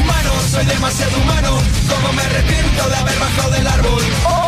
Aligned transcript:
Humano, 0.00 0.30
soy 0.50 0.64
demasiado 0.64 1.16
humano. 1.18 1.58
Como 1.88 2.12
me 2.12 2.22
arrepiento 2.22 2.88
de 2.88 2.96
haber 2.96 3.18
bajado 3.18 3.50
del 3.50 3.66
árbol. 3.66 4.02
Oh, 4.24 4.47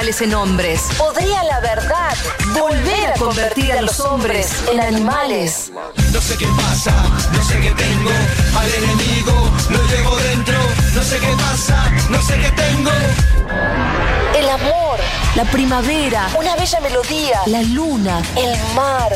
en 0.01 0.33
hombres. 0.33 0.87
¿Podría 0.97 1.43
la 1.43 1.59
verdad 1.59 2.17
volver 2.59 3.11
a 3.11 3.19
convertir 3.19 3.71
a 3.71 3.83
los 3.83 3.99
hombres 3.99 4.51
en 4.71 4.81
animales? 4.81 5.71
No 6.11 6.19
sé 6.19 6.35
qué 6.37 6.47
pasa, 6.57 6.91
no 7.31 7.43
sé 7.43 7.59
qué 7.59 7.69
tengo. 7.69 8.09
Al 8.57 8.73
enemigo 8.83 9.51
lo 9.69 9.77
llevo 9.89 10.15
dentro. 10.17 10.57
No 10.95 11.03
sé 11.03 11.19
qué 11.19 11.31
pasa, 11.37 11.91
no 12.09 12.19
sé 12.19 12.33
qué 12.39 12.49
tengo. 12.49 12.89
El 14.35 14.49
amor, 14.49 14.97
la 15.35 15.45
primavera, 15.45 16.29
una 16.35 16.55
bella 16.55 16.79
melodía, 16.79 17.41
la 17.45 17.61
luna, 17.61 18.23
el 18.35 18.57
mar. 18.73 19.15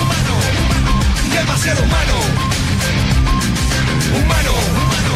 Demasiado 1.33 1.83
humano. 1.83 2.13
Humano, 4.15 4.51
humano. 4.51 5.13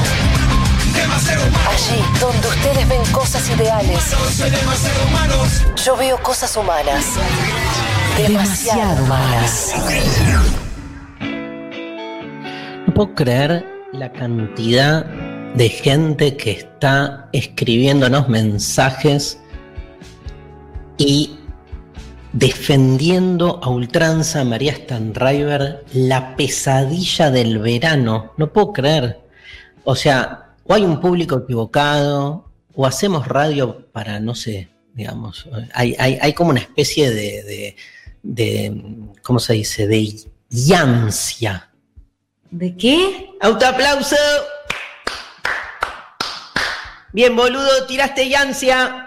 Demasiado 0.94 1.48
humano. 1.48 1.70
Allí 1.70 2.20
donde 2.20 2.48
ustedes 2.48 2.90
ven 2.90 3.06
cosas 3.12 3.50
ideales, 3.50 4.16
demasiado 4.40 5.06
yo 5.86 5.96
veo 5.98 6.18
cosas 6.24 6.56
humanas. 6.58 7.06
Demasiado 8.18 9.04
humanas. 9.04 9.76
No 12.88 12.94
puedo 12.94 13.14
creer 13.14 13.66
la 13.94 14.12
cantidad 14.12 15.06
de 15.54 15.70
gente 15.70 16.36
que 16.38 16.52
está 16.52 17.30
escribiéndonos 17.34 18.28
mensajes 18.30 19.40
y 20.98 21.38
defendiendo 22.36 23.62
a 23.64 23.70
ultranza 23.70 24.42
a 24.42 24.44
María 24.44 24.76
Stanriver 24.76 25.86
la 25.94 26.36
pesadilla 26.36 27.32
del 27.32 27.60
verano. 27.60 28.34
No 28.36 28.52
puedo 28.52 28.74
creer. 28.74 29.22
O 29.86 29.96
sea, 29.96 30.50
o 30.66 30.74
hay 30.74 30.84
un 30.84 31.00
público 31.00 31.38
equivocado, 31.38 32.52
o 32.74 32.86
hacemos 32.86 33.26
radio 33.30 33.88
para, 33.94 34.20
no 34.20 34.36
sé, 34.36 34.68
digamos, 34.94 35.48
hay, 35.74 35.96
hay- 35.98 36.18
hay 36.22 36.34
como 36.34 36.50
una 36.50 36.60
especie 36.60 37.10
de, 37.10 37.44
de, 37.44 37.76
de, 38.22 38.82
¿cómo 39.24 39.40
se 39.40 39.54
dice?, 39.54 39.88
de 39.88 40.14
yancia. 40.50 41.70
¿De 42.52 42.76
qué? 42.76 43.30
¡Autoaplauso! 43.40 44.16
Bien, 47.14 47.34
boludo, 47.34 47.86
tiraste 47.88 48.28
yancia. 48.28 49.05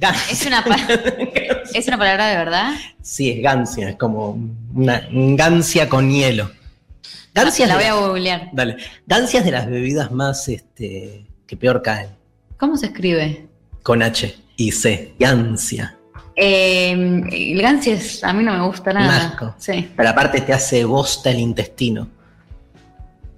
Gancia. 0.00 0.32
Es 0.32 0.46
una, 0.46 0.64
¿Es 1.74 1.86
una 1.88 1.98
palabra 1.98 2.28
de 2.28 2.36
verdad? 2.36 2.72
Sí, 3.02 3.30
es 3.30 3.42
gancia, 3.42 3.90
es 3.90 3.96
como 3.96 4.38
una 4.74 5.06
un 5.12 5.36
gancia 5.36 5.88
con 5.88 6.10
hielo. 6.10 6.50
Gancia 7.34 7.66
la 7.66 7.74
voy 7.76 7.84
a 7.84 7.94
googlear. 7.94 8.48
Dale. 8.52 8.76
Gancia 9.06 9.40
es 9.40 9.44
de 9.44 9.52
las 9.52 9.66
bebidas 9.66 10.10
más 10.10 10.48
este, 10.48 11.26
que 11.46 11.56
peor 11.56 11.82
caen. 11.82 12.08
¿Cómo 12.56 12.76
se 12.76 12.86
escribe? 12.86 13.46
Con 13.82 14.02
H 14.02 14.34
y 14.56 14.72
C. 14.72 15.14
Gancia. 15.18 15.96
Eh, 16.34 16.92
el 16.92 17.60
gancia 17.60 17.94
es- 17.94 18.24
a 18.24 18.32
mí 18.32 18.42
no 18.42 18.52
me 18.52 18.66
gusta 18.66 18.92
nada. 18.92 19.28
asco. 19.28 19.54
Sí. 19.58 19.90
Pero 19.96 20.08
aparte 20.08 20.40
te 20.40 20.52
hace 20.52 20.84
bosta 20.84 21.30
el 21.30 21.38
intestino. 21.40 22.08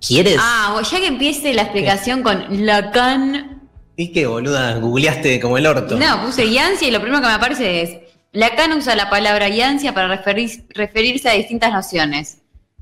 ¿Quieres? 0.07 0.37
Ah, 0.41 0.81
ya 0.91 0.99
que 0.99 1.07
empiece 1.07 1.53
la 1.55 1.63
explicación 1.63 2.23
con 2.23 2.65
Lacan. 2.67 3.52
¿Y 3.97 4.13
qué, 4.13 4.27
boluda? 4.27 4.77
Googleaste 4.79 5.39
como 5.41 5.59
el 5.59 5.67
orto. 5.67 5.97
No, 5.99 6.25
puse 6.25 6.51
yancia 6.51 6.89
y 6.89 6.91
lo 6.91 7.01
primero 7.01 7.21
que 7.21 7.29
me 7.29 7.35
aparece 7.35 7.83
es. 7.83 7.99
Lacan 8.33 8.73
usa 8.73 8.95
la 8.97 9.11
palabra 9.11 9.49
yancia 9.49 9.93
para 9.93 10.09
referir- 10.09 10.65
referirse 10.71 11.29
a 11.29 11.33
distintas 11.35 11.73
nociones. 11.73 12.39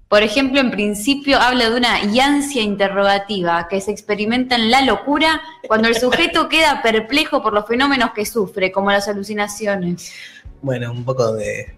Por 0.08 0.22
ejemplo, 0.22 0.60
en 0.60 0.70
principio 0.70 1.38
habla 1.38 1.70
de 1.70 1.76
una 1.76 2.04
yancia 2.04 2.62
interrogativa 2.62 3.66
que 3.68 3.80
se 3.80 3.90
experimenta 3.92 4.54
en 4.56 4.70
la 4.70 4.82
locura 4.82 5.40
cuando 5.66 5.88
el 5.88 5.96
sujeto 5.96 6.48
queda 6.48 6.82
perplejo 6.82 7.42
por 7.42 7.52
los 7.52 7.66
fenómenos 7.66 8.10
que 8.12 8.24
sufre, 8.26 8.70
como 8.72 8.90
las 8.90 9.08
alucinaciones. 9.08 10.12
Bueno, 10.62 10.92
un 10.92 11.04
poco 11.04 11.32
de. 11.34 11.74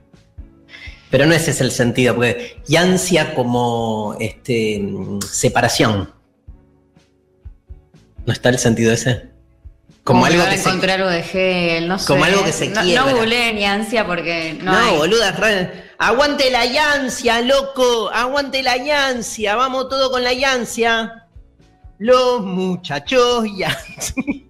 Pero 1.10 1.26
no 1.26 1.34
ese 1.34 1.50
es 1.50 1.60
el 1.60 1.70
sentido, 1.72 2.14
porque 2.14 2.56
y 2.66 2.76
ansia 2.76 3.34
como 3.34 4.16
este 4.18 4.82
separación. 5.30 6.10
¿No 8.26 8.32
está 8.32 8.48
el 8.48 8.58
sentido 8.58 8.92
ese? 8.92 9.30
Como 10.04 10.26
algo 10.26 10.44
que 10.44 10.58
se. 10.58 10.68
encontrar 10.68 10.98
algo 11.00 11.10
de 11.10 11.22
gel, 11.22 11.86
no 11.88 11.98
sé. 11.98 12.06
Como 12.08 12.24
algo 12.24 12.44
que 12.44 12.52
se 12.52 12.68
no, 12.68 12.80
quiebra. 12.82 13.10
No 13.12 13.16
googleé 13.16 13.52
ni 13.52 13.64
ansia 13.64 14.04
porque 14.06 14.58
no, 14.60 14.72
No, 14.72 14.78
hay. 14.78 14.96
boluda, 14.96 15.36
aguante 15.98 16.50
la 16.50 16.64
yancia, 16.66 17.40
loco, 17.40 18.10
aguante 18.12 18.62
la 18.64 18.76
yancia, 18.76 19.54
vamos 19.54 19.88
todo 19.88 20.10
con 20.10 20.24
la 20.24 20.32
yancia. 20.32 21.26
Los 21.98 22.42
muchachos 22.44 23.44
yancia. 23.56 24.14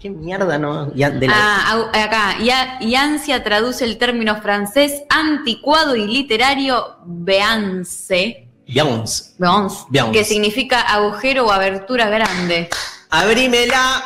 Qué 0.00 0.10
mierda, 0.10 0.58
¿no? 0.58 0.94
Ya- 0.94 1.10
de 1.10 1.26
la- 1.28 1.34
Ah, 1.34 1.90
acá, 1.94 2.36
ya- 2.42 2.78
Yancia 2.80 3.42
traduce 3.42 3.84
el 3.84 3.96
término 3.98 4.40
francés 4.42 5.02
anticuado 5.08 5.96
y 5.96 6.06
literario 6.06 6.98
beance, 7.06 8.48
Beyoncé. 8.66 9.32
Beance. 9.38 9.84
que 10.12 10.24
significa 10.24 10.80
agujero 10.80 11.46
o 11.46 11.52
abertura 11.52 12.08
grande. 12.08 12.68
Abrímela. 13.10 14.04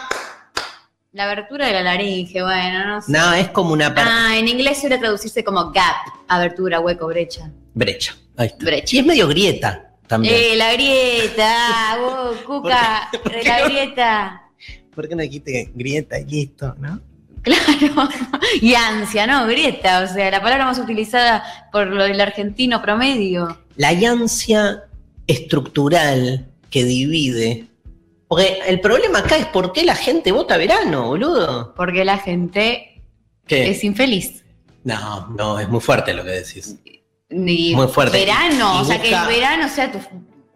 La 1.12 1.25
abertura 1.25 1.67
de 1.67 1.73
la 1.73 1.82
laringe, 1.82 2.43
bueno, 2.43 2.87
no 2.87 3.00
sé. 3.03 3.11
No, 3.12 3.32
es 3.32 3.49
como 3.49 3.73
una 3.73 3.94
per- 3.94 4.05
Ah, 4.06 4.37
en 4.37 4.47
inglés 4.47 4.81
suele 4.81 4.99
traducirse 4.99 5.43
como 5.43 5.71
gap, 5.71 5.97
abertura, 6.29 6.81
hueco, 6.81 7.06
brecha. 7.06 7.50
brecha. 7.75 8.15
Ahí 8.37 8.49
está. 8.49 8.65
Brecha. 8.65 8.97
Y 8.97 8.99
es 9.00 9.06
medio 9.06 9.27
grieta 9.29 9.91
también. 10.06 10.35
Eh, 10.37 10.56
la 10.56 10.73
grieta, 10.75 11.97
vos, 12.00 12.37
Cuca, 12.47 13.09
¿Por 13.11 13.21
qué- 13.23 13.31
por 13.31 13.41
qué 13.41 13.49
la 13.49 13.59
no? 13.61 13.65
grieta. 13.67 14.43
¿Por 14.94 15.09
qué 15.09 15.15
no 15.17 15.23
dijiste 15.23 15.71
grieta 15.75 16.19
y 16.19 16.25
listo, 16.25 16.75
no? 16.79 17.00
Claro, 17.43 18.09
y 18.61 18.75
ansia, 18.75 19.27
¿no? 19.27 19.47
Grieta, 19.47 20.00
o 20.03 20.06
sea, 20.12 20.31
la 20.31 20.43
palabra 20.43 20.67
más 20.67 20.79
utilizada 20.79 21.43
por 21.73 21.87
lo 21.87 22.03
del 22.05 22.21
argentino 22.21 22.82
promedio. 22.82 23.59
La 23.79 23.93
yancia 23.93 24.85
estructural 25.27 26.47
que 26.69 26.85
divide. 26.85 27.67
Porque 28.27 28.59
el 28.67 28.81
problema 28.81 29.21
acá 29.21 29.37
es 29.39 29.47
por 29.47 29.73
qué 29.73 29.85
la 29.85 29.95
gente 29.95 30.33
vota 30.33 30.57
verano, 30.57 31.07
boludo. 31.07 31.73
Porque 31.75 32.05
la 32.05 32.19
gente 32.19 33.03
¿Qué? 33.47 33.71
es 33.71 33.83
infeliz. 33.85 34.45
No, 34.85 35.29
no, 35.29 35.59
es 35.59 35.69
muy 35.69 35.81
fuerte 35.81 36.13
lo 36.13 36.25
que 36.25 36.31
decís. 36.31 36.77
Ni 37.31 37.75
Muy 37.75 37.87
fuerte. 37.89 38.19
Verano, 38.19 38.79
Y 38.81 38.83
o 38.83 38.85
sea, 38.85 39.01
que 39.01 39.09
busca- 39.11 39.23
el 39.23 39.35
verano 39.35 39.69
sea 39.69 39.93
tu 39.93 39.99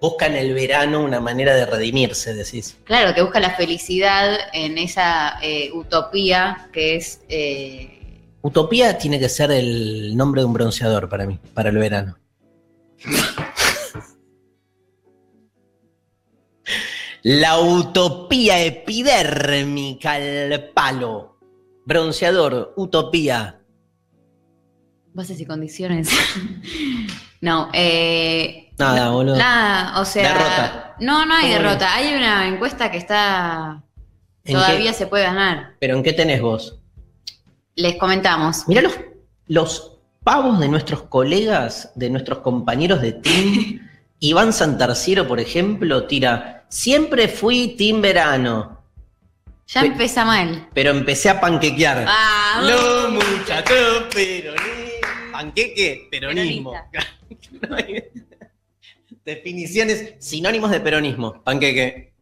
busca 0.00 0.26
en 0.26 0.34
el 0.34 0.52
verano 0.52 1.04
una 1.04 1.20
manera 1.20 1.54
de 1.54 1.64
redimirse, 1.64 2.34
decís. 2.34 2.76
Claro, 2.84 3.14
que 3.14 3.22
busca 3.22 3.38
la 3.38 3.54
felicidad 3.54 4.36
en 4.52 4.76
esa 4.76 5.38
eh, 5.42 5.70
utopía 5.72 6.68
que 6.72 6.96
es... 6.96 7.20
eh, 7.28 7.98
Utopía 8.42 8.98
tiene 8.98 9.20
que 9.20 9.28
ser 9.28 9.52
el 9.52 10.16
nombre 10.16 10.40
de 10.42 10.46
un 10.46 10.52
bronceador 10.52 11.08
para 11.08 11.24
mí, 11.26 11.38
para 11.54 11.70
el 11.70 11.78
verano. 11.78 12.18
La 17.22 17.60
utopía 17.60 18.60
epidérmica 18.62 20.12
al 20.14 20.70
palo. 20.74 21.36
Bronceador, 21.84 22.72
utopía. 22.76 23.60
bases 25.14 25.40
y 25.40 25.46
condiciones. 25.46 26.08
no, 27.40 27.68
eh, 27.72 28.72
Nada, 28.78 29.10
boludo. 29.10 29.36
Nada, 29.36 30.00
o 30.00 30.04
sea... 30.04 30.28
Derrota. 30.32 30.96
No, 31.00 31.26
no 31.26 31.34
hay 31.34 31.52
¿Cómo 31.52 31.62
derrota. 31.62 31.94
Hay 31.94 32.14
una 32.14 32.48
encuesta 32.48 32.90
que 32.90 32.98
está... 32.98 33.82
¿En 34.44 34.54
Todavía 34.54 34.90
qué- 34.90 34.96
se 34.98 35.06
puede 35.06 35.24
ganar. 35.24 35.74
¿Pero 35.78 35.96
en 35.96 36.02
qué 36.02 36.12
tenés 36.12 36.40
vos? 36.40 36.80
Les 37.76 37.96
comentamos. 37.96 38.66
Mirá 38.66 38.82
los, 38.82 38.98
los 39.46 39.91
pavos 40.24 40.58
de 40.60 40.68
nuestros 40.68 41.02
colegas, 41.04 41.90
de 41.94 42.10
nuestros 42.10 42.38
compañeros 42.38 43.00
de 43.02 43.12
team. 43.12 43.88
Iván 44.20 44.52
Santarciero, 44.52 45.26
por 45.26 45.40
ejemplo, 45.40 46.06
tira, 46.06 46.64
siempre 46.68 47.26
fui 47.28 47.74
team 47.76 48.00
verano, 48.00 48.80
Ya 49.66 49.80
Pe- 49.80 49.88
empieza 49.88 50.24
mal. 50.24 50.68
pero 50.72 50.90
empecé 50.90 51.28
a 51.28 51.40
panquequear. 51.40 52.04
Ah, 52.06 52.60
Los 52.62 53.10
muchachos 53.12 54.04
peronismo. 54.14 54.62
Panqueque, 55.32 56.06
peronismo. 56.10 56.72
Definiciones, 59.24 60.14
sinónimos 60.18 60.70
de 60.70 60.80
peronismo. 60.80 61.42
Panqueque. 61.42 62.12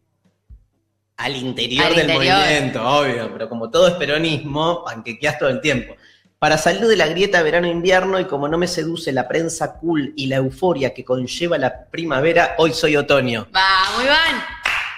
Al 1.16 1.36
interior 1.36 1.84
Al 1.86 1.94
del 1.96 2.10
interior. 2.10 2.36
movimiento, 2.38 2.88
obvio, 2.88 3.30
pero 3.32 3.48
como 3.48 3.70
todo 3.70 3.88
es 3.88 3.94
peronismo, 3.94 4.82
panquequeas 4.84 5.38
todo 5.38 5.50
el 5.50 5.60
tiempo. 5.60 5.94
Para 6.40 6.56
salir 6.56 6.86
de 6.86 6.96
la 6.96 7.06
grieta 7.06 7.42
verano-invierno 7.42 8.18
y 8.18 8.24
como 8.24 8.48
no 8.48 8.56
me 8.56 8.66
seduce 8.66 9.12
la 9.12 9.28
prensa 9.28 9.74
cool 9.74 10.14
y 10.16 10.26
la 10.26 10.36
euforia 10.36 10.94
que 10.94 11.04
conlleva 11.04 11.58
la 11.58 11.84
primavera, 11.84 12.54
hoy 12.56 12.72
soy 12.72 12.96
otoño. 12.96 13.46
Vamos, 13.52 14.02
Iván. 14.02 14.42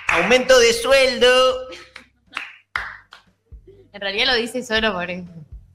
Aumento 0.06 0.56
de 0.60 0.72
sueldo. 0.72 1.28
En 3.92 4.00
realidad 4.00 4.26
lo 4.28 4.34
dice 4.36 4.62
solo 4.62 4.92
por 4.92 5.10
eso. 5.10 5.26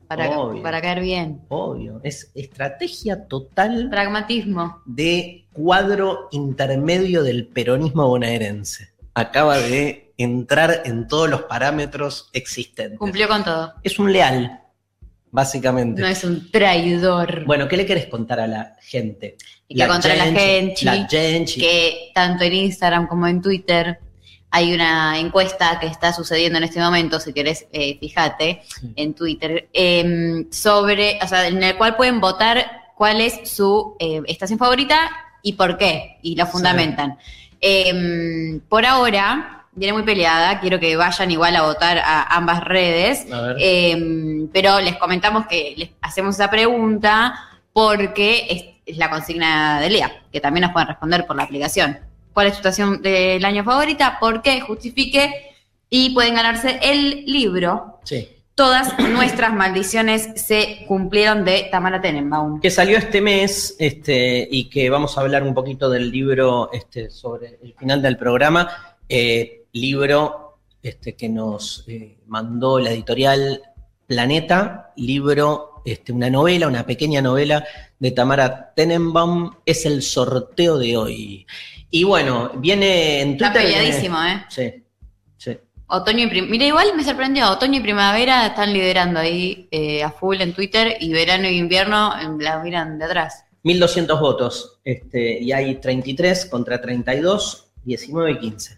Para, 0.08 0.30
Obvio. 0.40 0.64
para 0.64 0.81
caer 0.81 1.02
bien. 1.02 1.42
Obvio, 1.50 2.00
es 2.02 2.31
estrategia 2.34 3.28
total 3.28 3.90
Pragmatismo. 3.90 4.81
de 4.86 5.48
cuadro 5.52 6.30
intermedio 6.31 7.24
del 7.24 7.46
peronismo 7.46 8.08
bonaerense. 8.08 8.94
Acaba 9.16 9.58
de 9.58 10.14
entrar 10.18 10.84
en 10.86 11.10
todos 11.10 11.30
los 11.30 11.42
parámetros 11.42 12.30
existentes. 12.31 12.98
Cumplió 12.98 13.28
con 13.28 13.44
todo. 13.44 13.74
Es 13.84 14.00
un 14.00 14.14
leal, 14.14 14.62
básicamente. 15.32 16.02
No 16.02 16.08
es 16.08 16.24
un 16.24 16.52
traidor. 16.52 17.46
Bueno, 17.46 17.68
¿qué 17.68 17.78
le 17.78 17.86
querés 17.86 18.08
contar 18.08 18.40
a 18.40 18.48
la 18.48 18.76
gente? 18.82 19.38
y 19.70 19.76
que 19.76 19.88
contra 19.88 20.16
la 20.16 20.26
gente. 20.26 20.86
La 20.86 21.08
gente. 21.10 21.46
que 21.58 22.12
tanto 22.14 22.44
en 22.46 22.54
Instagram 22.54 23.08
como 23.08 23.28
en 23.28 23.42
Twitter 23.42 24.00
hay 24.50 24.74
una 24.74 25.20
encuesta 25.20 25.78
que 25.80 25.88
está 25.88 26.14
sucediendo 26.14 26.58
en 26.58 26.64
este 26.64 26.80
momento, 26.80 27.20
si 27.20 27.34
querés, 27.34 27.68
eh, 27.74 27.98
fíjate, 28.00 28.62
Sí. 28.66 28.94
en 28.96 29.14
Twitter, 29.14 29.68
eh, 29.74 30.46
sobre, 30.52 31.20
o 31.22 31.28
sea, 31.28 31.48
en 31.48 31.62
el 31.62 31.76
cual 31.76 31.98
pueden 31.98 32.22
votar 32.22 32.66
cuál 32.96 33.20
es 33.20 33.42
su 33.44 33.96
eh, 34.00 34.22
estación 34.28 34.58
favorita 34.58 35.12
y 35.44 35.54
por 35.54 35.78
qué, 35.78 36.18
y 36.22 36.36
lo 36.36 36.48
fundamentan. 36.48 37.18
Eh, 37.60 38.60
por 38.70 38.86
ahora, 38.86 39.56
viene 39.78 39.94
muy 39.94 40.04
peleada, 40.04 40.60
quiero 40.60 40.80
que 40.80 40.98
vayan 40.98 41.32
igual 41.32 41.56
a 41.56 41.62
votar 41.62 42.00
a 42.00 42.36
ambas 42.36 42.64
redes. 42.64 43.32
A 43.32 43.42
ver. 43.42 43.58
Eh, 43.60 44.48
pero 44.52 44.82
les 44.82 44.98
comentamos 44.98 45.48
que 45.48 45.74
les 45.78 45.90
hacemos 46.02 46.36
esa 46.36 46.50
pregunta 46.50 47.34
porque 47.72 48.48
es, 48.50 48.64
es 48.86 48.98
la 48.98 49.10
consigna 49.10 49.80
de 49.80 49.90
Lea, 49.92 50.12
que 50.32 50.42
también 50.42 50.64
nos 50.64 50.72
pueden 50.74 50.88
responder 50.88 51.26
por 51.26 51.36
la 51.36 51.44
aplicación. 51.44 52.00
¿Cuál 52.34 52.48
es 52.48 52.54
tu 52.54 52.58
estación 52.58 53.02
del 53.02 53.44
año 53.46 53.64
favorita? 53.64 54.18
¿Por 54.20 54.42
qué? 54.42 54.62
Justifique. 54.62 55.56
Y 55.90 56.12
pueden 56.12 56.36
ganarse 56.36 56.80
el 56.84 57.26
libro. 57.26 58.00
Sí. 58.04 58.30
Todas 58.54 58.98
nuestras 59.00 59.54
maldiciones 59.54 60.30
se 60.36 60.86
cumplieron 60.88 61.46
de 61.46 61.68
Tamara 61.72 62.02
Tenenbaum. 62.02 62.60
Que 62.60 62.70
salió 62.70 62.98
este 62.98 63.22
mes 63.22 63.76
este, 63.80 64.48
y 64.52 64.70
que 64.70 64.90
vamos 64.90 65.18
a 65.18 65.22
hablar 65.22 65.44
un 65.44 65.54
poquito 65.54 65.90
del 65.90 66.12
libro 66.12 66.70
este, 66.74 67.10
sobre 67.10 67.60
el 67.64 67.74
final 67.74 68.02
del 68.02 68.18
programa. 68.18 68.98
Eh, 69.10 69.56
libro 69.74 70.60
este, 70.81 71.16
que 71.16 71.30
nos 71.30 71.84
eh, 71.88 72.19
mandó 72.28 72.80
la 72.80 72.92
editorial 72.92 73.62
Planeta, 74.08 74.94
libro, 74.96 75.81
este, 75.86 76.14
una 76.14 76.30
novela, 76.30 76.68
una 76.68 76.86
pequeña 76.86 77.22
novela 77.22 77.66
de 78.00 78.12
Tamara 78.12 78.74
Tenenbaum, 78.74 79.54
es 79.66 79.86
el 79.86 80.02
sorteo 80.02 80.78
de 80.78 80.96
hoy. 80.96 81.46
Y 81.90 82.04
bueno, 82.06 82.52
viene 82.56 83.22
en 83.22 83.31
Está 83.34 83.52
Twitter. 83.52 83.68
peleadísimo, 83.68 84.18
¿eh? 84.24 84.46
Sí, 84.50 84.74
sí. 85.38 85.58
Otoño 85.88 86.24
y 86.24 86.28
primavera. 86.28 86.52
Mira, 86.52 86.66
igual 86.66 86.88
me 86.96 87.04
sorprendió. 87.04 87.52
Otoño 87.52 87.80
y 87.80 87.84
primavera 87.84 88.48
están 88.48 88.72
liderando 88.72 89.19
ahí 89.19 89.68
eh, 89.72 90.04
a 90.04 90.12
full 90.12 90.40
en 90.40 90.54
Twitter 90.54 90.96
y 91.02 91.12
verano 91.12 91.50
y 91.50 91.58
invierno 91.58 92.14
eh, 92.18 92.28
la 92.40 92.60
miran 92.60 92.98
de 92.98 93.06
atrás. 93.06 93.44
1200 93.64 94.19
votos, 94.22 94.80
este, 94.86 95.42
y 95.42 95.52
hay 95.52 95.75
33 95.81 96.46
contra 96.46 96.80
32, 96.80 97.72
19 97.84 98.31
y 98.31 98.40
15. 98.40 98.78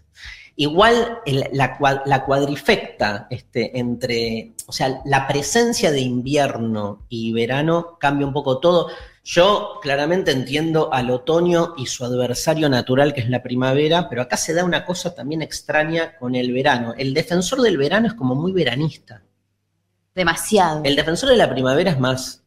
Igual 0.56 1.18
el- 1.26 1.44
la, 1.52 1.78
la 2.04 2.24
cuadrifecta 2.24 3.26
este, 3.30 3.78
entre, 3.78 4.52
o 4.66 4.72
sea, 4.72 5.00
la 5.04 5.26
presencia 5.26 5.90
de 5.90 6.00
invierno 6.00 7.06
y 7.08 7.32
verano 7.32 7.96
cambia 7.98 8.26
un 8.26 8.32
poco 8.32 8.58
todo. 8.58 8.88
Yo 9.24 9.78
claramente 9.82 10.32
entiendo 10.32 10.92
al 10.92 11.10
otoño 11.10 11.74
y 11.76 11.86
su 11.86 12.04
adversario 12.04 12.68
natural, 12.68 13.12
que 13.14 13.20
es 13.20 13.28
la 13.28 13.42
primavera, 13.42 14.08
pero 14.08 14.22
acá 14.22 14.36
se 14.36 14.54
da 14.54 14.64
una 14.64 14.84
cosa 14.84 15.14
también 15.14 15.42
extraña 15.42 16.16
con 16.18 16.34
el 16.34 16.52
verano. 16.52 16.94
El 16.96 17.14
defensor 17.14 17.60
del 17.60 17.76
verano 17.76 18.08
es 18.08 18.14
como 18.14 18.34
muy 18.34 18.52
veranista. 18.52 19.22
Demasiado. 20.14 20.82
El 20.84 20.96
defensor 20.96 21.28
de 21.30 21.36
la 21.36 21.48
primavera 21.50 21.90
es 21.92 21.98
más, 22.00 22.42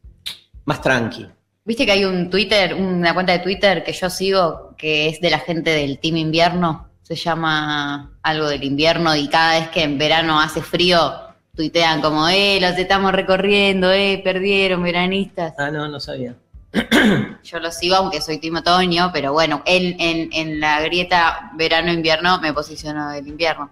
más 0.64 0.80
tranqui. 0.80 1.26
Viste 1.64 1.86
que 1.86 1.92
hay 1.92 2.04
un 2.04 2.28
Twitter, 2.28 2.74
una 2.74 3.14
cuenta 3.14 3.32
de 3.32 3.38
Twitter 3.38 3.82
que 3.82 3.92
yo 3.92 4.10
sigo 4.10 4.74
que 4.76 5.08
es 5.08 5.20
de 5.20 5.30
la 5.30 5.38
gente 5.38 5.70
del 5.70 5.98
Team 5.98 6.18
Invierno. 6.18 6.90
Se 7.04 7.14
llama 7.14 8.10
algo 8.22 8.48
del 8.48 8.64
invierno 8.64 9.14
y 9.14 9.28
cada 9.28 9.60
vez 9.60 9.68
que 9.68 9.82
en 9.84 9.96
verano 9.98 10.40
hace 10.40 10.60
frío, 10.62 11.12
tuitean 11.54 12.00
como, 12.00 12.28
eh, 12.28 12.58
los 12.60 12.76
estamos 12.78 13.12
recorriendo, 13.12 13.92
eh, 13.92 14.20
perdieron, 14.24 14.82
veranistas. 14.82 15.54
Ah, 15.58 15.70
no, 15.70 15.86
no 15.86 16.00
sabía. 16.00 16.34
Yo 17.44 17.60
lo 17.60 17.70
sigo 17.70 17.94
aunque 17.94 18.20
soy 18.20 18.38
Team 18.38 18.56
Otoño, 18.56 19.10
pero 19.12 19.32
bueno, 19.32 19.62
en, 19.64 20.00
en, 20.00 20.30
en 20.32 20.58
la 20.60 20.80
grieta 20.80 21.50
verano-invierno 21.54 22.40
me 22.40 22.52
posiciono 22.52 23.10
del 23.10 23.28
invierno. 23.28 23.70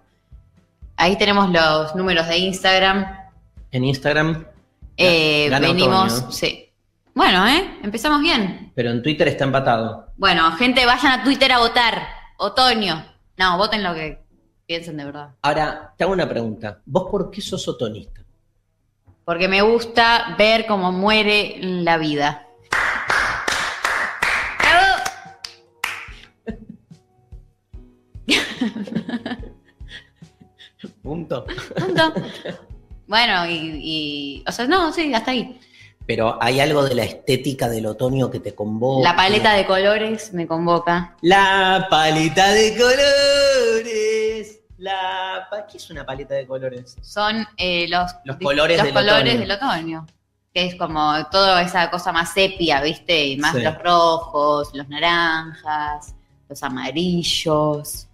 Ahí 0.96 1.16
tenemos 1.16 1.50
los 1.50 1.96
números 1.96 2.28
de 2.28 2.36
Instagram. 2.38 3.04
En 3.72 3.84
Instagram 3.84 4.44
Eh, 4.98 5.48
venimos, 5.58 6.12
Otoño. 6.12 6.30
sí. 6.32 6.68
Bueno, 7.14 7.46
¿eh? 7.48 7.78
Empezamos 7.82 8.20
bien. 8.20 8.72
Pero 8.74 8.90
en 8.90 9.02
Twitter 9.02 9.26
está 9.28 9.44
empatado. 9.44 10.08
Bueno, 10.16 10.52
gente, 10.52 10.84
vayan 10.86 11.18
a 11.20 11.24
Twitter 11.24 11.50
a 11.52 11.58
votar. 11.58 12.06
Otoño. 12.36 13.04
No, 13.38 13.56
voten 13.58 13.82
lo 13.82 13.94
que 13.94 14.22
piensen 14.66 14.96
de 14.96 15.04
verdad. 15.04 15.30
Ahora, 15.42 15.94
te 15.96 16.04
hago 16.04 16.12
una 16.12 16.28
pregunta. 16.28 16.80
¿Vos 16.84 17.08
por 17.10 17.30
qué 17.30 17.40
sos 17.40 17.66
otonista? 17.68 18.20
Porque 19.24 19.48
me 19.48 19.62
gusta 19.62 20.34
ver 20.38 20.66
cómo 20.66 20.90
muere 20.92 21.56
la 21.60 21.96
vida. 21.96 22.46
Punto. 31.02 31.44
Punto. 31.76 32.14
Bueno, 33.06 33.46
y, 33.46 33.52
y- 33.82 34.44
O 34.46 34.52
sea, 34.52 34.66
no, 34.66 34.92
sí, 34.92 35.12
hasta 35.14 35.30
ahí. 35.32 35.60
Pero 36.06 36.36
hay 36.42 36.60
algo 36.60 36.84
de 36.84 36.94
la 36.94 37.04
estética 37.04 37.68
del 37.68 37.86
otoño 37.86 38.30
que 38.30 38.40
te 38.40 38.54
convoca. 38.54 39.08
La 39.10 39.16
paleta 39.16 39.54
de 39.54 39.64
colores 39.66 40.32
me 40.34 40.46
convoca. 40.46 41.16
La 41.22 41.86
paleta 41.88 42.50
de 42.52 42.76
colores. 42.76 44.60
La... 44.78 45.46
pa- 45.50 45.66
¿Qué 45.66 45.76
es 45.78 45.90
una 45.90 46.04
paleta 46.04 46.34
de 46.34 46.46
colores? 46.46 46.96
Son 47.02 47.46
eh, 47.56 47.86
los, 47.88 48.10
Los 48.24 48.36
colores 48.38 48.78
los 48.78 48.84
del 48.86 48.94
colores 48.94 49.22
otoño. 49.34 49.40
del 49.40 49.50
otoño. 49.52 50.06
Que 50.52 50.66
es 50.66 50.74
como 50.74 51.14
toda 51.30 51.62
esa 51.62 51.88
cosa 51.90 52.12
más 52.12 52.32
sepia, 52.34 52.82
¿viste? 52.82 53.24
Y 53.26 53.36
más 53.38 53.54
Sí. 53.54 53.62
los 53.62 53.78
rojos, 53.78 54.70
los 54.74 54.88
naranjas, 54.88 56.14
los 56.48 56.62
amarillos. 56.62 58.08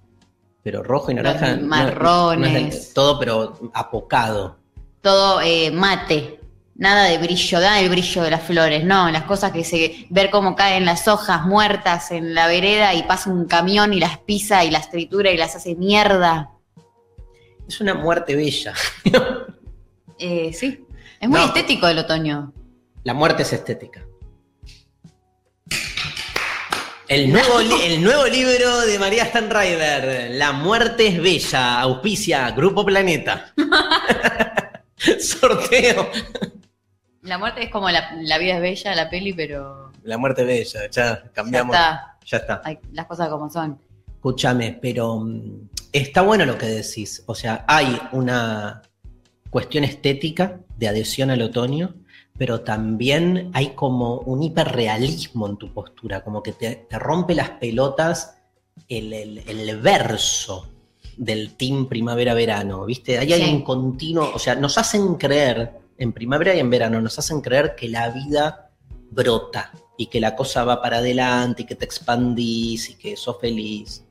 Pero 0.62 0.82
rojo 0.82 1.10
y 1.10 1.14
naranja. 1.14 1.52
Los 1.56 1.62
marrones. 1.62 2.88
no 2.88 2.94
todo, 2.94 3.18
pero 3.18 3.58
apocado. 3.74 4.56
Todo 5.00 5.40
eh, 5.40 5.70
mate. 5.72 6.37
Nada 6.78 7.04
de 7.04 7.18
brillo, 7.18 7.60
nada 7.60 7.76
del 7.76 7.90
brillo 7.90 8.22
de 8.22 8.30
las 8.30 8.42
flores, 8.42 8.84
no, 8.84 9.10
las 9.10 9.24
cosas 9.24 9.52
que 9.52 9.64
se, 9.64 10.06
ver 10.08 10.30
cómo 10.30 10.54
caen 10.56 10.84
las 10.86 11.08
hojas 11.08 11.44
muertas 11.44 12.10
en 12.12 12.34
la 12.34 12.46
vereda 12.46 12.94
y 12.94 13.02
pasa 13.02 13.30
un 13.30 13.46
camión 13.46 13.92
y 13.92 14.00
las 14.00 14.18
pisa 14.18 14.64
y 14.64 14.70
las 14.70 14.88
tritura 14.90 15.30
y 15.30 15.36
las 15.36 15.56
hace 15.56 15.74
mierda. 15.74 16.50
Es 17.68 17.80
una 17.80 17.94
muerte 17.94 18.34
bella. 18.34 18.72
Eh, 20.20 20.52
sí, 20.52 20.84
es 21.20 21.28
muy 21.28 21.38
No. 21.38 21.46
estético 21.46 21.86
el 21.86 21.96
otoño. 21.96 22.52
La 23.04 23.14
muerte 23.14 23.44
es 23.44 23.52
estética. 23.52 24.04
El 27.06 27.30
nuevo, 27.32 27.60
el 27.60 28.02
nuevo 28.02 28.26
libro 28.26 28.80
de 28.80 28.98
María 28.98 29.26
Stanriver, 29.26 30.32
La 30.32 30.50
muerte 30.50 31.06
es 31.06 31.22
bella, 31.22 31.80
auspicia 31.80 32.50
Grupo 32.50 32.84
Planeta. 32.84 33.52
Sorteo. 35.20 36.10
La 37.28 37.38
muerte 37.38 37.62
es 37.64 37.70
como 37.70 37.90
la, 37.90 38.16
la 38.22 38.38
vida 38.38 38.54
es 38.56 38.60
bella, 38.62 38.94
la 38.94 39.10
peli, 39.10 39.32
pero 39.32 39.92
La 40.02 40.16
muerte 40.18 40.42
es 40.42 40.48
bella, 40.48 40.90
ya 40.90 40.90
ya 40.90 41.32
cambiamos. 41.32 41.76
está, 41.76 42.16
Ya 42.24 42.36
está. 42.38 42.62
hay 42.64 42.78
las 42.92 43.06
cosas 43.06 43.28
como 43.28 43.50
son. 43.50 43.78
Escúchame, 44.14 44.78
pero 44.80 45.18
mm, 45.18 45.68
está 45.92 46.22
bueno 46.22 46.44
lo 46.44 46.56
que 46.58 46.66
decís. 46.66 47.22
O 47.26 47.34
sea, 47.34 47.64
hay 47.68 48.00
una 48.12 48.82
cuestión 49.50 49.84
estética 49.84 50.58
de 50.76 50.88
adhesión 50.88 51.30
al 51.30 51.42
otoño, 51.42 51.94
pero 52.36 52.60
también 52.62 53.50
hay 53.54 53.70
como 53.70 54.18
un 54.20 54.42
hiperrealismo 54.42 55.48
en 55.48 55.56
tu 55.56 55.72
postura, 55.72 56.22
como 56.22 56.42
que 56.42 56.52
te, 56.52 56.86
te 56.88 56.98
rompe 56.98 57.34
las 57.34 57.50
pelotas 57.50 58.36
el, 58.88 59.12
el- 59.12 59.38
el 59.48 59.76
verso 59.80 60.68
del 61.16 61.54
team 61.56 61.86
primavera-verano, 61.88 62.84
¿viste? 62.86 63.18
Ahí 63.18 63.32
hay 63.32 63.52
un 63.52 63.62
continuo, 63.62 64.30
o 64.34 64.38
sea, 64.38 64.54
nos 64.54 64.78
hacen 64.78 65.16
creer, 65.16 65.72
en 65.98 66.12
primavera 66.12 66.54
y 66.54 66.60
en 66.60 66.70
verano, 66.70 67.00
nos 67.00 67.18
hacen 67.18 67.40
creer 67.40 67.74
que 67.74 67.88
la 67.88 68.10
vida 68.10 68.70
brota 69.10 69.72
y 69.96 70.06
que 70.06 70.20
la 70.20 70.36
cosa 70.36 70.64
va 70.64 70.80
para 70.80 70.98
adelante 70.98 71.62
y 71.62 71.66
que 71.66 71.74
te 71.74 71.84
expandís 71.84 72.90
y 72.90 72.94
que 72.94 73.16
sos 73.16 73.38
feliz. 73.40 74.04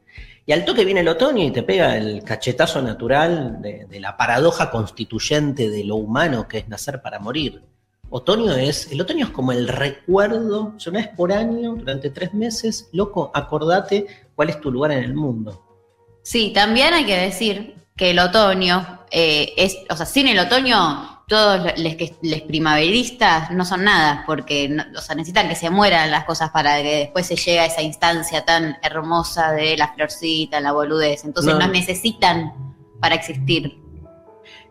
Y 0.45 0.53
al 0.53 0.63
toque 0.63 0.85
viene 0.85 1.01
el 1.01 1.07
otoño 1.07 1.43
y 1.43 1.51
te 1.51 1.63
pega 1.63 1.97
el 1.97 2.23
cachetazo 2.23 2.81
natural 2.81 3.61
de, 3.61 3.99
la 3.99 4.15
paradoja 4.15 4.69
constituyente 4.71 5.69
de 5.69 5.83
lo 5.83 5.95
humano 5.97 6.47
que 6.47 6.59
es 6.59 6.69
nacer 6.69 7.01
para 7.01 7.19
morir. 7.19 7.61
Otoño 8.09 8.53
es, 8.53 8.89
el 8.91 9.01
otoño 9.01 9.25
es 9.25 9.31
como 9.31 9.51
el 9.51 9.67
recuerdo, 9.67 10.73
o 10.77 10.79
sea, 10.79 10.91
una 10.91 11.01
vez 11.01 11.09
por 11.09 11.33
año, 11.33 11.75
durante 11.75 12.09
tres 12.09 12.33
meses, 12.33 12.87
loco, 12.93 13.29
acordate 13.33 14.07
cuál 14.35 14.49
es 14.49 14.61
tu 14.61 14.71
lugar 14.71 14.91
en 14.93 15.03
el 15.03 15.13
mundo. 15.13 15.65
Sí, 16.23 16.51
también 16.53 16.93
hay 16.93 17.05
que 17.05 17.17
decir 17.17 17.75
que 17.97 18.11
el 18.11 18.19
otoño 18.19 19.01
eh, 19.11 19.53
es, 19.57 19.77
o 19.89 19.97
sea, 19.97 20.05
sin 20.05 20.29
el 20.29 20.39
otoño, 20.39 21.16
todos 21.27 21.59
los 21.77 21.95
que 21.95 22.15
les 22.21 22.41
primaveristas 22.43 23.51
no 23.51 23.65
son 23.65 23.83
nada, 23.83 24.23
porque 24.25 24.69
no- 24.69 24.85
o 24.97 25.01
sea, 25.01 25.13
necesitan 25.13 25.49
que 25.49 25.55
se 25.55 25.69
mueran 25.69 26.09
las 26.09 26.23
cosas 26.23 26.51
para 26.51 26.81
que 26.81 26.95
después 26.99 27.25
se 27.27 27.35
llegue 27.35 27.59
a 27.59 27.65
esa 27.65 27.81
instancia 27.81 28.45
tan 28.45 28.77
hermosa 28.81 29.51
de 29.51 29.75
la 29.75 29.93
florcita, 29.93 30.61
la 30.61 30.71
boludez. 30.71 31.25
Entonces 31.25 31.53
No. 31.53 31.67
necesitan 31.67 32.53
para 33.01 33.15
existir. 33.15 33.77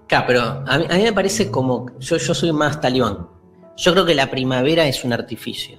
Claro, 0.06 0.24
pero 0.26 0.40
a 0.66 0.78
mí, 0.78 0.86
a 0.88 0.94
mí 0.94 1.02
me 1.02 1.12
parece 1.12 1.50
como, 1.50 1.90
yo, 1.98 2.16
yo 2.16 2.32
soy 2.34 2.52
más 2.52 2.80
talibán. 2.80 3.28
Yo 3.76 3.92
creo 3.92 4.06
que 4.06 4.14
la 4.14 4.30
primavera 4.30 4.86
es 4.86 5.04
un 5.04 5.12
artificio 5.12 5.78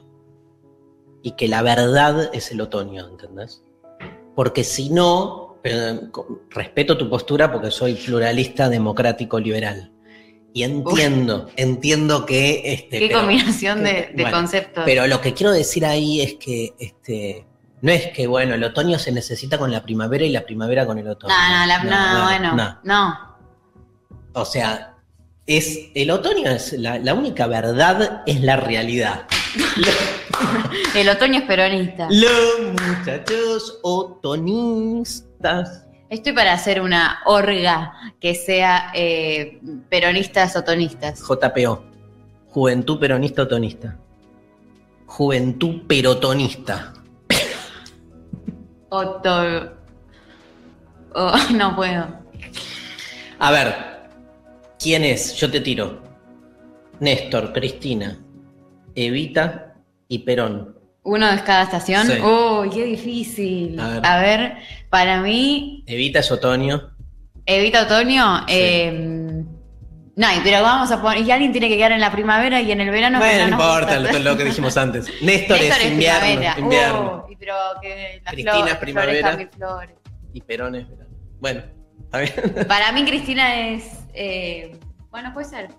y 1.24 1.31
que 1.31 1.48
la 1.48 1.63
verdad 1.63 2.29
es 2.34 2.51
el 2.51 2.62
otoño, 2.62 3.07
¿entendés? 3.07 3.63
Porque 4.36 4.63
si 4.63 4.91
no, 4.91 5.57
pero, 5.63 6.12
co- 6.12 6.41
respeto 6.51 6.96
tu 6.96 7.10
postura 7.10 7.51
porque 7.51 7.72
soy 7.72 7.96
pluralista, 7.96 8.69
democrático, 8.69 9.39
liberal. 9.39 9.91
Y 10.58 10.64
entiendo, 10.64 11.48
entiendo 11.56 12.26
que... 12.26 12.62
Este, 12.74 12.98
Qué 12.98 13.08
pero- 13.10 13.20
combinación 13.20 13.84
de, 13.84 13.92
que- 14.08 14.14
de 14.16 14.24
bueno, 14.24 14.38
conceptos. 14.38 14.84
Pero 14.86 15.06
lo 15.06 15.22
que 15.22 15.34
quiero 15.36 15.52
decir 15.52 15.86
ahí 15.86 16.22
es 16.22 16.34
que 16.36 16.74
este, 16.80 17.46
no 17.82 17.92
es 17.92 18.08
que, 18.08 18.26
bueno, 18.26 18.56
el 18.56 18.64
otoño 18.64 18.98
se 18.98 19.12
necesita 19.12 19.60
con 19.60 19.72
la 19.72 19.84
primavera 19.84 20.26
y 20.26 20.32
la 20.32 20.44
primavera 20.46 20.88
con 20.88 20.98
el 20.98 21.08
otoño. 21.08 21.32
no, 21.32 21.60
no, 21.60 21.66
la- 21.68 21.84
no, 21.84 22.24
bueno, 22.24 22.56
no. 22.56 22.80
no. 22.84 23.38
O 24.34 24.46
sea, 24.46 24.96
es, 25.46 25.90
el 25.94 26.10
otoño 26.10 26.50
es 26.50 26.74
la, 26.74 26.98
la 26.98 27.14
única 27.14 27.46
verdad, 27.46 28.24
es 28.26 28.42
la 28.42 28.56
realidad. 28.56 29.28
El 30.96 31.10
otoño 31.10 31.40
es 31.40 31.46
peronista. 31.46 32.08
Los 32.12 32.74
muchachos 32.82 33.80
otonistas. 34.78 35.87
Estoy 36.10 36.32
para 36.32 36.54
hacer 36.54 36.82
una 36.82 37.20
orga 37.26 38.14
que 38.22 38.34
sea 38.34 38.92
eh, 38.94 39.60
peronistas 39.90 40.56
otonistas. 40.56 41.22
JPO. 41.22 41.84
Juventud 42.48 43.00
Peronista 43.00 43.44
Otonista. 43.44 43.98
Juventud 45.06 45.86
Perotonista. 45.86 46.94
Oto... 48.90 49.78
Oh, 51.14 51.38
no 51.54 51.76
puedo. 51.76 52.08
A 53.40 53.52
ver, 53.52 53.76
¿quién 54.80 55.04
es? 55.04 55.36
Yo 55.36 55.52
te 55.52 55.60
tiro. 55.60 56.02
Néstor, 57.00 57.54
Cristina, 57.54 58.18
Evita 58.96 59.76
y 60.08 60.20
Perón. 60.20 60.76
¿Uno 61.10 61.32
de 61.32 61.42
cada 61.44 61.64
estación? 61.64 62.06
Sí. 62.08 62.20
Uy, 62.20 62.70
qué 62.70 62.84
difícil. 62.84 63.80
A 63.80 63.88
ver. 63.90 64.06
A 64.06 64.20
ver, 64.22 64.58
para 64.90 65.22
mí, 65.22 65.84
Evita 65.88 66.20
es 66.20 66.30
otoño. 66.32 66.92
Evita 67.46 67.84
Otoño, 67.84 68.40
Sí. 68.40 68.44
eh, 68.50 69.44
no, 70.18 70.28
y 70.36 70.40
pero 70.44 70.62
vamos 70.64 70.92
a 70.92 71.02
poner, 71.02 71.22
y 71.26 71.32
alguien 71.32 71.54
tiene 71.54 71.70
que 71.70 71.78
quedar 71.78 71.94
en 71.94 72.02
la 72.02 72.12
primavera 72.12 72.60
y 72.62 72.72
en 72.74 72.82
el 72.82 72.90
verano. 72.90 73.20
bueno, 73.20 73.44
no 73.48 73.52
importa 73.52 74.00
lo, 74.00 74.20
lo 74.20 74.36
que 74.38 74.44
dijimos 74.44 74.76
antes. 74.76 75.06
Néstor, 75.22 75.58
Néstor 75.58 75.82
es 75.82 75.92
invierno. 75.94 76.20
primavera. 76.26 76.60
invierno. 76.60 77.26
Uy, 77.30 77.36
pero 77.40 77.54
que 77.82 78.22
las 78.26 78.34
Cristina 78.34 78.54
flores, 78.56 78.74
es 78.74 78.80
primavera. 78.80 79.50
flores. 79.56 79.96
Y 80.34 80.42
Perón 80.42 80.76
es 80.76 80.90
verano. 80.90 81.10
Bueno, 81.40 81.62
está 82.04 82.20
bien. 82.20 82.66
Para 82.68 82.92
mí 82.92 83.06
Cristina 83.06 83.70
es, 83.70 83.86
eh, 84.14 84.78
bueno, 85.10 85.34
puede 85.34 85.48
ser. 85.48 85.70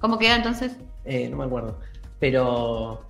¿Cómo 0.00 0.18
queda 0.18 0.34
entonces? 0.34 0.72
Eh, 1.04 1.28
no 1.30 1.36
me 1.36 1.44
acuerdo. 1.44 1.78
Pero. 2.18 3.06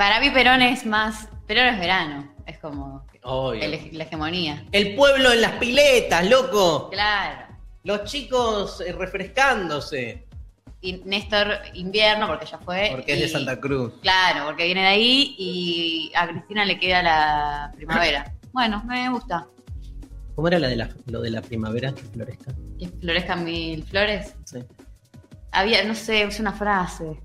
Para 0.00 0.18
mí 0.18 0.30
Perón 0.30 0.62
es 0.62 0.86
más, 0.86 1.28
Perón 1.46 1.66
es 1.74 1.78
verano, 1.78 2.32
es 2.46 2.56
como 2.58 3.04
obvio. 3.22 3.62
el- 3.62 3.98
la 3.98 4.04
hegemonía. 4.04 4.64
El 4.72 4.94
pueblo 4.94 5.30
en 5.30 5.42
las 5.42 5.52
piletas, 5.56 6.26
loco. 6.26 6.88
Claro. 6.88 7.54
Los 7.84 8.04
chicos 8.04 8.80
eh, 8.80 8.92
refrescándose. 8.94 10.26
Y 10.80 11.02
Néstor 11.04 11.48
invierno, 11.74 12.28
porque 12.28 12.46
ya 12.46 12.56
fue. 12.56 12.88
Porque 12.92 13.12
es 13.12 13.20
de 13.20 13.28
Santa 13.28 13.60
Cruz. 13.60 13.92
Claro, 14.00 14.46
porque 14.46 14.64
viene 14.64 14.80
de 14.80 14.86
ahí 14.86 15.34
y 15.38 16.10
a 16.14 16.28
Cristina 16.28 16.64
le 16.64 16.78
queda 16.78 17.02
la 17.02 17.72
primavera. 17.76 18.32
Bueno, 18.52 18.82
me 18.86 19.10
gusta. 19.10 19.46
¿Cómo 20.34 20.48
era 20.48 20.58
la 20.58 20.68
de 20.68 20.76
la, 20.76 20.88
lo 21.08 21.20
de 21.20 21.28
la 21.30 21.42
primavera 21.42 21.92
que 21.94 22.00
florezca? 22.04 22.52
Que 22.78 22.88
florezcan 22.88 23.44
mil 23.44 23.84
flores. 23.84 24.34
Sí. 24.46 24.60
Había, 25.52 25.84
no 25.84 25.94
sé, 25.94 26.22
es 26.22 26.40
una 26.40 26.52
frase. 26.54 27.20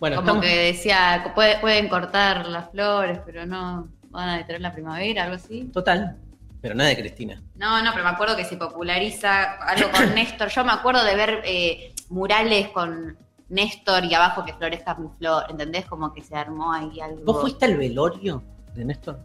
Bueno, 0.00 0.16
como 0.16 0.28
estamos- 0.28 0.44
que 0.44 0.56
decía, 0.56 1.32
puede- 1.34 1.58
pueden 1.58 1.88
cortar 1.88 2.46
las 2.46 2.70
flores, 2.70 3.18
pero 3.26 3.46
no 3.46 3.88
van 4.10 4.28
a 4.28 4.36
detener 4.38 4.60
la 4.60 4.72
primavera, 4.72 5.24
algo 5.24 5.36
así. 5.36 5.64
Total. 5.72 6.16
Pero 6.60 6.74
nada 6.74 6.88
de 6.90 6.96
Cristina. 6.96 7.42
No, 7.56 7.82
no, 7.82 7.90
pero 7.92 8.04
me 8.04 8.10
acuerdo 8.10 8.36
que 8.36 8.44
se 8.44 8.56
populariza 8.56 9.52
algo 9.62 9.90
con 9.90 10.14
Néstor. 10.14 10.48
Yo 10.48 10.64
me 10.64 10.72
acuerdo 10.72 11.04
de 11.04 11.14
ver 11.16 11.42
eh, 11.44 11.94
murales 12.10 12.68
con 12.68 13.16
Néstor 13.48 14.04
y 14.04 14.14
abajo 14.14 14.44
que 14.44 14.52
florezca 14.54 14.94
mi 14.96 15.08
flor, 15.18 15.44
¿entendés? 15.48 15.84
Como 15.86 16.12
que 16.12 16.22
se 16.22 16.34
armó 16.36 16.72
ahí 16.72 17.00
algo. 17.00 17.22
¿Vos 17.24 17.40
fuiste 17.42 17.64
al 17.64 17.76
velorio 17.76 18.42
de 18.74 18.84
Néstor? 18.84 19.20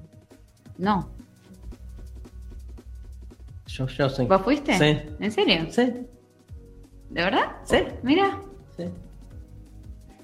No. 0.78 1.10
Yo, 3.68 3.88
yo 3.88 4.10
sí. 4.10 4.26
¿Vos 4.26 4.42
fuiste? 4.42 4.78
Sí. 4.78 5.02
¿En 5.20 5.32
serio? 5.32 5.66
Sí, 5.72 5.84
¿De 7.10 7.24
verdad? 7.24 7.54
sí, 7.64 7.78
Mira. 8.04 8.40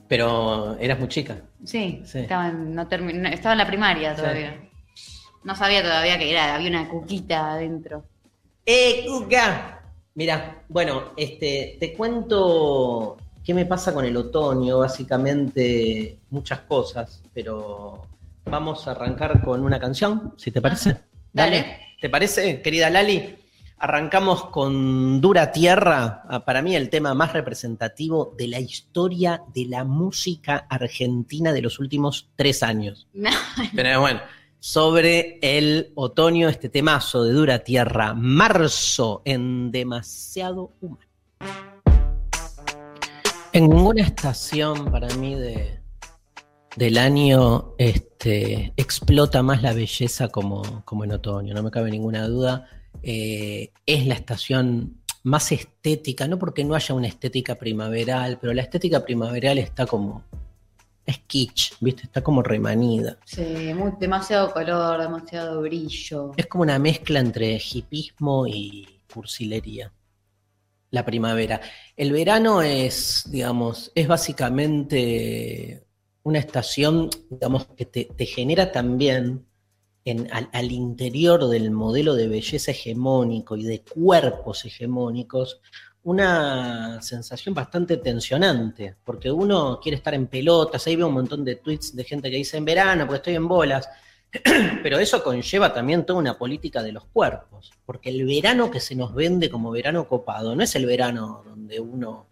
Pero 0.10 0.76
eras 0.80 1.00
muy 1.00 1.08
chica. 1.08 1.38
Sí, 1.64 2.02
Sí. 2.04 2.20
Estaba, 2.20 2.50
en, 2.50 2.76
no 2.76 2.82
estaba 2.82 3.54
en 3.54 3.58
la 3.58 3.68
primaria 3.68 4.14
Sí. 4.16 4.22
todavía. 4.22 4.60
No 5.46 5.56
sabía 5.56 5.82
todavía 5.82 6.18
que 6.20 6.30
era, 6.32 6.56
había 6.56 6.70
una 6.70 6.90
cuquita 6.90 7.54
adentro. 7.54 8.04
¡Eh, 8.66 9.06
Cuca! 9.08 9.82
Mira, 10.16 10.64
bueno, 10.68 11.14
este, 11.16 11.78
te 11.80 11.94
cuento 11.94 13.16
qué 13.46 13.54
me 13.54 13.66
pasa 13.66 13.94
con 13.94 14.04
el 14.04 14.18
otoño, 14.18 14.80
básicamente 14.80 16.20
muchas 16.32 16.60
cosas, 16.62 17.24
pero 17.34 18.06
vamos 18.46 18.86
a 18.88 18.92
arrancar 18.92 19.42
con 19.44 19.64
una 19.64 19.80
canción, 19.80 20.34
si 20.38 20.52
te 20.52 20.60
parece. 20.62 20.98
Dale. 21.32 21.80
¿Te 22.02 22.10
parece, 22.10 22.62
querida 22.62 22.90
Lali? 22.90 23.38
Arrancamos 23.82 24.48
con 24.48 25.22
Dura 25.22 25.54
Tierra, 25.54 26.24
ah, 26.28 26.44
para 26.44 26.62
mí 26.62 26.76
el 26.76 26.90
tema 26.90 27.14
más 27.14 27.32
representativo 27.32 28.36
de 28.38 28.50
la 28.50 28.60
historia 28.60 29.44
de 29.54 29.68
la 29.68 29.86
música 29.86 30.68
argentina 30.70 31.54
de 31.54 31.62
los 31.62 31.80
últimos 31.80 32.30
tres 32.36 32.62
años. 32.62 33.08
No, 33.14 33.30
Pero 33.74 34.02
bueno, 34.02 34.20
sobre 34.60 35.40
el 35.42 35.94
otoño, 35.96 36.50
este 36.50 36.68
temazo 36.68 37.24
de 37.24 37.32
Dura 37.32 37.60
Tierra, 37.60 38.14
marzo 38.14 39.22
en 39.24 39.72
demasiado 39.72 40.74
humano. 40.82 41.10
En 43.54 43.70
ninguna 43.70 44.04
estación 44.04 44.92
para 44.92 45.08
mí 45.16 45.36
de, 45.36 45.80
del 46.76 46.98
año 46.98 47.76
este, 47.78 48.74
explota 48.76 49.42
más 49.42 49.62
la 49.62 49.72
belleza 49.72 50.28
como, 50.28 50.84
como 50.84 51.06
en 51.06 51.14
otoño, 51.14 51.54
no 51.54 51.64
me 51.64 51.72
cabe 51.72 51.90
ninguna 51.92 52.28
duda. 52.28 52.68
Eh, 53.04 53.72
es 53.86 54.06
la 54.06 54.16
estación 54.16 55.02
más 55.24 55.52
estética, 55.52 56.28
no 56.28 56.38
porque 56.40 56.64
no 56.64 56.76
haya 56.76 56.96
una 56.96 57.08
estética 57.08 57.56
primaveral, 57.56 58.38
pero 58.40 58.54
la 58.54 58.62
estética 58.62 59.04
primaveral 59.04 59.58
está 59.58 59.86
como. 59.86 60.24
Es 61.06 61.20
kitsch, 61.26 61.74
¿viste? 61.82 62.04
Está 62.04 62.22
como 62.22 62.44
remanida. 62.44 63.18
Sí, 63.26 63.74
muy- 63.74 63.94
demasiado 64.00 64.52
color, 64.54 65.02
demasiado 65.02 65.62
brillo. 65.62 66.34
Es 66.38 66.46
como 66.46 66.62
una 66.64 66.78
mezcla 66.78 67.20
entre 67.20 67.56
hipismo 67.58 68.46
y 68.46 68.88
cursilería. 69.12 69.92
La 70.92 71.04
primavera. 71.06 71.62
El 71.96 72.12
verano 72.12 72.62
es, 72.62 73.24
digamos, 73.32 73.92
es 73.96 74.08
básicamente 74.08 75.84
una 76.24 76.40
estación, 76.40 77.10
digamos, 77.30 77.66
que 77.76 77.86
te, 77.86 78.06
te 78.06 78.26
genera 78.26 78.72
también 78.72 79.46
al, 80.12 80.50
al 80.52 80.72
interior 80.72 81.48
del 81.48 81.72
modelo 81.72 82.16
de 82.16 82.28
belleza 82.28 82.72
hegemónico 82.72 83.56
y 83.58 83.64
de 83.64 83.82
cuerpos 83.82 84.66
hegemónicos 84.66 85.62
una 86.04 87.02
sensación 87.02 87.54
bastante 87.54 87.98
tensionante, 87.98 88.96
porque 89.04 89.32
uno 89.32 89.80
quiere 89.82 89.98
estar 89.98 90.14
en 90.14 90.28
pelotas, 90.28 90.88
ahí 90.88 90.96
veo 90.96 91.08
un 91.08 91.14
montón 91.14 91.44
de 91.44 91.58
tweets 91.58 91.96
de 91.96 92.04
gente 92.04 92.32
que 92.32 92.38
dice 92.38 92.58
en 92.58 92.66
verano 92.66 93.06
porque 93.06 93.18
estoy 93.18 93.36
en 93.36 93.48
bolas, 93.48 93.90
pero 94.84 94.98
eso 95.00 95.24
conlleva 95.24 95.74
también 95.74 96.06
toda 96.06 96.20
una 96.20 96.38
política 96.38 96.82
de 96.82 96.94
los 96.94 97.06
cuerpos, 97.06 97.72
porque 97.86 98.10
el 98.10 98.26
verano 98.26 98.72
que 98.72 98.80
se 98.80 98.96
nos 98.96 99.14
vende 99.14 99.50
como 99.50 99.72
verano 99.72 100.08
copado 100.08 100.56
no 100.56 100.64
es 100.64 100.76
el 100.76 100.86
verano 100.86 101.44
donde 101.46 101.80
uno, 101.80 102.28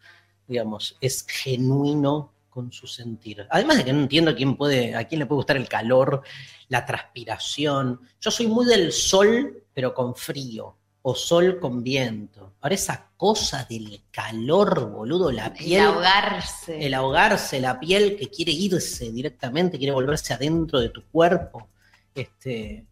digamos, 0.48 0.98
es 1.02 1.26
genuino 1.28 2.34
con 2.58 2.72
su 2.72 2.88
sentir. 2.88 3.46
Además 3.52 3.78
de 3.78 3.86
que 3.86 3.94
no 3.94 4.00
entiendo 4.00 4.32
a 4.32 4.36
quién 4.36 4.58
puede, 4.58 4.96
a 4.96 5.08
quién 5.08 5.20
le 5.20 5.28
puede 5.28 5.38
gustar 5.38 5.58
el 5.58 5.70
calor, 5.70 6.24
la 6.70 6.84
transpiración. 6.84 8.02
Yo 8.20 8.32
soy 8.32 8.48
muy 8.48 8.66
del 8.66 8.92
sol, 8.92 9.64
pero 9.72 9.94
con 9.94 10.16
frío, 10.16 10.76
o 11.04 11.14
sol 11.14 11.60
con 11.60 11.84
viento. 11.84 12.56
Ahora 12.60 12.74
esa 12.74 13.12
cosa 13.16 13.64
del 13.70 14.06
calor, 14.10 14.90
boludo, 14.90 15.32
la 15.32 15.46
El 15.46 15.54
piel 15.54 15.86
ahogarse. 15.86 16.84
el 16.84 16.96
ahogarse, 16.96 17.60
la 17.60 17.80
piel 17.80 18.16
que 18.18 18.28
quiere 18.28 18.54
irse 18.54 19.12
directamente, 19.12 19.78
quiere 19.78 19.94
volverse 19.94 20.34
adentro 20.34 20.80
de 20.80 20.90
tu 20.90 21.04
cuerpo. 21.12 21.70
Este, 22.16 22.88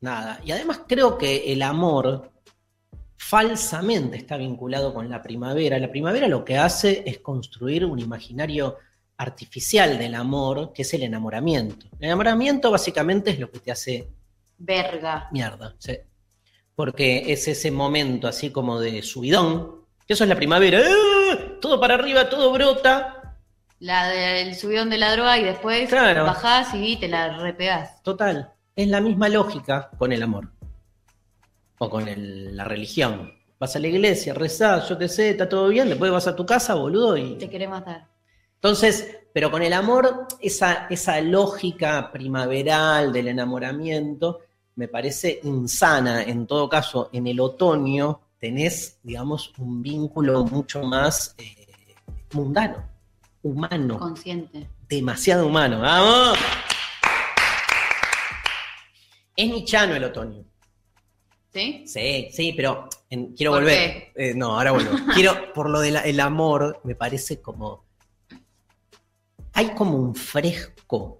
nada. 0.00 0.40
Y 0.44 0.52
además 0.52 0.82
creo 0.86 1.18
que 1.18 1.52
el 1.52 1.62
amor 1.62 2.30
falsamente 3.16 4.16
está 4.16 4.36
vinculado 4.36 4.94
con 4.94 5.10
la 5.10 5.20
primavera. 5.20 5.76
La 5.80 5.90
primavera 5.90 6.28
lo 6.28 6.44
que 6.44 6.56
hace 6.56 7.02
es 7.04 7.18
construir 7.18 7.84
un 7.84 7.98
imaginario 7.98 8.76
artificial 9.18 9.98
del 9.98 10.14
amor, 10.14 10.72
que 10.72 10.82
es 10.82 10.94
el 10.94 11.02
enamoramiento. 11.02 11.86
El 11.98 12.06
enamoramiento 12.06 12.70
básicamente 12.70 13.30
es 13.32 13.38
lo 13.38 13.50
que 13.50 13.58
te 13.58 13.70
hace 13.72 14.08
Verga. 14.56 15.28
mierda, 15.32 15.74
sí. 15.78 15.98
Porque 16.74 17.32
es 17.32 17.46
ese 17.48 17.70
momento 17.70 18.28
así 18.28 18.50
como 18.50 18.80
de 18.80 19.02
subidón, 19.02 19.82
que 20.06 20.14
eso 20.14 20.24
es 20.24 20.30
la 20.30 20.36
primavera. 20.36 20.80
¡Ah! 20.86 21.38
Todo 21.60 21.80
para 21.80 21.94
arriba, 21.94 22.28
todo 22.30 22.52
brota, 22.52 23.14
La 23.80 24.08
del 24.08 24.54
subidón 24.56 24.90
de 24.90 24.98
la 24.98 25.12
droga 25.12 25.38
y 25.38 25.44
después 25.44 25.88
Claro. 25.88 26.24
bajás 26.24 26.74
y 26.74 26.96
te 26.96 27.06
la 27.08 27.38
repegás. 27.38 28.02
Total, 28.02 28.52
es 28.74 28.88
la 28.88 29.00
misma 29.00 29.28
lógica 29.28 29.90
con 29.98 30.12
el 30.12 30.22
amor. 30.22 30.48
O 31.78 31.88
con 31.90 32.08
el- 32.08 32.56
la 32.56 32.64
religión. 32.64 33.32
Vas 33.60 33.74
a 33.76 33.78
la 33.80 33.86
iglesia, 33.88 34.34
rezás, 34.34 34.88
yo 34.88 34.98
qué 34.98 35.08
sé, 35.08 35.30
está 35.30 35.48
todo 35.48 35.68
bien, 35.68 35.88
después 35.88 36.10
vas 36.10 36.26
a 36.26 36.34
tu 36.34 36.44
casa, 36.46 36.74
boludo, 36.74 37.16
y... 37.16 37.36
Te 37.38 37.48
querés 37.50 37.68
matar. 37.68 38.06
Entonces, 38.62 39.16
pero 39.32 39.50
con 39.50 39.62
el 39.62 39.72
amor, 39.72 40.26
esa, 40.40 40.86
esa 40.90 41.20
lógica 41.20 42.10
primaveral 42.10 43.12
del 43.12 43.28
enamoramiento 43.28 44.40
me 44.74 44.88
parece 44.88 45.40
insana. 45.44 46.22
En 46.24 46.46
todo 46.46 46.68
caso, 46.68 47.08
en 47.12 47.26
el 47.28 47.38
otoño 47.40 48.20
tenés, 48.40 48.98
digamos, 49.02 49.52
un 49.58 49.80
vínculo 49.82 50.44
mucho 50.44 50.82
más 50.82 51.34
eh, 51.38 51.66
mundano, 52.32 52.84
humano, 53.42 53.98
Consciente. 53.98 54.68
demasiado 54.88 55.46
humano. 55.46 55.80
¡Vamos! 55.80 56.38
Es 59.36 59.48
nichano 59.48 59.94
el 59.94 60.02
otoño. 60.04 60.44
¿Sí? 61.52 61.84
Sí, 61.86 62.28
sí, 62.32 62.52
pero 62.56 62.88
en- 63.08 63.34
quiero 63.34 63.52
¿Por 63.52 63.60
volver. 63.62 64.08
Eh, 64.16 64.32
no, 64.34 64.56
ahora 64.58 64.72
vuelvo. 64.72 64.90
quiero, 65.14 65.52
por 65.52 65.70
lo 65.70 65.80
del 65.80 66.20
amor, 66.20 66.80
me 66.84 66.94
parece 66.96 67.40
como. 67.40 67.86
Hay 69.58 69.70
como 69.74 69.96
un 69.98 70.14
fresco. 70.14 71.18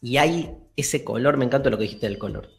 Y 0.00 0.16
hay 0.16 0.56
ese 0.76 1.02
color, 1.02 1.36
me 1.36 1.44
encanta 1.44 1.68
lo 1.68 1.76
que 1.76 1.82
dijiste 1.82 2.06
del 2.06 2.18
color. 2.18 2.50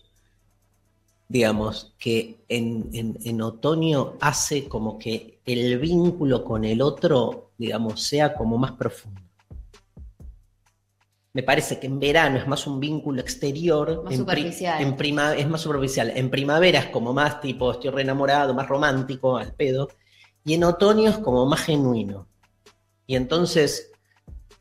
Digamos, 1.29 1.95
que 1.97 2.43
en, 2.49 2.89
en- 2.91 3.17
en 3.23 3.41
otoño 3.41 4.15
hace 4.19 4.67
como 4.67 4.99
que 4.99 5.39
el 5.45 5.79
vínculo 5.79 6.43
con 6.43 6.65
el 6.65 6.81
otro, 6.81 7.51
digamos, 7.57 8.01
sea 8.03 8.33
como 8.33 8.57
más 8.57 8.73
profundo. 8.73 9.21
Me 11.31 11.41
parece 11.43 11.79
que 11.79 11.87
en 11.87 11.97
verano 11.99 12.37
es 12.37 12.45
más 12.45 12.67
un 12.67 12.81
vínculo 12.81 13.21
exterior. 13.21 14.03
Más 14.03 14.13
en 14.13 14.25
pri- 14.25 14.35
superficial. 14.41 14.81
en 14.81 14.95
prima, 14.97 15.33
es 15.33 15.47
más 15.47 15.61
superficial. 15.61 16.11
En 16.13 16.29
primavera 16.29 16.79
es 16.79 16.87
como 16.87 17.13
más 17.13 17.39
tipo, 17.39 17.71
estoy 17.71 17.89
re 17.91 18.01
enamorado, 18.01 18.53
más 18.53 18.67
romántico, 18.67 19.37
al 19.37 19.53
pedo. 19.53 19.87
Y 20.43 20.55
en 20.55 20.65
otoño 20.65 21.09
es 21.09 21.17
como 21.19 21.45
más 21.45 21.61
genuino. 21.61 22.27
Y 23.07 23.15
entonces, 23.15 23.91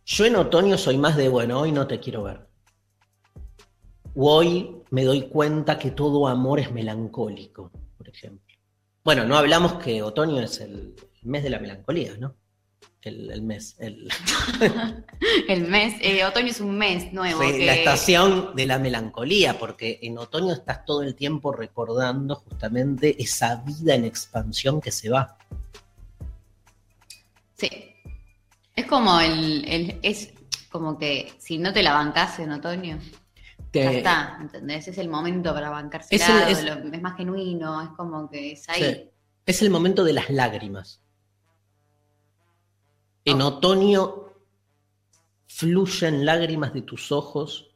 yo 0.07 0.25
en 0.25 0.37
otoño 0.37 0.77
soy 0.79 0.99
más 0.99 1.17
de, 1.17 1.29
bueno, 1.29 1.61
hoy 1.61 1.73
no 1.73 1.87
te 1.87 2.01
quiero 2.01 2.25
ver. 2.25 2.41
O 4.15 4.33
hoy 4.37 4.77
me 4.91 5.05
doy 5.05 5.23
cuenta 5.23 5.79
que 5.79 5.91
todo 5.91 6.29
amor 6.29 6.61
es 6.61 6.71
melancólico, 6.71 7.71
por 7.97 8.09
ejemplo. 8.09 8.55
Bueno, 9.03 9.25
no 9.25 9.37
hablamos 9.37 9.75
que 9.75 10.03
otoño 10.03 10.41
es 10.41 10.61
el, 10.61 10.95
mes 11.23 11.43
de 11.43 11.51
la 11.51 11.59
melancolía, 11.59 12.17
¿no? 12.19 12.37
El, 13.03 13.31
el 13.31 13.43
mes, 13.43 13.77
el, 13.81 14.09
El 15.49 15.69
mes, 15.69 15.95
eh, 16.01 16.25
otoño 16.25 16.47
es 16.47 16.61
un 16.61 16.79
mes 16.79 17.13
nuevo. 17.13 17.43
Sí, 17.43 17.53
que- 17.53 17.67
la 17.67 17.75
estación 17.75 18.57
de 18.57 18.67
la 18.67 18.79
melancolía, 18.79 19.59
porque 19.59 19.99
en 20.03 20.17
otoño 20.17 20.55
estás 20.55 20.87
todo 20.87 21.03
el 21.03 21.15
tiempo 21.15 21.53
recordando 21.53 22.37
justamente 22.37 23.23
esa 23.23 23.57
vida 23.57 23.95
en 23.95 24.05
expansión 24.07 24.81
que 24.81 24.91
se 24.91 25.11
va. 25.11 25.37
Sí. 27.59 27.94
Es 28.77 28.87
como 28.87 29.21
el, 29.21 29.65
el- 29.67 29.99
Es 30.03 30.33
como 30.71 30.99
que 30.99 31.33
si 31.39 31.59
no 31.59 31.73
te 31.73 31.83
la 31.83 31.93
bancás 31.95 32.39
en 32.41 32.51
otoño, 32.53 32.99
ya 33.73 33.93
está, 33.93 34.39
¿entendés? 34.41 34.89
Es 34.89 34.99
el 34.99 35.09
momento 35.09 35.53
para 35.55 35.71
bancarse. 35.71 36.15
Es 36.15 36.23
Es, 36.29 37.01
más 37.03 37.17
genuino, 37.17 37.83
es 37.83 37.89
como 37.91 38.29
que 38.31 38.53
es 38.53 38.69
ahí. 38.69 38.83
Sí. 38.83 39.11
Es 39.47 39.63
el 39.63 39.71
momento 39.71 40.03
de 40.05 40.13
las 40.15 40.31
lágrimas. 40.31 41.01
En 43.25 43.41
Oh. 43.43 43.49
otoño 43.49 44.25
fluyen 45.47 46.25
lágrimas 46.27 46.73
de 46.75 46.83
tus 46.83 47.13
ojos 47.13 47.71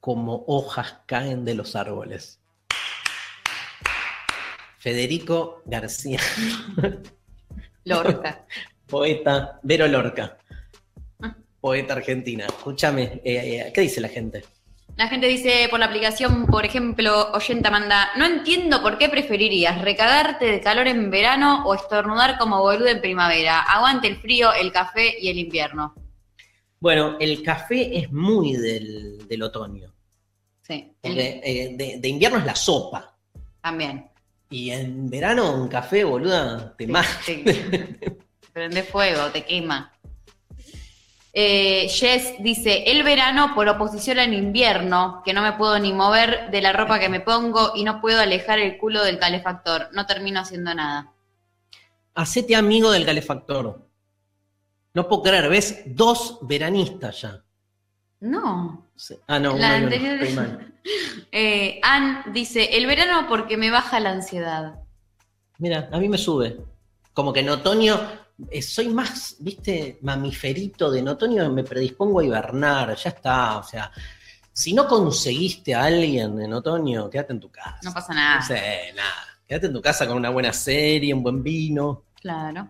como 0.00 0.44
hojas 0.48 0.98
caen 1.06 1.44
de 1.44 1.54
los 1.54 1.76
árboles. 1.76 2.40
Federico 4.78 5.62
García, 5.66 6.20
Lorca. 7.84 8.46
poeta, 8.86 9.60
Vero 9.62 9.86
Lorca. 9.86 10.38
Poeta 11.60 11.94
argentina. 11.94 12.46
Escúchame, 12.46 13.02
eh, 13.02 13.20
eh, 13.24 13.72
¿qué 13.74 13.80
dice 13.82 14.00
la 14.00 14.08
gente? 14.08 14.44
La 14.96 15.08
gente 15.08 15.26
dice 15.28 15.66
por 15.70 15.78
la 15.80 15.86
aplicación, 15.86 16.46
por 16.46 16.64
ejemplo, 16.64 17.30
Oyenta 17.32 17.70
manda, 17.70 18.10
no 18.16 18.26
entiendo 18.26 18.82
por 18.82 18.98
qué 18.98 19.08
preferirías 19.08 19.80
recagarte 19.80 20.44
de 20.46 20.60
calor 20.60 20.88
en 20.88 21.10
verano 21.10 21.64
o 21.64 21.74
estornudar 21.74 22.36
como 22.38 22.60
boludo 22.60 22.88
en 22.88 23.00
primavera. 23.00 23.60
Aguante 23.60 24.08
el 24.08 24.16
frío, 24.16 24.52
el 24.52 24.72
café 24.72 25.14
y 25.18 25.28
el 25.30 25.38
invierno. 25.38 25.94
Bueno, 26.80 27.16
el 27.20 27.42
café 27.42 27.96
es 27.98 28.12
muy 28.12 28.54
del, 28.56 29.26
del 29.28 29.42
otoño. 29.42 29.92
Sí, 30.62 30.92
Porque 31.00 31.40
eh, 31.44 31.74
de, 31.76 31.98
de 31.98 32.08
invierno 32.08 32.38
es 32.38 32.44
la 32.44 32.54
sopa. 32.54 33.14
también. 33.62 34.06
Y 34.50 34.70
en 34.70 35.08
verano 35.08 35.54
un 35.54 35.68
café, 35.68 36.02
boluda, 36.04 36.74
te 36.76 36.84
Sí, 36.86 36.90
mata. 36.90 37.08
sí. 37.22 37.44
Prende 38.52 38.82
fuego, 38.82 39.26
te 39.32 39.44
quema. 39.44 39.92
Eh, 41.32 41.88
Jess 41.88 42.34
dice, 42.40 42.84
el 42.90 43.02
verano 43.04 43.54
por 43.54 43.68
oposición 43.68 44.18
al 44.18 44.34
invierno, 44.34 45.22
que 45.24 45.32
no 45.32 45.42
me 45.42 45.52
puedo 45.52 45.78
ni 45.78 45.92
mover 45.92 46.50
de 46.50 46.60
la 46.60 46.72
ropa 46.72 46.98
que 46.98 47.08
me 47.08 47.20
pongo 47.20 47.72
y 47.76 47.84
no 47.84 48.00
puedo 48.00 48.20
alejar 48.20 48.58
el 48.58 48.78
culo 48.78 49.04
del 49.04 49.18
calefactor. 49.18 49.88
No 49.92 50.06
termino 50.06 50.40
haciendo 50.40 50.74
nada. 50.74 51.12
Hacete 52.14 52.56
amigo 52.56 52.90
del 52.90 53.06
calefactor. 53.06 53.86
No 54.92 55.08
puedo 55.08 55.22
creer, 55.22 55.48
ves 55.48 55.82
dos 55.86 56.38
veranistas 56.42 57.20
ya. 57.22 57.40
No. 58.20 58.88
Sí. 58.96 59.16
Ah, 59.28 59.38
no, 59.38 59.56
La 59.56 59.76
anterior- 59.76 60.14
estoy 60.20 60.34
mal. 60.34 60.66
Eh, 61.32 61.78
Ann 61.82 62.24
dice, 62.32 62.76
el 62.78 62.86
verano 62.86 63.26
porque 63.28 63.58
me 63.58 63.70
baja 63.70 64.00
la 64.00 64.10
ansiedad. 64.10 64.80
Mira, 65.58 65.88
a 65.92 65.98
mí 65.98 66.08
me 66.08 66.16
sube. 66.18 66.56
Como 67.12 67.32
que 67.34 67.40
en 67.40 67.50
otoño 67.50 68.00
soy 68.62 68.88
más, 68.88 69.36
viste, 69.38 69.98
mamiferito 70.02 70.90
de 70.90 71.00
en 71.00 71.08
otoño 71.08 71.50
me 71.50 71.64
predispongo 71.64 72.20
a 72.20 72.24
hibernar, 72.24 72.96
ya 72.96 73.10
está, 73.10 73.58
o 73.58 73.62
sea, 73.62 73.90
si 74.52 74.72
no 74.72 74.86
conseguiste 74.86 75.74
a 75.74 75.84
alguien 75.84 76.40
en 76.40 76.52
otoño, 76.52 77.08
quédate 77.08 77.32
en 77.32 77.40
tu 77.40 77.50
casa. 77.50 77.78
No 77.82 77.94
pasa 77.94 78.12
nada. 78.12 78.40
No 78.40 78.46
sé, 78.46 78.92
nada. 78.94 79.26
Quédate 79.46 79.66
en 79.66 79.72
tu 79.72 79.80
casa 79.80 80.06
con 80.06 80.16
una 80.16 80.30
buena 80.30 80.52
serie, 80.52 81.14
un 81.14 81.22
buen 81.22 81.42
vino. 81.42 82.04
Claro. 82.20 82.68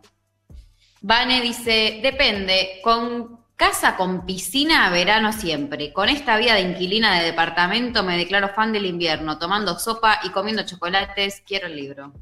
Vane 1.03 1.41
dice, 1.41 2.01
depende, 2.03 2.81
con 2.83 3.41
casa 3.57 3.97
con 3.97 4.25
piscina, 4.25 4.89
verano 4.89 5.33
siempre. 5.33 5.93
Con 5.93 6.09
esta 6.09 6.39
vida 6.39 6.55
de 6.55 6.63
inquilina 6.63 7.19
de 7.19 7.27
departamento 7.27 8.03
me 8.03 8.17
declaro 8.17 8.49
fan 8.55 8.73
del 8.73 8.87
invierno, 8.87 9.39
tomando 9.39 9.79
sopa 9.79 10.21
y 10.25 10.31
comiendo 10.31 10.63
chocolates, 10.65 11.43
quiero 11.47 11.67
el 11.67 11.77
libro. 11.77 12.13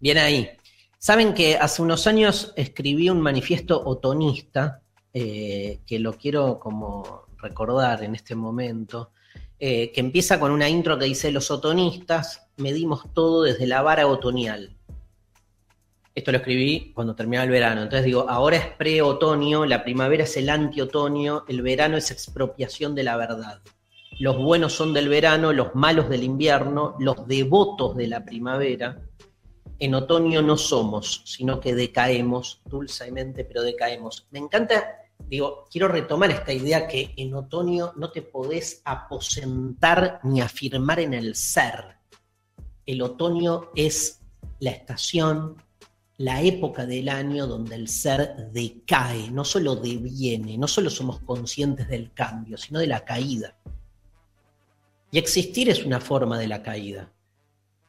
Bien 0.00 0.16
ahí. 0.16 0.50
Saben 0.98 1.32
que 1.32 1.56
hace 1.56 1.80
unos 1.80 2.08
años 2.08 2.52
escribí 2.56 3.08
un 3.08 3.20
manifiesto 3.20 3.80
otonista, 3.86 4.82
eh, 5.14 5.80
que 5.86 6.00
lo 6.00 6.14
quiero 6.14 6.58
como 6.58 7.26
recordar 7.40 8.02
en 8.02 8.16
este 8.16 8.34
momento, 8.34 9.12
eh, 9.60 9.92
que 9.92 10.00
empieza 10.00 10.40
con 10.40 10.50
una 10.50 10.68
intro 10.68 10.98
que 10.98 11.04
dice, 11.04 11.30
los 11.30 11.52
otonistas 11.52 12.48
medimos 12.56 13.12
todo 13.14 13.44
desde 13.44 13.68
la 13.68 13.80
vara 13.82 14.08
otoñal. 14.08 14.76
Esto 16.16 16.32
lo 16.32 16.38
escribí 16.38 16.90
cuando 16.92 17.14
terminaba 17.14 17.44
el 17.44 17.50
verano. 17.50 17.82
Entonces 17.82 18.04
digo, 18.04 18.28
ahora 18.28 18.56
es 18.56 18.66
pre-otoño, 18.66 19.66
la 19.66 19.84
primavera 19.84 20.24
es 20.24 20.36
el 20.36 20.50
anti-otoño, 20.50 21.44
el 21.46 21.62
verano 21.62 21.96
es 21.96 22.10
expropiación 22.10 22.96
de 22.96 23.04
la 23.04 23.16
verdad. 23.16 23.60
Los 24.18 24.36
buenos 24.36 24.72
son 24.72 24.92
del 24.92 25.08
verano, 25.08 25.52
los 25.52 25.76
malos 25.76 26.08
del 26.08 26.24
invierno, 26.24 26.96
los 26.98 27.28
devotos 27.28 27.96
de 27.96 28.08
la 28.08 28.24
primavera. 28.24 29.00
En 29.80 29.94
otoño 29.94 30.42
no 30.42 30.56
somos, 30.56 31.22
sino 31.24 31.60
que 31.60 31.74
decaemos 31.74 32.62
dulcemente, 32.64 33.44
pero 33.44 33.62
decaemos. 33.62 34.26
Me 34.30 34.40
encanta, 34.40 35.02
digo, 35.28 35.66
quiero 35.70 35.86
retomar 35.86 36.30
esta 36.30 36.52
idea 36.52 36.88
que 36.88 37.14
en 37.16 37.34
otoño 37.34 37.92
no 37.96 38.10
te 38.10 38.22
podés 38.22 38.82
aposentar 38.84 40.20
ni 40.24 40.40
afirmar 40.40 40.98
en 40.98 41.14
el 41.14 41.36
ser. 41.36 41.96
El 42.86 43.02
otoño 43.02 43.70
es 43.76 44.20
la 44.58 44.70
estación, 44.70 45.62
la 46.16 46.42
época 46.42 46.84
del 46.84 47.08
año 47.08 47.46
donde 47.46 47.76
el 47.76 47.86
ser 47.86 48.50
decae, 48.50 49.30
no 49.30 49.44
solo 49.44 49.76
deviene, 49.76 50.58
no 50.58 50.66
solo 50.66 50.90
somos 50.90 51.20
conscientes 51.20 51.88
del 51.88 52.12
cambio, 52.12 52.58
sino 52.58 52.80
de 52.80 52.88
la 52.88 53.04
caída. 53.04 53.56
Y 55.12 55.18
existir 55.18 55.70
es 55.70 55.84
una 55.84 56.00
forma 56.00 56.36
de 56.36 56.48
la 56.48 56.62
caída. 56.62 57.12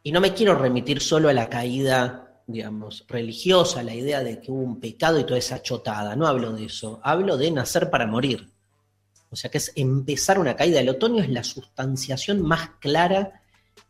Y 0.01 0.11
no 0.11 0.21
me 0.21 0.33
quiero 0.33 0.55
remitir 0.55 1.01
solo 1.01 1.29
a 1.29 1.33
la 1.33 1.49
caída, 1.49 2.41
digamos, 2.47 3.05
religiosa, 3.07 3.83
la 3.83 3.93
idea 3.93 4.23
de 4.23 4.39
que 4.39 4.51
hubo 4.51 4.61
un 4.61 4.79
pecado 4.79 5.19
y 5.19 5.25
toda 5.25 5.37
esa 5.37 5.61
chotada. 5.61 6.15
No 6.15 6.25
hablo 6.27 6.53
de 6.53 6.65
eso, 6.65 6.99
hablo 7.03 7.37
de 7.37 7.51
nacer 7.51 7.89
para 7.89 8.07
morir. 8.07 8.51
O 9.29 9.35
sea 9.35 9.51
que 9.51 9.59
es 9.59 9.71
empezar 9.75 10.39
una 10.39 10.55
caída. 10.55 10.79
El 10.79 10.89
otoño 10.89 11.21
es 11.21 11.29
la 11.29 11.43
sustanciación 11.43 12.41
más 12.41 12.71
clara, 12.79 13.41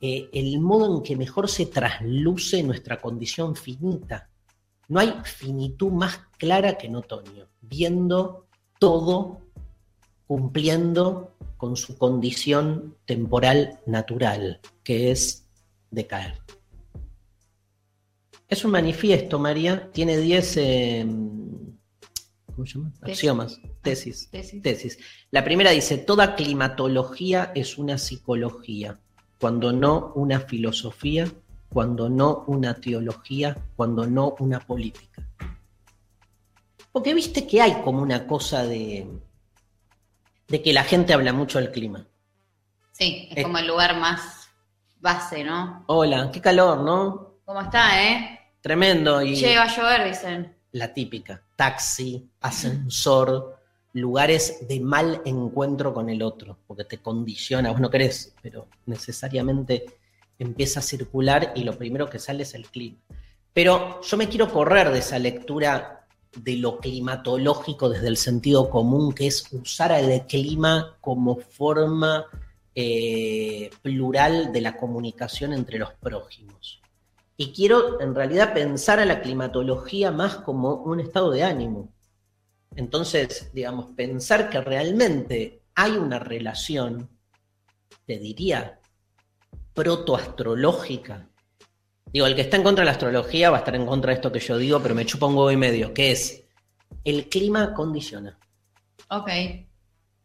eh, 0.02 0.30
el 0.34 0.60
modo 0.60 0.98
en 0.98 1.04
que 1.04 1.16
mejor 1.16 1.50
se 1.50 1.68
trasluce 1.68 2.64
nuestra 2.64 3.00
condición 3.00 3.56
finita. 3.56 4.30
No 4.88 5.00
hay 5.00 5.14
finitud 5.24 5.92
más 5.92 6.20
clara 6.38 6.78
que 6.78 6.88
en 6.88 6.96
otoño, 6.96 7.48
viendo 7.62 8.48
todo 8.80 9.42
cumpliendo 10.26 11.36
con 11.58 11.76
su 11.76 11.98
condición 11.98 12.96
temporal 13.06 13.80
natural, 13.86 14.62
que 14.84 15.12
es 15.12 15.49
decaer. 15.92 16.40
Es 18.48 18.66
un 18.66 18.72
manifiesto, 18.72 19.38
María, 19.40 19.90
tiene 19.92 20.18
10 20.18 20.58
em, 20.58 21.78
¿cómo 22.48 22.66
se 22.66 22.74
llama? 22.74 22.92
axiomas, 23.02 23.60
tesis, 23.82 24.28
Tesis. 24.32 24.62
tesis. 24.62 24.98
La 25.32 25.44
primera 25.44 25.72
dice, 25.72 25.98
toda 26.00 26.36
climatología 26.36 27.52
es 27.54 27.78
una 27.78 27.98
psicología, 27.98 29.00
cuando 29.40 29.72
no 29.72 30.12
una 30.16 30.40
filosofía 30.40 31.32
cuando 31.70 32.10
no 32.10 32.44
una 32.48 32.74
teología, 32.74 33.56
cuando 33.76 34.08
no 34.08 34.36
una 34.40 34.60
política. 34.60 35.28
Porque 36.92 37.14
viste 37.14 37.46
que 37.46 37.62
hay 37.62 37.82
como 37.84 38.02
una 38.02 38.26
cosa 38.26 38.64
de, 38.66 39.08
de 40.48 40.62
que 40.64 40.74
la 40.74 40.84
gente 40.84 41.14
habla 41.14 41.32
mucho 41.32 41.60
del 41.60 41.72
clima. 41.72 42.08
Sí, 42.92 43.28
es 43.32 43.38
Eh. 43.38 43.44
como 43.44 43.60
el 43.60 43.68
lugar 43.68 44.00
más 44.00 44.39
base, 45.00 45.44
¿no? 45.44 45.84
Hola, 45.88 46.30
qué 46.32 46.42
calor, 46.42 46.80
¿no? 46.80 47.36
¿Cómo 47.46 47.62
está, 47.62 48.04
eh? 48.04 48.40
Tremendo. 48.62 49.22
Y 49.22 49.36
Che, 49.36 49.56
va 49.58 49.64
a 49.64 49.76
llover, 49.76 50.04
dicen. 50.08 50.56
la 50.74 50.94
típica, 50.94 51.42
taxi, 51.56 52.30
ascensor, 52.42 53.58
lugares 53.94 54.68
de 54.68 54.80
mal 54.80 55.22
encuentro 55.26 55.94
con 55.94 56.10
el 56.10 56.22
otro, 56.22 56.58
porque 56.68 56.84
te 56.84 57.00
condiciona, 57.00 57.72
vos 57.72 57.80
no 57.80 57.90
querés, 57.90 58.34
pero 58.42 58.68
necesariamente 58.86 59.86
empieza 60.38 60.80
a 60.80 60.84
circular 60.84 61.54
y 61.56 61.64
lo 61.64 61.78
primero 61.78 62.10
que 62.10 62.20
sale 62.20 62.44
es 62.44 62.54
el 62.54 62.70
clima. 62.70 62.98
Pero 63.54 64.00
yo 64.02 64.16
me 64.18 64.30
quiero 64.30 64.52
correr 64.52 64.92
de 64.92 65.00
esa 65.00 65.18
lectura 65.18 66.06
de 66.36 66.58
lo 66.58 66.78
climatológico 66.78 67.90
desde 67.90 68.08
el 68.08 68.18
sentido 68.18 68.70
común, 68.70 69.14
que 69.14 69.28
es 69.28 69.52
usar 69.52 69.92
al 69.92 70.28
clima 70.28 70.96
como 71.02 71.38
forma 71.38 72.26
eh, 72.76 73.70
plural 73.82 74.52
de 74.54 74.62
la 74.62 74.78
comunicación 74.78 75.54
entre 75.54 75.80
los 75.80 75.94
prójimos. 75.94 76.82
Y 77.36 77.54
quiero 77.54 78.02
en 78.02 78.14
realidad 78.14 78.54
pensar 78.54 79.00
a 79.00 79.06
la 79.06 79.22
climatología 79.22 80.12
más 80.12 80.36
como 80.38 80.76
un 80.76 81.00
estado 81.00 81.32
de 81.32 81.44
ánimo. 81.44 81.94
Entonces, 82.76 83.50
digamos, 83.54 83.88
pensar 83.96 84.50
que 84.50 84.62
realmente 84.62 85.62
hay 85.74 85.92
una 85.94 86.20
relación, 86.20 87.10
te 88.06 88.18
diría, 88.18 88.80
protoastrológica. 89.74 91.30
Digo, 92.12 92.26
el 92.26 92.36
que 92.36 92.42
está 92.42 92.58
en 92.58 92.64
contra 92.64 92.82
de 92.82 92.88
la 92.88 92.92
astrología 92.92 93.50
va 93.50 93.58
a 93.58 93.60
estar 93.60 93.76
en 93.76 93.86
contra 93.86 94.10
de 94.12 94.16
esto 94.16 94.32
que 94.32 94.40
yo 94.40 94.58
digo, 94.58 94.82
pero 94.82 94.94
me 94.94 95.06
chupa 95.06 95.28
un 95.28 95.36
huevo 95.36 95.52
y 95.52 95.58
medio, 95.58 95.94
que 95.94 96.12
es 96.12 96.44
el 97.04 97.30
clima 97.30 97.74
condiciona. 97.74 98.38
Ok. 99.10 99.30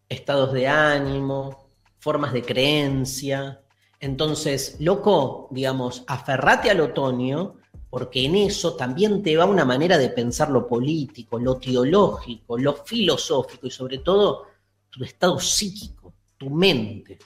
Estados 0.08 0.52
de 0.52 0.66
ánimo, 0.66 1.63
formas 2.04 2.34
de 2.34 2.42
creencia. 2.42 3.62
Entonces, 3.98 4.76
loco, 4.78 5.48
digamos, 5.50 6.04
aferrate 6.06 6.70
al 6.70 6.82
otoño, 6.82 7.56
porque 7.88 8.26
en 8.26 8.34
eso 8.34 8.76
también 8.76 9.22
te 9.22 9.34
va 9.38 9.46
una 9.46 9.64
manera 9.64 9.96
de 9.96 10.10
pensar 10.10 10.50
lo 10.50 10.68
político, 10.68 11.38
lo 11.38 11.56
teológico, 11.56 12.58
lo 12.58 12.74
filosófico 12.74 13.66
y 13.66 13.70
sobre 13.70 13.98
todo 13.98 14.48
tu 14.90 15.02
estado 15.02 15.40
psíquico, 15.40 16.12
tu 16.36 16.50
mente. 16.50 17.18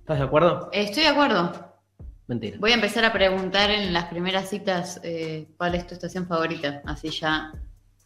¿Estás 0.00 0.18
de 0.18 0.24
acuerdo? 0.24 0.68
Estoy 0.70 1.04
de 1.04 1.08
acuerdo. 1.08 1.52
Mentira. 2.26 2.58
Voy 2.60 2.72
a 2.72 2.74
empezar 2.74 3.06
a 3.06 3.12
preguntar 3.14 3.70
en 3.70 3.94
las 3.94 4.04
primeras 4.04 4.50
citas 4.50 5.00
eh, 5.02 5.48
cuál 5.56 5.74
es 5.74 5.86
tu 5.86 5.94
estación 5.94 6.26
favorita. 6.26 6.82
Así 6.84 7.08
ya, 7.08 7.50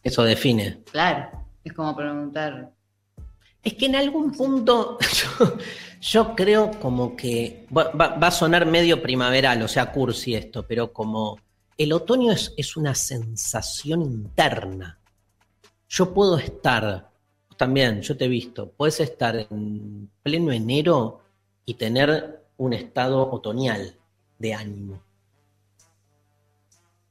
Eso 0.01 0.23
define. 0.23 0.83
claro. 0.89 1.29
Es 1.65 1.73
como 1.73 1.93
preguntar. 1.95 2.71
Es 3.63 3.73
que 3.75 3.85
en 3.85 3.95
algún 3.95 4.31
punto 4.33 4.97
yo, 5.39 5.57
yo 6.01 6.35
creo 6.35 6.71
como 6.81 7.15
que 7.15 7.65
va, 7.75 7.91
va- 7.91 8.15
va 8.17 8.27
a 8.27 8.31
sonar 8.31 8.65
medio 8.65 9.01
primaveral, 9.01 9.61
o 9.61 9.67
sea, 9.67 9.91
cursi 9.91 10.35
esto, 10.35 10.65
pero 10.67 10.91
como 10.91 11.39
el 11.77 11.93
otoño 11.93 12.31
es, 12.33 12.53
es 12.57 12.75
una 12.77 12.93
sensación 12.93 14.01
interna. 14.01 14.99
Yo 15.89 16.13
puedo 16.13 16.37
estar, 16.37 17.09
también, 17.57 18.01
yo 18.01 18.17
te 18.17 18.25
he 18.25 18.27
visto, 18.27 18.69
puedes 18.71 18.99
estar 18.99 19.35
en 19.35 20.09
pleno 20.21 20.51
enero 20.51 21.21
y 21.65 21.75
tener 21.75 22.43
un 22.57 22.73
estado 22.73 23.31
otoñal 23.31 23.95
de 24.39 24.53
ánimo. 24.53 25.01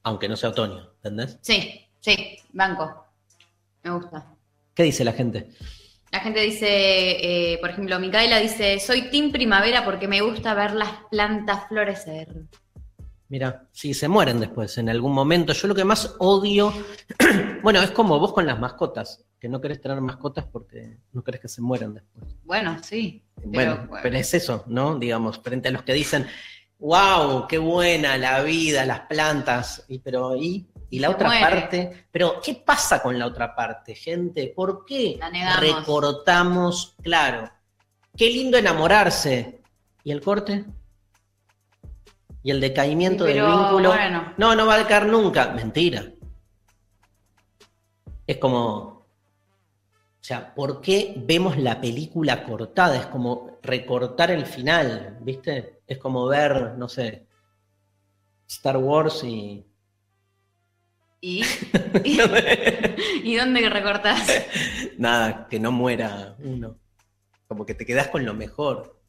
Aunque 0.05 0.29
no 0.29 0.37
sea 0.37 0.51
otoño, 0.51 0.91
¿entendés? 0.97 1.39
Sí, 1.41 1.81
sí, 2.01 2.39
banco. 2.53 3.05
Me 3.85 3.91
gusta. 3.93 4.27
¿Qué 4.75 4.83
dice 4.83 5.05
la 5.05 5.13
gente? 5.13 5.51
La 6.13 6.21
gente 6.21 6.41
dice, 6.41 6.67
eh, 6.69 7.59
por 7.59 7.71
ejemplo, 7.71 7.99
Micaela 7.99 8.39
dice, 8.39 8.79
soy 8.79 9.11
team 9.11 9.33
primavera 9.33 9.83
porque 9.83 10.07
me 10.07 10.21
gusta 10.21 10.53
ver 10.53 10.75
las 10.75 10.91
plantas 11.11 11.67
florecer. 11.69 12.29
Mira, 13.31 13.67
sí, 13.73 13.95
se 13.95 14.09
mueren 14.09 14.39
después 14.39 14.77
en 14.77 14.91
algún 14.91 15.15
momento. 15.15 15.55
Yo 15.55 15.69
lo 15.69 15.75
que 15.75 15.87
más 15.87 16.15
odio, 16.19 16.71
bueno, 17.63 17.81
es 17.81 17.93
como 17.93 18.19
vos 18.19 18.35
con 18.35 18.45
las 18.45 18.61
mascotas, 18.61 19.25
que 19.41 19.49
no 19.49 19.63
querés 19.63 19.81
tener 19.81 20.03
mascotas 20.03 20.45
porque 20.45 20.99
no 21.13 21.25
querés 21.25 21.41
que 21.41 21.49
se 21.49 21.63
mueran 21.63 21.95
después. 21.95 22.37
Bueno, 22.45 22.77
sí. 22.83 23.25
Bueno, 23.43 23.87
bueno. 23.89 24.01
pero 24.03 24.19
es 24.19 24.35
eso, 24.35 24.65
¿no? 24.67 24.99
Digamos, 24.99 25.39
frente 25.39 25.69
a 25.69 25.73
los 25.73 25.83
que 25.83 25.95
dicen, 25.95 26.27
wow, 26.79 27.47
qué 27.49 27.57
buena 27.57 28.19
la 28.19 28.43
vida, 28.43 28.85
las 28.85 29.01
plantas, 29.01 29.87
y 29.89 30.01
pero 30.01 30.37
¿y? 30.37 30.67
Y 30.93 30.99
la 30.99 31.09
otra 31.09 31.29
muere. 31.29 31.43
parte, 31.43 32.07
pero 32.11 32.39
¿qué 32.45 32.55
pasa 32.55 33.03
con 33.03 33.19
la 33.19 33.27
otra 33.27 33.55
parte, 33.57 33.95
gente? 33.95 34.53
¿Por 34.55 34.85
qué 34.85 35.19
recortamos? 35.59 36.95
Claro, 37.03 37.51
qué 38.15 38.29
lindo 38.29 38.59
enamorarse. 38.59 39.63
¿Y 40.05 40.11
el 40.13 40.21
corte? 40.21 40.65
¿Y 42.43 42.51
el 42.51 42.61
decaimiento 42.61 43.25
Sí, 43.27 43.33
del 43.33 43.47
vínculo? 43.47 43.89
bueno. 43.89 44.35
No, 44.37 44.55
no 44.55 44.67
va 44.67 44.75
a 44.75 44.79
decaer 44.79 45.07
nunca. 45.07 45.53
Mentira. 45.53 46.05
Es 48.27 48.37
como. 48.37 48.61
O 48.61 49.05
sea, 50.25 50.55
¿por 50.55 50.83
qué 50.83 51.15
vemos 51.17 51.57
la 51.57 51.81
película 51.81 52.45
cortada? 52.45 52.97
Es 52.97 53.07
como 53.07 53.59
recortar 53.63 54.31
el 54.31 54.45
final, 54.45 55.17
¿viste? 55.23 55.81
Es 55.87 55.97
como 55.99 56.27
ver, 56.27 56.75
no 56.77 56.87
sé, 56.89 57.27
Star 58.47 58.77
Wars 58.77 59.25
y. 59.25 59.65
¿Y, 61.25 61.45
y, 62.05 62.19
¿y 63.23 63.37
dónde 63.37 63.69
recortás? 63.71 64.29
Nada, 64.99 65.47
que 65.49 65.61
no 65.61 65.71
muera 65.71 66.35
uno. 66.41 66.77
Como 67.47 67.65
que 67.65 67.75
te 67.75 67.87
quedas 67.87 68.09
con 68.09 68.25
lo 68.27 68.35
mejor. 68.35 69.01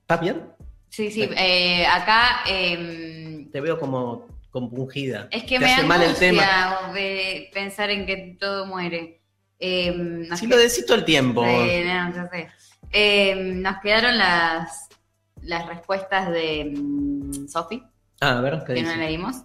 ¿Estás 0.00 0.20
bien? 0.22 0.42
Sí, 0.88 1.10
sí, 1.10 1.28
eh, 1.36 1.84
acá... 1.86 2.40
em, 2.48 3.50
Te 3.50 3.60
veo 3.60 3.78
como 3.78 4.26
compungida. 4.50 5.28
es 5.30 5.44
que 5.44 5.58
Te 5.58 5.64
me 5.66 5.72
hace 5.74 5.84
mal 5.84 6.02
el 6.02 6.14
tema. 6.16 6.90
de 6.94 7.50
pensar 7.52 7.90
en 7.90 8.06
que 8.06 8.36
todo 8.40 8.64
muere. 8.66 9.20
Nos 9.60 10.38
Si 10.40 10.46
lo 10.46 10.56
decís 10.56 10.86
todo 10.86 10.96
el 10.96 11.04
tiempo. 11.04 11.44
No, 11.44 11.66
ya 11.66 12.26
sé. 12.32 12.48
Em, 12.90 13.60
nos 13.60 13.78
quedaron 13.82 14.16
las, 14.16 14.88
las 15.42 15.66
respuestas 15.66 16.30
de 16.30 16.72
mm, 16.74 17.46
Sofi, 17.48 17.82
Ah, 18.22 18.38
a 18.38 18.40
ver, 18.40 18.62
¿qué 18.66 18.74
que 18.74 18.82
no 18.82 18.94
leímos, 18.96 19.36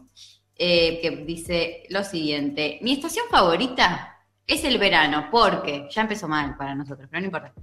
eh, 0.57 0.99
que 1.01 1.11
dice 1.25 1.83
lo 1.89 2.03
siguiente. 2.03 2.79
Mi 2.81 2.93
estación 2.93 3.25
favorita 3.29 4.19
es 4.47 4.63
el 4.63 4.77
verano, 4.77 5.27
porque, 5.31 5.87
ya 5.91 6.01
empezó 6.01 6.27
mal 6.27 6.55
para 6.55 6.75
nosotros, 6.75 7.07
pero 7.09 7.21
no 7.21 7.25
importa. 7.25 7.53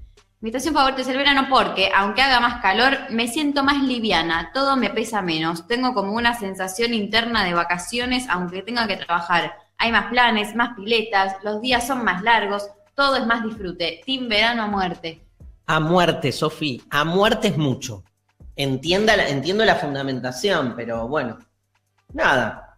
Mi 0.41 0.49
estación 0.49 0.75
favorita 0.75 1.03
es 1.03 1.09
el 1.09 1.17
verano 1.17 1.47
porque, 1.49 1.91
aunque 1.95 2.21
haga 2.21 2.41
más 2.41 2.61
calor, 2.61 2.99
me 3.11 3.29
siento 3.29 3.63
más 3.63 3.81
liviana, 3.83 4.51
todo 4.53 4.77
me 4.77 4.91
pesa 4.91 5.23
menos, 5.23 5.69
tengo 5.69 5.95
como 5.95 6.13
una 6.15 6.35
sensación 6.35 6.95
interna 6.95 7.45
de 7.45 7.55
vacaciones, 7.55 8.27
aunque 8.29 8.63
tenga 8.63 8.89
que 8.89 8.97
trabajar. 8.97 9.55
Hay 9.79 9.93
más 9.93 10.07
planes, 10.07 10.57
más 10.57 10.75
piletas, 10.75 11.37
los 11.45 11.61
días 11.61 11.87
son 11.87 12.05
más 12.05 12.23
largos, 12.23 12.69
todo 12.95 13.17
es 13.17 13.27
más 13.27 13.45
disfrute. 13.45 14.01
Team 14.05 14.29
verano 14.29 14.65
a 14.65 14.67
muerte. 14.67 15.25
A 15.67 15.79
muerte, 15.81 16.33
Sofi. 16.33 16.83
A 16.91 17.05
muerte 17.05 17.49
es 17.49 17.57
mucho. 17.57 18.03
Entienda 18.57 19.15
entiendo 19.29 19.65
la 19.65 19.77
fundamentación, 19.77 20.75
pero 20.77 21.09
bueno. 21.09 21.39
Nada. 22.13 22.72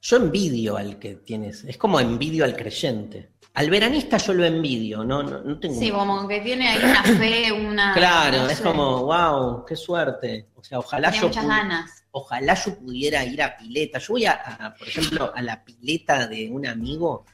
Yo 0.00 0.16
envidio 0.16 0.76
al 0.76 0.98
que 0.98 1.16
tienes. 1.16 1.64
Es 1.64 1.76
como 1.76 1.98
envidio 2.00 2.44
al 2.44 2.54
creyente. 2.56 3.32
Al 3.54 3.70
veranista 3.70 4.18
yo 4.18 4.34
lo 4.34 4.44
envidio, 4.44 5.02
no, 5.02 5.22
no, 5.22 5.42
no 5.42 5.58
tengo. 5.58 5.80
Sí, 5.80 5.90
como 5.90 6.28
que 6.28 6.40
tiene 6.40 6.68
ahí 6.68 6.78
una 6.84 7.02
fe, 7.02 7.50
una... 7.52 7.92
claro, 7.92 8.38
no 8.44 8.50
es 8.50 8.58
sé, 8.58 8.62
como, 8.62 9.04
wow, 9.04 9.64
qué 9.64 9.74
suerte. 9.74 10.50
O 10.54 10.62
sea, 10.62 10.78
ojalá 10.78 11.10
tiene 11.10 11.22
yo, 11.22 11.28
muchas 11.28 11.46
ganas. 11.46 12.04
ojalá 12.12 12.54
yo 12.54 12.78
pudiera 12.78 13.24
ir 13.24 13.42
a 13.42 13.56
pileta. 13.56 13.98
Yo 13.98 14.14
voy 14.14 14.26
a, 14.26 14.32
a, 14.32 14.74
por 14.74 14.86
ejemplo, 14.86 15.32
a 15.34 15.42
la 15.42 15.64
pileta 15.64 16.28
de 16.28 16.48
un 16.48 16.66
amigo 16.66 17.24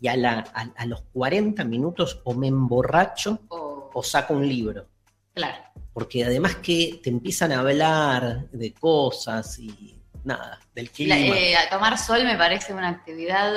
y 0.00 0.08
a, 0.08 0.16
la, 0.16 0.44
a, 0.54 0.62
a 0.74 0.86
los 0.86 1.02
40 1.12 1.64
minutos 1.64 2.20
o 2.24 2.32
me 2.32 2.46
emborracho 2.48 3.40
o 3.50 4.02
saco 4.02 4.34
un 4.34 4.48
libro. 4.48 4.86
claro. 5.34 5.58
Porque 5.92 6.24
además 6.24 6.56
que 6.56 6.98
te 7.04 7.08
empiezan 7.10 7.52
a 7.52 7.60
hablar 7.60 8.50
de 8.50 8.72
cosas 8.72 9.60
y 9.60 10.02
nada, 10.24 10.58
del 10.74 10.90
clima, 10.90 11.14
La- 11.16 11.20
eh, 11.38 11.56
a 11.56 11.68
tomar 11.70 11.98
sol 11.98 12.24
me 12.24 12.36
parece 12.36 12.72
una 12.72 12.88
actividad, 12.88 13.52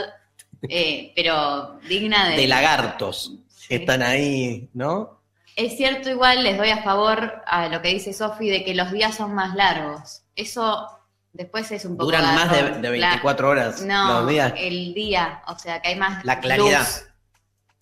eh, 0.69 1.11
pero 1.15 1.79
digna 1.87 2.29
de... 2.29 2.37
de 2.37 2.47
lagartos 2.47 3.33
Sí. 3.49 3.67
que 3.69 3.75
están 3.77 4.01
ahí, 4.01 4.69
¿no? 4.73 5.21
Es 5.55 5.75
cierto, 5.75 6.09
igual 6.09 6.43
les 6.43 6.57
doy 6.57 6.69
a 6.69 6.83
favor 6.83 7.41
a 7.47 7.67
lo 7.67 7.81
que 7.81 7.89
dice 7.89 8.13
Sofi 8.13 8.49
de 8.49 8.63
que 8.63 8.75
los 8.75 8.91
días 8.91 9.15
son 9.15 9.33
más 9.33 9.55
largos. 9.55 10.21
Eso 10.35 10.87
después 11.33 11.71
es 11.71 11.83
un 11.85 11.93
poco... 11.97 12.05
Duran 12.05 12.35
más 12.35 12.51
de, 12.51 12.63
de 12.89 12.97
La- 12.99 13.09
24 13.09 13.49
horas 13.49 13.81
No, 13.81 14.21
los 14.21 14.29
días. 14.29 14.53
el 14.55 14.93
día, 14.93 15.41
o 15.47 15.57
sea 15.57 15.81
que 15.81 15.89
hay 15.89 15.95
más 15.95 16.23
La 16.23 16.39
claridad. 16.39 16.79
luz, 16.79 17.03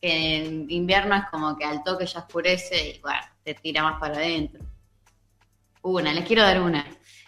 que 0.01 0.37
en 0.45 0.71
invierno 0.71 1.15
es 1.15 1.25
como 1.29 1.57
que 1.57 1.65
al 1.65 1.83
toque 1.83 2.05
ya 2.05 2.19
oscurece 2.19 2.91
y 2.95 2.99
bueno, 3.01 3.19
te 3.43 3.53
tira 3.55 3.83
más 3.83 3.99
para 3.99 4.15
adentro. 4.15 4.63
Una, 5.81 6.13
les 6.13 6.25
quiero 6.25 6.41
dar 6.43 6.61
una. 6.61 6.85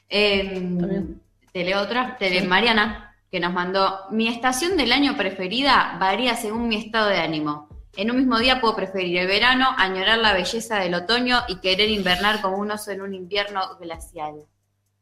Eh, 0.09 0.43
bien. 0.61 1.21
Te 1.57 1.63
leo 1.63 1.81
otra, 1.81 2.17
te 2.19 2.39
Sí. 2.39 2.45
Mariana, 2.45 3.15
que 3.31 3.39
nos 3.39 3.51
mandó, 3.51 4.01
mi 4.11 4.27
estación 4.27 4.77
del 4.77 4.91
año 4.91 5.17
preferida 5.17 5.97
varía 5.99 6.35
según 6.35 6.67
mi 6.67 6.75
estado 6.75 7.07
de 7.09 7.17
ánimo. 7.17 7.67
En 7.95 8.11
un 8.11 8.17
mismo 8.17 8.37
día 8.37 8.61
puedo 8.61 8.75
preferir 8.75 9.17
el 9.17 9.25
verano, 9.25 9.73
añorar 9.75 10.19
la 10.19 10.33
belleza 10.33 10.77
del 10.77 10.93
otoño 10.93 11.39
y 11.47 11.55
querer 11.55 11.89
invernar 11.89 12.41
como 12.41 12.57
un 12.57 12.69
oso 12.69 12.91
en 12.91 13.01
un 13.01 13.15
invierno 13.15 13.75
glacial. 13.79 14.35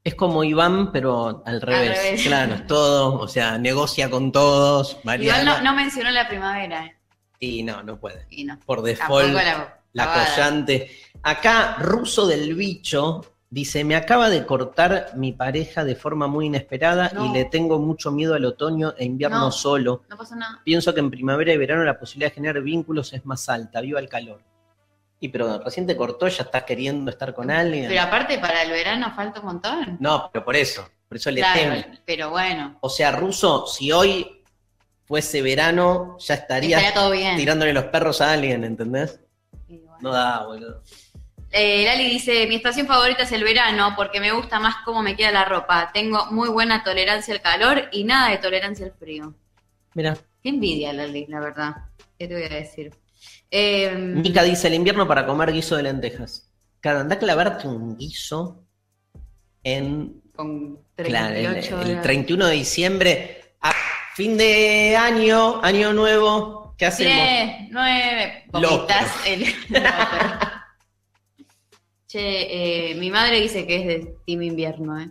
Es 0.01 0.15
como 0.15 0.45
Iván, 0.45 0.93
pero 0.93 1.43
al 1.45 1.59
revés. 1.59 1.97
revés. 1.97 2.23
Claro, 2.23 2.53
es 2.55 2.67
todo, 2.67 3.19
o 3.19 3.27
sea, 3.27 3.57
negocia 3.57 4.09
con 4.09 4.31
todos, 4.31 4.99
Mariana. 5.03 5.41
Igual 5.41 5.57
no, 5.57 5.71
no 5.71 5.75
mencionó 5.75 6.09
la 6.09 6.25
primavera, 6.29 6.85
¿eh? 6.85 6.95
Y 7.41 7.63
no, 7.63 7.83
no 7.83 7.99
puede. 7.99 8.27
y 8.29 8.45
no. 8.45 8.57
Por 8.65 8.77
Tampoco 8.77 8.87
default, 8.87 9.33
la, 9.33 9.81
la 9.91 10.13
collante. 10.13 10.89
Acá, 11.21 11.75
Ruso 11.79 12.25
del 12.25 12.55
Bicho 12.55 13.34
dice: 13.49 13.83
Me 13.83 13.95
acaba 13.95 14.29
de 14.29 14.45
cortar 14.45 15.11
mi 15.15 15.31
pareja 15.33 15.83
de 15.83 15.95
forma 15.95 16.27
muy 16.27 16.47
inesperada 16.47 17.11
No. 17.13 17.25
y 17.25 17.29
le 17.33 17.45
tengo 17.45 17.79
mucho 17.79 18.11
miedo 18.11 18.33
al 18.35 18.45
otoño 18.45 18.93
e 18.97 19.05
invierno 19.05 19.39
No. 19.39 19.51
solo. 19.51 20.03
No 20.09 20.17
pasó 20.17 20.35
nada. 20.35 20.61
Pienso 20.63 20.93
que 20.93 20.99
en 20.99 21.09
primavera 21.11 21.53
y 21.53 21.57
verano 21.57 21.83
la 21.83 21.99
posibilidad 21.99 22.31
de 22.31 22.35
generar 22.35 22.61
vínculos 22.61 23.13
es 23.13 23.25
más 23.25 23.47
alta. 23.49 23.81
Viva 23.81 23.99
el 23.99 24.09
calor. 24.09 24.41
Y 25.19 25.29
pero 25.29 25.59
recién 25.63 25.87
te 25.87 25.95
cortó, 25.95 26.27
ya 26.27 26.43
estás 26.43 26.63
queriendo 26.63 27.09
estar 27.09 27.33
con 27.33 27.49
alguien. 27.49 27.87
Pero 27.87 28.01
aparte 28.01 28.37
para 28.37 28.61
el 28.63 28.69
verano 28.71 29.11
falta 29.15 29.39
un 29.39 29.45
montón. 29.45 29.97
No, 29.99 30.29
pero 30.31 30.43
por 30.43 30.55
eso. 30.55 30.87
Por 31.07 31.17
eso 31.17 31.31
le 31.31 31.41
teme. 31.53 32.01
pero 32.05 32.31
bueno, 32.31 32.77
O 32.81 32.89
sea, 32.89 33.11
Ruso, 33.11 33.65
si 33.67 33.91
hoy 33.91 34.43
fuese 35.05 35.41
verano, 35.41 36.17
ya 36.19 36.33
estarías 36.33 36.83
estaría 36.83 37.35
tirándole 37.37 37.71
los 37.73 37.85
perros 37.85 38.21
a 38.21 38.33
alguien, 38.33 38.63
¿entendés? 38.63 39.19
Bueno. 39.67 39.97
No 40.01 40.11
da, 40.11 40.45
boludo. 40.45 40.81
Eh, 41.57 41.85
Lali 41.85 42.09
dice, 42.09 42.47
mi 42.47 42.55
estación 42.55 42.85
favorita 42.85 43.23
es 43.23 43.31
el 43.31 43.45
verano 43.45 43.93
porque 43.95 44.19
me 44.19 44.33
gusta 44.33 44.59
más 44.59 44.75
cómo 44.83 45.01
me 45.01 45.15
queda 45.15 45.31
la 45.31 45.45
ropa. 45.45 45.89
Tengo 45.93 46.25
muy 46.31 46.49
buena 46.49 46.83
tolerancia 46.83 47.33
al 47.33 47.41
calor 47.41 47.87
y 47.93 48.03
nada 48.03 48.29
de 48.31 48.39
tolerancia 48.39 48.85
al 48.85 48.91
frío. 48.91 49.33
Mira, 49.93 50.17
Qué 50.43 50.49
envidia, 50.49 50.91
Lali, 50.91 51.25
la 51.29 51.39
verdad. 51.39 51.75
¿Qué 52.19 52.27
te 52.27 52.33
voy 52.33 52.43
a 52.43 52.49
decir? 52.49 52.93
Eh, 53.49 54.15
dice 54.17 54.67
el 54.67 54.73
invierno 54.73 55.07
para 55.07 55.25
comer 55.25 55.53
guiso 55.53 55.77
de 55.77 55.83
lentejas. 55.83 56.51
Claro, 56.81 56.99
anda 56.99 57.15
a 57.15 57.19
clavarte 57.19 57.69
un 57.69 57.97
guiso 57.97 58.65
en 59.63 60.21
con 60.35 60.77
claro, 60.95 61.35
el, 61.35 61.45
38 61.45 61.81
el 61.81 61.89
horas. 61.91 62.03
31 62.03 62.45
de 62.47 62.53
diciembre, 62.53 63.41
a 63.61 63.71
fin 64.13 64.37
de 64.37 64.97
año, 64.97 65.63
año 65.63 65.93
nuevo. 65.93 66.75
¿Qué 66.77 66.85
hacemos? 66.85 67.15
10, 67.15 67.69
9, 67.71 68.43
Locro. 68.51 68.69
vomitas 68.69 69.15
el... 69.25 69.45
Che, 72.15 72.91
eh, 72.91 72.95
mi 72.95 73.09
madre 73.09 73.41
dice 73.41 73.67
que 73.67 73.75
es 73.75 73.85
de 73.87 74.15
Team 74.25 74.41
Invierno, 74.43 74.97
¿eh? 74.97 75.09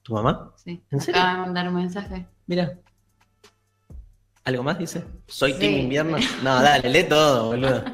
¿Tu 0.00 0.14
mamá? 0.14 0.54
Sí. 0.56 0.82
¿En 0.90 0.98
serio? 0.98 1.20
Acaba 1.20 1.34
de 1.34 1.40
mandar 1.42 1.68
un 1.68 1.74
mensaje. 1.74 2.26
Mira. 2.46 2.78
¿Algo 4.44 4.62
más 4.62 4.78
dice? 4.78 5.04
¿Soy 5.26 5.52
Sí. 5.52 5.58
team 5.58 5.74
invierno? 5.74 6.16
No, 6.42 6.62
dale, 6.62 6.88
lee 6.88 7.04
todo, 7.06 7.48
boludo. 7.48 7.84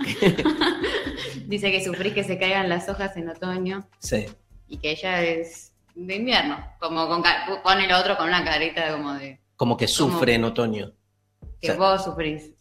Dice 1.48 1.70
que 1.70 1.84
sufrís 1.84 2.14
que 2.14 2.24
se 2.24 2.38
caigan 2.38 2.70
las 2.70 2.88
hojas 2.88 3.14
en 3.18 3.28
otoño 3.28 3.86
Sí. 3.98 4.24
y 4.68 4.78
que 4.78 4.92
ella 4.92 5.22
es 5.22 5.74
de 5.94 6.14
invierno. 6.16 6.56
Como 6.80 7.06
con 7.08 7.22
pone 7.62 7.84
el 7.84 7.92
otro 7.92 8.16
con 8.16 8.28
una 8.28 8.42
carita 8.42 8.90
como 8.90 9.12
de 9.12 9.38
Como 9.54 9.76
que 9.76 9.86
sufre 9.86 10.32
en 10.32 10.44
otoño. 10.44 10.92
que 11.60 11.74
vos 11.74 12.04
sufrís 12.04 12.52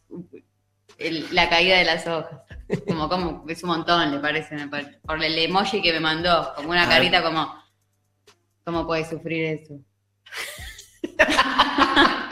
el- 0.97 1.33
la 1.33 1.47
caída 1.49 1.77
de 1.77 1.85
las 1.85 2.05
hojas. 2.05 2.41
Como, 2.87 3.07
como 3.07 3.45
es 3.47 3.63
un 3.63 3.69
montón, 3.69 4.11
le 4.11 4.19
parece, 4.19 4.55
me 4.55 4.67
pare- 4.67 4.99
por 5.05 5.23
el 5.23 5.37
emoji 5.37 5.81
que 5.81 5.93
me 5.93 5.99
mandó, 6.01 6.53
como 6.55 6.69
una 6.71 6.87
carita 6.87 7.23
como 7.23 7.53
¿cómo 8.65 8.85
puede 8.85 9.05
sufrir 9.09 9.45
eso? 9.45 9.79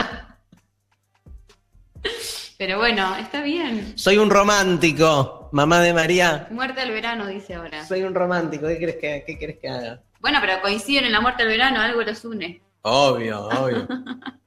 Pero 2.57 2.77
bueno, 2.77 3.15
está 3.17 3.41
bien. 3.43 3.97
Soy 3.97 4.17
un 4.17 4.29
romántico, 4.29 5.49
mamá 5.51 5.81
de 5.81 5.93
María. 5.93 6.47
Muerte 6.51 6.81
al 6.81 6.91
verano, 6.91 7.27
dice 7.27 7.53
ahora. 7.55 7.85
Soy 7.85 8.03
un 8.03 8.15
romántico, 8.15 8.67
¿qué 8.67 8.77
querés 8.79 8.95
que, 8.95 9.23
qué 9.27 9.37
querés 9.37 9.57
que 9.59 9.69
haga? 9.69 10.01
Bueno, 10.21 10.39
pero 10.41 10.61
coinciden 10.61 11.05
en 11.05 11.11
la 11.11 11.19
muerte 11.21 11.43
al 11.43 11.49
verano, 11.49 11.81
algo 11.81 12.01
los 12.01 12.23
une. 12.25 12.61
Obvio, 12.81 13.47
obvio. 13.47 13.87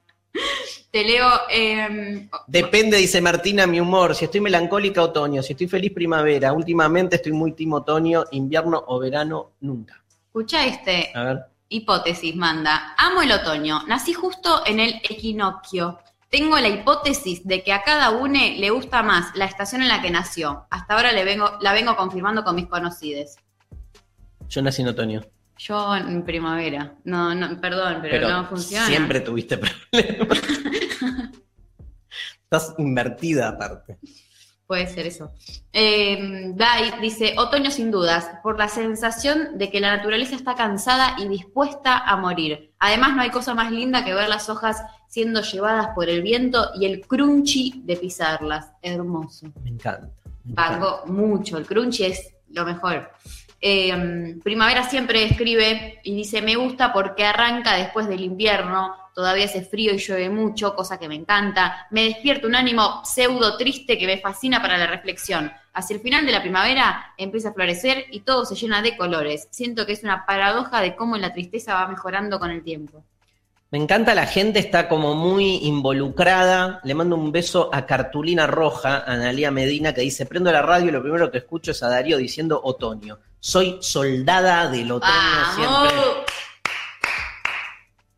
Te 0.91 1.05
leo. 1.05 1.29
eh, 1.51 2.29
Depende, 2.47 2.97
dice 2.97 3.21
Martina, 3.21 3.67
mi 3.67 3.79
humor. 3.81 4.15
Si 4.15 4.25
estoy 4.25 4.41
melancólica, 4.41 5.03
otoño. 5.03 5.43
Si 5.43 5.53
estoy 5.53 5.69
feliz, 5.69 5.93
primavera. 5.93 6.53
Últimamente 6.53 7.17
estoy 7.17 7.33
muy 7.33 7.53
team 7.53 7.75
otoño, 7.75 8.25
invierno 8.31 8.83
o 8.87 8.99
verano, 8.99 9.53
nunca. 9.61 10.03
escucha 10.27 10.65
este. 10.67 11.11
A 11.15 11.23
ver. 11.25 11.39
Hipótesis, 11.69 12.35
manda. 12.35 12.95
Amo 12.97 13.21
el 13.21 13.31
otoño. 13.33 13.83
Nací 13.87 14.15
justo 14.15 14.63
en 14.65 14.81
el 14.81 14.95
equinoccio. 15.09 15.99
Tengo 16.31 16.59
la 16.59 16.69
hipótesis 16.69 17.47
de 17.47 17.63
que 17.63 17.73
a 17.73 17.83
cada 17.83 18.11
uno 18.11 18.39
le 18.57 18.71
gusta 18.71 19.03
más 19.03 19.35
la 19.35 19.45
estación 19.45 19.83
en 19.83 19.89
la 19.89 20.01
que 20.01 20.11
nació. 20.11 20.67
Hasta 20.71 20.95
ahora 20.95 21.13
le 21.13 21.25
vengo, 21.25 21.59
la 21.61 21.73
vengo 21.75 21.95
confirmando 21.97 22.45
con 22.45 22.55
mis 22.57 22.67
conocidos. 22.67 23.37
Yo 24.49 24.63
nací 24.63 24.81
en 24.83 24.89
otoño. 24.89 25.21
Yo 25.59 25.97
en 25.97 26.23
primavera. 26.25 26.95
No, 27.05 27.35
no, 27.35 27.61
perdón, 27.61 27.99
pero, 28.01 28.13
Pero 28.13 28.29
no 28.29 28.47
funciona. 28.47 28.87
siempre 28.87 29.21
tuviste 29.21 29.59
problemas. 29.91 30.39
Estás 32.45 32.75
invertida 32.79 33.49
aparte. 33.49 33.99
Puede 34.67 34.87
ser 34.87 35.07
eso. 35.07 35.33
Eh, 35.73 36.53
Dai 36.55 36.93
dice, 37.01 37.35
otoño 37.39 37.71
sin 37.71 37.91
dudas, 37.91 38.31
por 38.43 38.59
la 38.59 38.69
sensación 38.69 39.57
de 39.57 39.71
que 39.71 39.81
la 39.81 39.97
naturaleza 39.97 40.37
está 40.37 40.55
cansada 40.55 41.17
y 41.19 41.27
dispuesta 41.27 41.99
a 41.99 42.17
morir. 42.19 42.73
Además, 42.79 43.17
no 43.17 43.23
hay 43.23 43.31
cosa 43.31 43.55
más 43.55 43.73
linda 43.73 44.05
que 44.05 44.13
ver 44.15 44.29
las 44.29 44.49
hojas 44.51 44.83
siendo 45.09 45.41
llevadas 45.41 45.89
por 45.95 46.09
el 46.11 46.23
viento 46.23 46.71
y 46.79 46.85
el 46.85 47.01
crunchy 47.07 47.83
de 47.85 47.97
pisarlas. 47.97 48.71
Hermoso. 48.83 49.47
Me 49.63 49.71
encanta. 49.71 50.11
me 50.45 50.53
encanta. 50.53 50.79
Pago 50.81 51.07
mucho, 51.07 51.57
el 51.57 51.67
crunchy 51.67 52.05
es 52.05 52.35
lo 52.51 52.65
mejor. 52.67 53.11
Eh, 53.61 54.37
Primavera 54.43 54.85
siempre 54.85 55.25
escribe 55.25 56.01
y 56.05 56.15
dice, 56.15 56.43
me 56.43 56.55
gusta 56.55 56.93
porque 56.93 57.25
arranca 57.25 57.75
después 57.75 58.07
del 58.09 58.21
invierno, 58.21 58.95
todavía 59.15 59.47
hace 59.47 59.63
frío 59.63 59.93
y 59.93 59.99
llueve 59.99 60.31
mucho, 60.31 60.77
cosa 60.77 60.99
que 60.99 61.09
me 61.09 61.17
encanta. 61.17 61.89
Me 61.91 62.05
despierta 62.05 62.47
un 62.47 62.55
ánimo 62.55 63.03
pseudo 63.05 63.57
triste 63.57 63.99
que 63.99 64.07
me 64.07 64.19
fascina 64.19 64.63
para 64.63 64.79
la 64.79 64.87
reflexión. 64.87 65.51
Hacia 65.73 65.97
el 65.97 66.01
final 66.01 66.25
de 66.25 66.33
la 66.33 66.41
primavera 66.41 67.15
empieza 67.17 67.49
a 67.49 67.53
florecer 67.53 68.07
y 68.13 68.21
todo 68.21 68.45
se 68.45 68.55
llena 68.55 68.81
de 68.81 68.97
colores. 68.97 69.49
Siento 69.51 69.87
que 69.87 69.93
es 69.93 70.05
una 70.05 70.25
paradoja 70.25 70.81
de 70.81 70.95
cómo 70.95 71.17
la 71.17 71.33
tristeza 71.33 71.75
va 71.75 71.89
mejorando 71.89 72.39
con 72.39 72.53
el 72.53 72.63
tiempo. 72.63 73.03
Me 73.71 73.79
encanta, 73.79 74.15
la 74.15 74.27
gente 74.27 74.61
está 74.61 74.89
como 74.89 75.15
muy 75.15 75.57
involucrada. 75.67 76.81
Le 76.85 76.95
mando 76.95 77.17
un 77.17 77.33
beso 77.33 77.69
a 77.73 77.85
Cartulina 77.85 78.47
Roja, 78.47 78.99
a 78.99 79.13
Analia 79.13 79.51
Medina, 79.51 79.93
que 79.93 80.01
dice, 80.01 80.27
prendo 80.27 80.51
la 80.51 80.63
radio 80.63 80.89
y 80.89 80.93
lo 80.93 81.03
primero 81.03 81.31
que 81.31 81.39
escucho 81.39 81.73
es 81.73 81.83
a 81.83 81.89
Darío 81.89 82.17
diciendo 82.17 82.61
otoño. 82.63 83.19
Soy 83.41 83.79
soldada 83.81 84.69
del 84.69 84.91
otoño 84.91 85.13
¡Vamos! 85.13 85.91
siempre. 85.91 86.25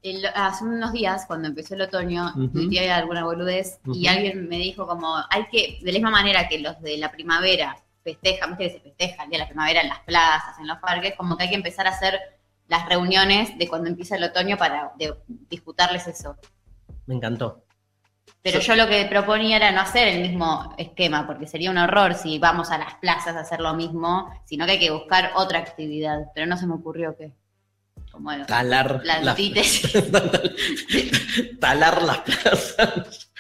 El- 0.03 0.27
hace 0.35 0.65
unos 0.65 0.93
días, 0.93 1.25
cuando 1.27 1.49
empezó 1.49 1.75
el 1.75 1.83
otoño, 1.83 2.29
Ujú. 2.35 2.49
tuiteé 2.49 2.91
alguna 2.91 3.23
boludez 3.25 3.81
y 3.93 4.07
alguien 4.07 4.49
me 4.49 4.57
dijo 4.57 4.87
como, 4.87 5.15
hay 5.29 5.45
que, 5.53 5.79
de 5.83 5.93
la 5.93 5.99
misma 5.99 6.11
manera 6.11 6.49
que 6.49 6.59
los 6.59 6.81
de 6.81 6.97
la 6.97 7.11
primavera 7.13 7.77
festejan, 8.03 8.57
que 8.57 8.71
se 8.71 8.81
festeja 8.81 9.25
el 9.25 9.31
día 9.31 9.39
de 9.41 9.45
la 9.45 9.49
primavera 9.49 9.83
en 9.83 9.89
las 9.89 10.01
plazas, 10.01 10.59
en 10.59 10.67
los 10.67 10.79
parques, 10.79 11.15
como 11.17 11.37
que 11.37 11.43
hay 11.45 11.51
que 11.51 11.57
empezar 11.57 11.87
a 11.87 11.91
hacer 11.91 12.19
las 12.69 12.89
reuniones 12.89 13.59
de 13.59 13.69
cuando 13.69 13.89
empieza 13.91 14.17
el 14.17 14.25
otoño 14.25 14.57
para 14.57 14.93
de- 14.99 15.15
disputarles 15.51 16.07
eso. 16.07 16.37
Me 17.05 17.15
encantó. 17.17 17.63
Pero 18.43 18.61
yo 18.61 18.75
lo 18.75 18.89
que 18.89 19.05
proponía 19.05 19.57
era 19.59 19.71
no 19.73 19.81
hacer 19.83 20.09
el 20.09 20.23
mismo 20.23 20.75
esquema, 20.79 21.27
porque 21.27 21.47
sería 21.47 21.71
un 21.71 21.77
horror 21.79 22.15
si 22.15 22.39
vamos 22.39 22.71
a 22.71 22.79
las 22.79 22.95
plazas 22.95 23.37
a 23.37 23.41
hacer 23.41 23.61
lo 23.61 23.75
mismo, 23.75 24.33
sino 24.47 24.65
que 24.65 24.73
hay 24.73 24.79
que 24.79 24.91
buscar 24.91 25.33
otra 25.37 25.59
actividad. 25.59 26.21
Pero 26.35 26.47
no 26.47 26.57
se 26.57 26.67
me 26.67 26.75
ocurrió 26.75 27.15
que. 27.17 27.33
Como 28.11 28.33
el- 28.33 28.47
Talar 28.47 29.03
la. 29.05 29.37
Talar 31.61 32.03
las 32.03 32.19
plazas. 32.21 33.31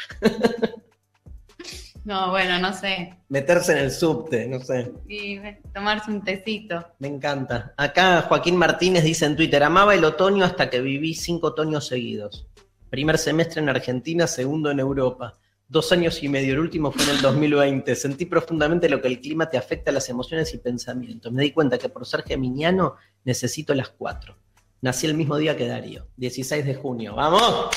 No, 2.05 2.31
bueno, 2.31 2.59
no 2.59 2.72
sé. 2.72 3.14
Meterse 3.29 3.72
en 3.72 3.79
el 3.79 3.90
subte, 3.90 4.46
no 4.48 4.59
sé. 4.61 4.90
Y 5.09 5.38
tomarse 5.74 6.11
un 6.11 6.24
tecito. 6.24 6.85
Me 6.98 7.09
encanta. 7.09 7.74
Acá 7.76 8.22
Joaquín 8.22 8.57
Martínez 8.57 9.05
dice 9.05 9.26
en 9.26 9.37
Twitter, 9.37 9.62
amaba 9.62 9.94
el 9.94 10.05
otoño 10.05 10.44
hasta 10.44 10.70
que 10.70 10.81
viví 10.81 11.14
cinco 11.14 11.48
otoños 11.48 11.87
seguidos. 11.87 12.46
Primer 12.90 13.18
semestre 13.18 13.61
en 13.61 13.68
Argentina, 13.68 14.26
segundo 14.26 14.68
en 14.68 14.81
Europa. 14.81 15.38
Dos 15.68 15.92
años 15.92 16.20
y 16.24 16.29
medio, 16.29 16.55
el 16.55 16.59
último 16.59 16.90
fue 16.90 17.05
en 17.05 17.11
el 17.11 17.22
2020. 17.22 17.94
Sentí 17.94 18.26
profundamente 18.26 18.88
lo 18.88 19.00
que 19.00 19.07
el 19.07 19.20
clima 19.20 19.48
te 19.48 19.57
afecta 19.57 19.92
a 19.92 19.94
las 19.94 20.09
emociones 20.09 20.53
y 20.55 20.59
pensamientos. 20.59 21.33
Me 21.33 21.44
di 21.44 21.53
cuenta 21.53 21.79
que 21.79 21.88
por 21.88 22.05
ser 22.05 22.24
geminiano 22.24 22.96
necesito 23.24 23.74
las 23.74 23.90
cuatro. 23.90 24.37
Nací 24.81 25.07
el 25.07 25.14
mismo 25.14 25.37
día 25.37 25.57
que 25.57 25.68
Darío, 25.68 26.09
16 26.16 26.66
de 26.66 26.74
junio. 26.74 27.14
¡Vamos! 27.14 27.70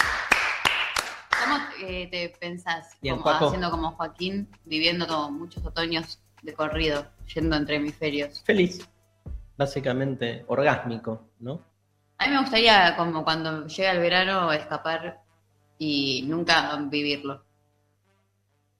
¿Cómo 1.43 1.57
eh, 1.87 2.07
te 2.09 2.33
pensás? 2.39 2.97
Bien, 2.99 3.17
como, 3.17 3.29
haciendo 3.29 3.69
como 3.69 3.91
Joaquín, 3.91 4.49
viviendo 4.65 5.05
como 5.05 5.29
muchos 5.29 5.63
otoños 5.63 6.19
de 6.41 6.53
corrido, 6.55 7.05
yendo 7.35 7.55
entre 7.55 7.75
hemisferios. 7.75 8.41
Feliz. 8.41 8.89
Básicamente 9.57 10.43
orgásmico, 10.47 11.29
¿no? 11.39 11.61
A 12.23 12.27
mí 12.27 12.35
me 12.35 12.39
gustaría, 12.39 12.95
como 12.95 13.25
cuando 13.25 13.67
llega 13.67 13.91
el 13.91 13.99
verano, 13.99 14.49
escapar 14.53 15.19
y 15.77 16.23
nunca 16.25 16.77
vivirlo. 16.89 17.43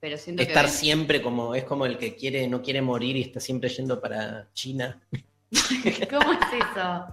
Pero 0.00 0.16
siento 0.16 0.42
Estar 0.42 0.64
que. 0.64 0.70
siempre 0.70 1.20
como, 1.20 1.54
es 1.54 1.64
como 1.64 1.84
el 1.84 1.98
que 1.98 2.16
quiere, 2.16 2.48
no 2.48 2.62
quiere 2.62 2.80
morir 2.80 3.16
y 3.18 3.20
está 3.20 3.40
siempre 3.40 3.68
yendo 3.68 4.00
para 4.00 4.48
China. 4.54 4.98
¿Cómo 6.10 6.32
es 6.32 6.38
eso? 6.54 7.06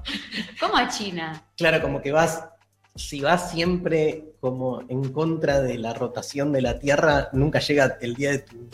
¿Cómo 0.58 0.78
a 0.78 0.88
China? 0.88 1.50
Claro, 1.58 1.82
como 1.82 2.02
que 2.02 2.14
vas, 2.14 2.48
si 2.96 3.20
vas 3.20 3.52
siempre 3.52 4.36
como 4.40 4.84
en 4.88 5.12
contra 5.12 5.60
de 5.60 5.78
la 5.80 5.94
rotación 5.94 6.54
de 6.54 6.62
la 6.62 6.80
Tierra, 6.80 7.28
nunca 7.34 7.60
llega 7.60 7.98
el 8.00 8.16
día 8.16 8.32
de 8.32 8.40
tu... 8.40 8.70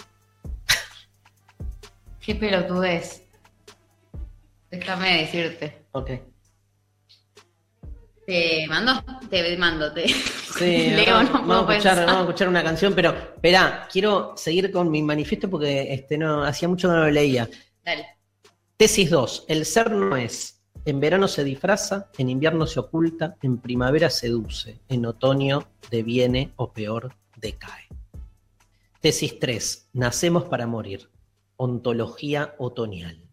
Qué 2.20 2.36
pelotudez. 2.36 3.24
Déjame 4.70 5.22
decirte. 5.22 5.86
Ok. 5.94 6.12
¿Te 8.28 8.68
mando? 8.68 8.92
Te 9.30 9.56
mando, 9.56 9.94
te. 9.94 10.06
Sí, 10.10 10.90
Leo, 10.98 11.14
vamos, 11.14 11.32
no 11.32 11.48
vamos 11.48 11.64
puedo 11.64 11.70
a 11.70 11.78
escuchar, 11.78 12.06
vamos 12.06 12.18
a 12.18 12.22
escuchar 12.24 12.50
una 12.50 12.62
canción, 12.62 12.94
pero 12.94 13.12
espera, 13.12 13.88
quiero 13.90 14.34
seguir 14.36 14.70
con 14.70 14.92
mi 14.92 15.02
manifiesto 15.02 15.50
porque 15.50 15.94
este, 15.94 16.18
no, 16.18 16.44
hacía 16.44 16.68
mucho 16.68 16.90
que 16.90 16.94
no 16.94 17.06
lo 17.06 17.10
leía. 17.10 17.50
Dale. 17.86 18.06
Tesis 18.76 19.10
2. 19.10 19.46
El 19.48 19.66
ser 19.66 19.92
no 19.92 20.18
es. 20.18 20.62
En 20.84 21.00
verano 21.00 21.30
se 21.30 21.46
disfraza, 21.46 22.10
en 22.18 22.30
invierno 22.30 22.68
se 22.68 22.82
oculta, 22.82 23.38
en 23.42 23.60
primavera 23.60 24.10
seduce, 24.10 24.82
en 24.90 25.06
otoño 25.06 25.70
deviene 25.90 26.52
o 26.58 26.74
peor, 26.74 27.16
decae. 27.38 27.88
Tesis 29.00 29.40
3. 29.40 29.92
Nacemos 29.94 30.44
para 30.44 30.68
morir. 30.68 31.10
Ontología 31.56 32.56
otoñal. 32.58 33.27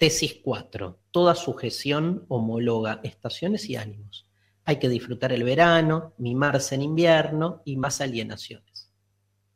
Tesis 0.00 0.40
4. 0.42 0.98
Toda 1.10 1.34
sujeción 1.34 2.24
homologa 2.28 3.02
estaciones 3.04 3.68
y 3.68 3.76
ánimos. 3.76 4.26
Hay 4.64 4.78
que 4.78 4.88
disfrutar 4.88 5.30
el 5.30 5.44
verano, 5.44 6.14
mimarse 6.16 6.74
en 6.74 6.80
invierno 6.80 7.60
y 7.66 7.76
más 7.76 8.00
alienaciones. 8.00 8.90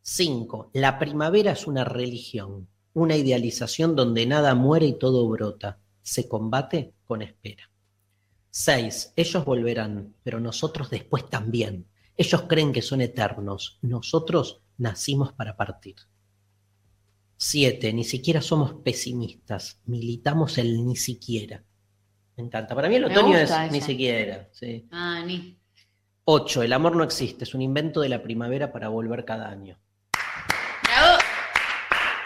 5. 0.03 0.73
La 0.75 0.99
primavera 0.99 1.53
es 1.53 1.67
una 1.67 1.85
religión, 1.85 2.69
una 2.93 3.17
idealización 3.17 3.97
donde 3.97 4.27
nada 4.27 4.55
muere 4.55 4.85
y 4.85 4.99
todo 4.99 5.27
brota. 5.31 5.79
Se 6.03 6.29
combate 6.29 6.93
con 7.07 7.23
espera. 7.23 7.71
6. 8.51 9.15
Ellos 9.17 9.47
volverán, 9.47 10.15
pero 10.23 10.41
nosotros 10.41 10.91
después 10.91 11.27
también. 11.31 11.87
Ellos 12.19 12.43
creen 12.43 12.75
que 12.75 12.83
son 12.83 13.01
eternos. 13.01 13.79
Nosotros 13.81 14.61
nacimos 14.77 15.33
para 15.33 15.57
partir. 15.57 15.97
7. 17.37 17.93
Ni 17.93 18.05
siquiera 18.05 18.41
somos 18.41 18.75
pesimistas. 18.83 19.81
Militamos 19.87 20.59
el 20.59 20.87
ni 20.87 20.97
siquiera. 20.97 21.63
Me 22.37 22.45
encanta. 22.45 22.75
Para 22.75 22.89
mí 22.89 22.97
el 22.97 23.05
otoño 23.05 23.37
es 23.37 23.53
ni 23.71 23.81
siquiera. 23.81 24.49
Sí. 24.53 24.87
Ah, 24.91 25.23
ni. 25.25 25.59
8. 26.25 26.63
El 26.63 26.73
amor 26.73 26.97
no 26.97 27.05
existe. 27.05 27.45
Es 27.45 27.55
un 27.55 27.63
invento 27.63 28.01
de 28.01 28.09
la 28.09 28.23
primavera 28.23 28.73
para 28.73 28.89
volver 28.89 29.25
cada 29.25 29.49
año. 29.49 29.79
¡Bravo! 30.83 31.19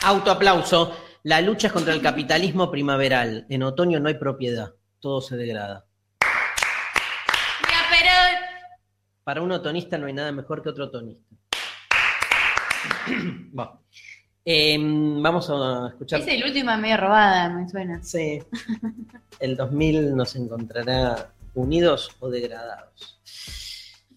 Autoaplauso. 0.02 0.96
La 1.24 1.40
lucha 1.40 1.66
es 1.66 1.72
contra 1.72 1.92
el 1.92 2.00
capitalismo 2.00 2.70
primaveral. 2.70 3.46
En 3.48 3.62
otoño 3.64 4.00
no 4.00 4.08
hay 4.08 4.14
propiedad. 4.14 4.72
Todo 5.00 5.20
se 5.20 5.36
degrada. 5.36 5.86
¡Mira, 7.60 7.80
Perón! 7.90 8.44
Para 9.24 9.42
un 9.42 9.52
otonista 9.52 9.98
no 9.98 10.06
hay 10.06 10.12
nada 10.12 10.32
mejor 10.32 10.62
que 10.62 10.70
otro 10.70 10.84
otonista. 10.86 11.36
Bueno. 13.50 13.82
Em, 14.50 15.20
vamos 15.20 15.50
a 15.50 15.88
escuchar. 15.88 16.20
Es 16.20 16.28
el 16.28 16.42
última 16.42 16.78
media 16.78 16.96
robada, 16.96 17.50
me 17.50 17.68
suena. 17.68 18.02
Sí. 18.02 18.42
El 19.40 19.58
2000 19.58 20.16
nos 20.16 20.36
encontrará 20.36 21.34
unidos 21.52 22.10
o 22.18 22.30
degradados. 22.30 23.20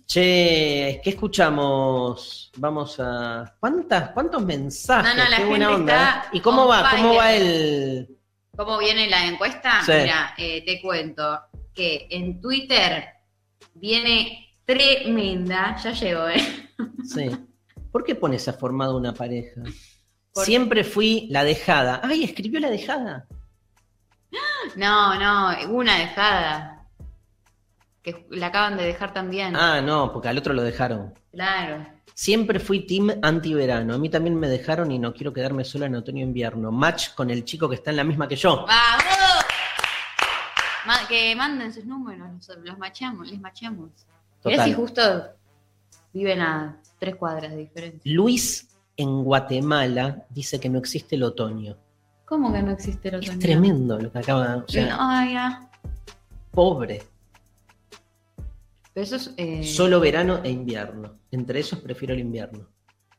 Che, 0.06 1.02
¿qué 1.04 1.10
escuchamos? 1.10 2.50
Vamos 2.56 2.96
a. 3.02 3.58
¿Cuántas, 3.60 4.12
¿Cuántos 4.12 4.46
mensajes? 4.46 5.14
No, 5.14 5.22
no, 5.22 5.30
la 5.30 5.36
Qué 5.36 5.44
buena 5.44 5.66
gente 5.68 5.82
onda. 5.82 5.94
está 5.96 6.22
¿eh? 6.28 6.30
¿Y 6.32 6.40
cómo 6.40 6.66
va? 6.66 6.92
¿Cómo 6.92 7.16
va 7.16 7.34
el.? 7.34 8.18
¿Cómo 8.56 8.78
viene 8.78 9.10
la 9.10 9.26
encuesta? 9.26 9.82
Sí. 9.86 9.92
Mira, 9.92 10.34
eh, 10.38 10.64
te 10.66 10.82
cuento 10.82 11.42
que 11.74 12.08
en 12.10 12.40
Twitter 12.40 13.04
viene 13.74 14.48
tremenda, 14.64 15.76
ya 15.76 15.92
llegó, 15.92 16.30
¿eh? 16.30 16.70
Sí. 17.04 17.30
¿Por 17.92 18.06
qué 18.06 18.16
pones 18.16 18.48
a 18.48 18.54
formado 18.54 18.96
una 18.96 19.14
pareja? 19.14 19.62
Porque- 20.34 20.46
Siempre 20.46 20.84
fui 20.84 21.28
la 21.30 21.44
dejada. 21.44 22.00
¡Ay, 22.04 22.24
escribió 22.24 22.60
la 22.60 22.70
dejada! 22.70 23.26
No, 24.76 25.20
no, 25.20 25.74
una 25.74 25.98
dejada. 25.98 26.88
Que 28.02 28.26
la 28.32 28.48
acaban 28.48 28.78
de 28.78 28.84
dejar 28.86 29.14
también. 29.14 29.56
Ah, 29.56 29.82
no, 29.82 30.12
porque 30.14 30.30
al 30.30 30.38
otro 30.38 30.54
lo 30.54 30.64
dejaron. 30.64 31.14
Claro. 31.32 31.86
Siempre 32.14 32.60
fui 32.60 32.86
team 32.86 33.12
antiverano. 33.22 33.94
A 33.94 33.98
mí 33.98 34.10
también 34.10 34.40
me 34.40 34.48
dejaron 34.48 34.92
y 34.92 35.00
no 35.00 35.14
quiero 35.14 35.34
quedarme 35.34 35.64
sola 35.64 35.86
en 35.88 35.96
otoño-invierno. 35.96 36.72
Match 36.72 37.14
con 37.14 37.30
el 37.30 37.44
chico 37.46 37.68
que 37.70 37.76
está 37.76 37.92
en 37.92 37.98
la 37.98 38.04
misma 38.04 38.28
que 38.28 38.36
yo. 38.36 38.66
¡Vamos! 38.66 39.46
Ma- 40.86 41.08
que 41.08 41.36
manden 41.36 41.72
sus 41.74 41.86
números, 41.86 42.28
los, 42.48 42.58
los 42.64 42.78
machamos, 42.78 43.30
les 43.30 43.40
machamos. 43.40 43.90
Mirá 44.44 44.64
si 44.66 44.74
justo 44.74 45.02
viven 46.14 46.42
a 46.42 46.78
Tres 46.98 47.16
cuadras 47.16 47.52
de 47.52 47.58
diferencia. 47.58 48.02
Luis 48.14 48.68
en 48.98 49.24
Guatemala 49.24 50.26
dice 50.30 50.60
que 50.60 50.70
no 50.70 50.80
existe 50.80 51.16
el 51.16 51.24
otoño. 51.24 51.78
¿Cómo 52.26 52.52
que 52.54 52.62
no 52.62 52.72
existe 52.72 53.10
el 53.10 53.16
otoño? 53.16 53.32
Es 53.34 53.40
tremendo 53.40 54.00
lo 54.00 54.12
que 54.12 54.20
acaba 54.20 54.48
de... 54.56 54.58
O 54.62 54.68
sea, 54.68 54.98
Ay, 55.00 55.34
ya. 55.34 55.70
pobre. 56.52 57.04
Pero 58.94 59.04
eso 59.04 59.16
es. 59.16 59.34
eh, 59.38 59.64
Solo 59.64 60.00
verano 60.00 60.42
e 60.44 60.50
invierno. 60.50 61.16
Entre 61.32 61.60
esos 61.60 61.80
prefiero 61.80 62.14
el 62.14 62.20
invierno. 62.20 62.68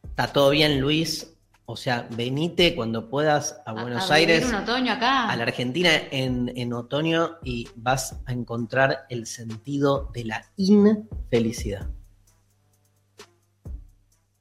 Está 0.04 0.26
todo 0.32 0.50
bien, 0.50 0.80
Luis. 0.80 1.28
O 1.64 1.76
sea, 1.76 2.06
venite 2.14 2.74
cuando 2.74 3.08
puedas 3.08 3.62
a 3.64 3.72
Buenos 3.72 4.10
a 4.10 4.14
Aires, 4.14 4.44
un 4.46 4.54
otoño 4.56 4.92
acá. 4.92 5.30
a 5.30 5.36
la 5.36 5.44
Argentina 5.44 5.90
en, 6.10 6.52
en 6.56 6.72
otoño 6.74 7.36
y 7.44 7.68
vas 7.76 8.20
a 8.26 8.32
encontrar 8.32 9.06
el 9.08 9.26
sentido 9.26 10.10
de 10.12 10.24
la 10.24 10.44
infelicidad. 10.56 11.88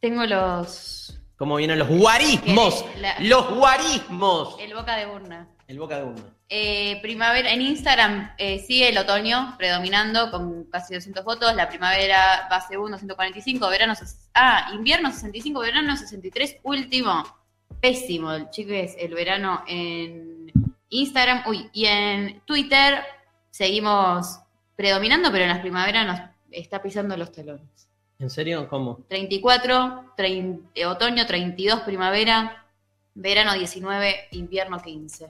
Tengo 0.01 0.25
los. 0.25 1.20
¿Cómo 1.41 1.55
vienen 1.55 1.79
los 1.79 1.87
guarismos? 1.87 2.85
La- 2.97 3.15
Los 3.19 3.49
guarismos. 3.55 4.57
El 4.59 4.75
boca 4.75 4.95
de 4.95 5.07
urna. 5.07 5.47
El 5.67 5.79
boca 5.79 5.97
de 5.97 6.03
uno. 6.03 6.21
Eh, 6.47 6.99
primavera, 7.01 7.51
en 7.51 7.63
Instagram 7.63 8.35
eh, 8.37 8.59
sigue 8.59 8.89
el 8.89 8.97
otoño 8.99 9.55
predominando 9.57 10.29
con 10.29 10.65
casi 10.65 10.93
200 10.93 11.25
votos, 11.25 11.55
la 11.55 11.67
primavera 11.67 12.47
va 12.51 12.61
segundo 12.61 12.95
145, 12.99 13.67
verano, 13.69 13.95
ah, 14.35 14.69
invierno 14.75 15.11
65, 15.11 15.59
verano 15.61 15.97
63, 15.97 16.57
último, 16.61 17.23
pésimo, 17.79 18.51
chicos, 18.51 18.91
el 18.99 19.15
verano 19.15 19.63
en 19.67 20.51
Instagram, 20.89 21.41
uy, 21.47 21.71
y 21.73 21.87
en 21.87 22.41
Twitter 22.45 23.01
seguimos 23.49 24.37
predominando, 24.75 25.31
pero 25.31 25.45
en 25.45 25.49
las 25.49 25.59
primaveras 25.61 26.05
nos 26.05 26.19
está 26.51 26.83
pisando 26.83 27.17
los 27.17 27.31
talones. 27.31 27.87
¿En 28.21 28.29
serio? 28.29 28.67
¿Cómo? 28.69 28.99
34, 29.07 30.13
trein- 30.15 30.61
eh, 30.75 30.85
otoño 30.85 31.25
32, 31.25 31.81
primavera, 31.81 32.63
verano 33.15 33.53
19, 33.55 34.15
invierno 34.33 34.79
15. 34.79 35.27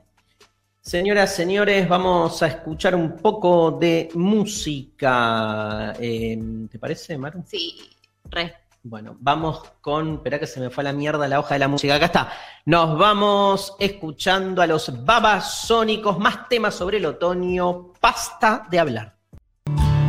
Señoras, 0.81 1.33
señores, 1.33 1.87
vamos 1.87 2.43
a 2.43 2.47
escuchar 2.47 2.93
un 2.95 3.15
poco 3.15 3.71
de 3.71 4.09
música. 4.15 5.93
Eh, 5.99 6.37
¿Te 6.69 6.77
parece, 6.79 7.17
Maru? 7.17 7.43
Sí, 7.47 7.79
re. 8.25 8.55
Bueno, 8.83 9.15
vamos 9.21 9.61
con. 9.79 10.15
Espera 10.15 10.37
que 10.39 10.47
se 10.47 10.59
me 10.59 10.69
fue 10.69 10.81
a 10.81 10.85
la 10.85 10.93
mierda 10.93 11.27
la 11.29 11.39
hoja 11.39 11.53
de 11.55 11.59
la 11.59 11.67
música. 11.69 11.95
Acá 11.95 12.05
está. 12.07 12.33
Nos 12.65 12.97
vamos 12.97 13.73
escuchando 13.79 14.61
a 14.61 14.67
los 14.67 15.05
babasónicos. 15.05 16.19
Más 16.19 16.49
temas 16.49 16.75
sobre 16.75 16.97
el 16.97 17.05
otoño. 17.05 17.93
Pasta 18.01 18.67
de 18.69 18.79
hablar. 18.79 19.15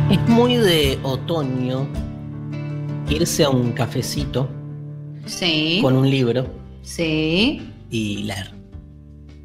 Es 0.09 0.19
muy 0.27 0.55
de 0.57 0.99
otoño 1.03 1.87
irse 3.09 3.43
a 3.43 3.49
un 3.49 3.71
cafecito 3.73 4.49
Sí. 5.25 5.79
con 5.81 5.95
un 5.95 6.09
libro 6.09 6.47
Sí. 6.81 7.61
y 7.89 8.23
leer. 8.23 8.51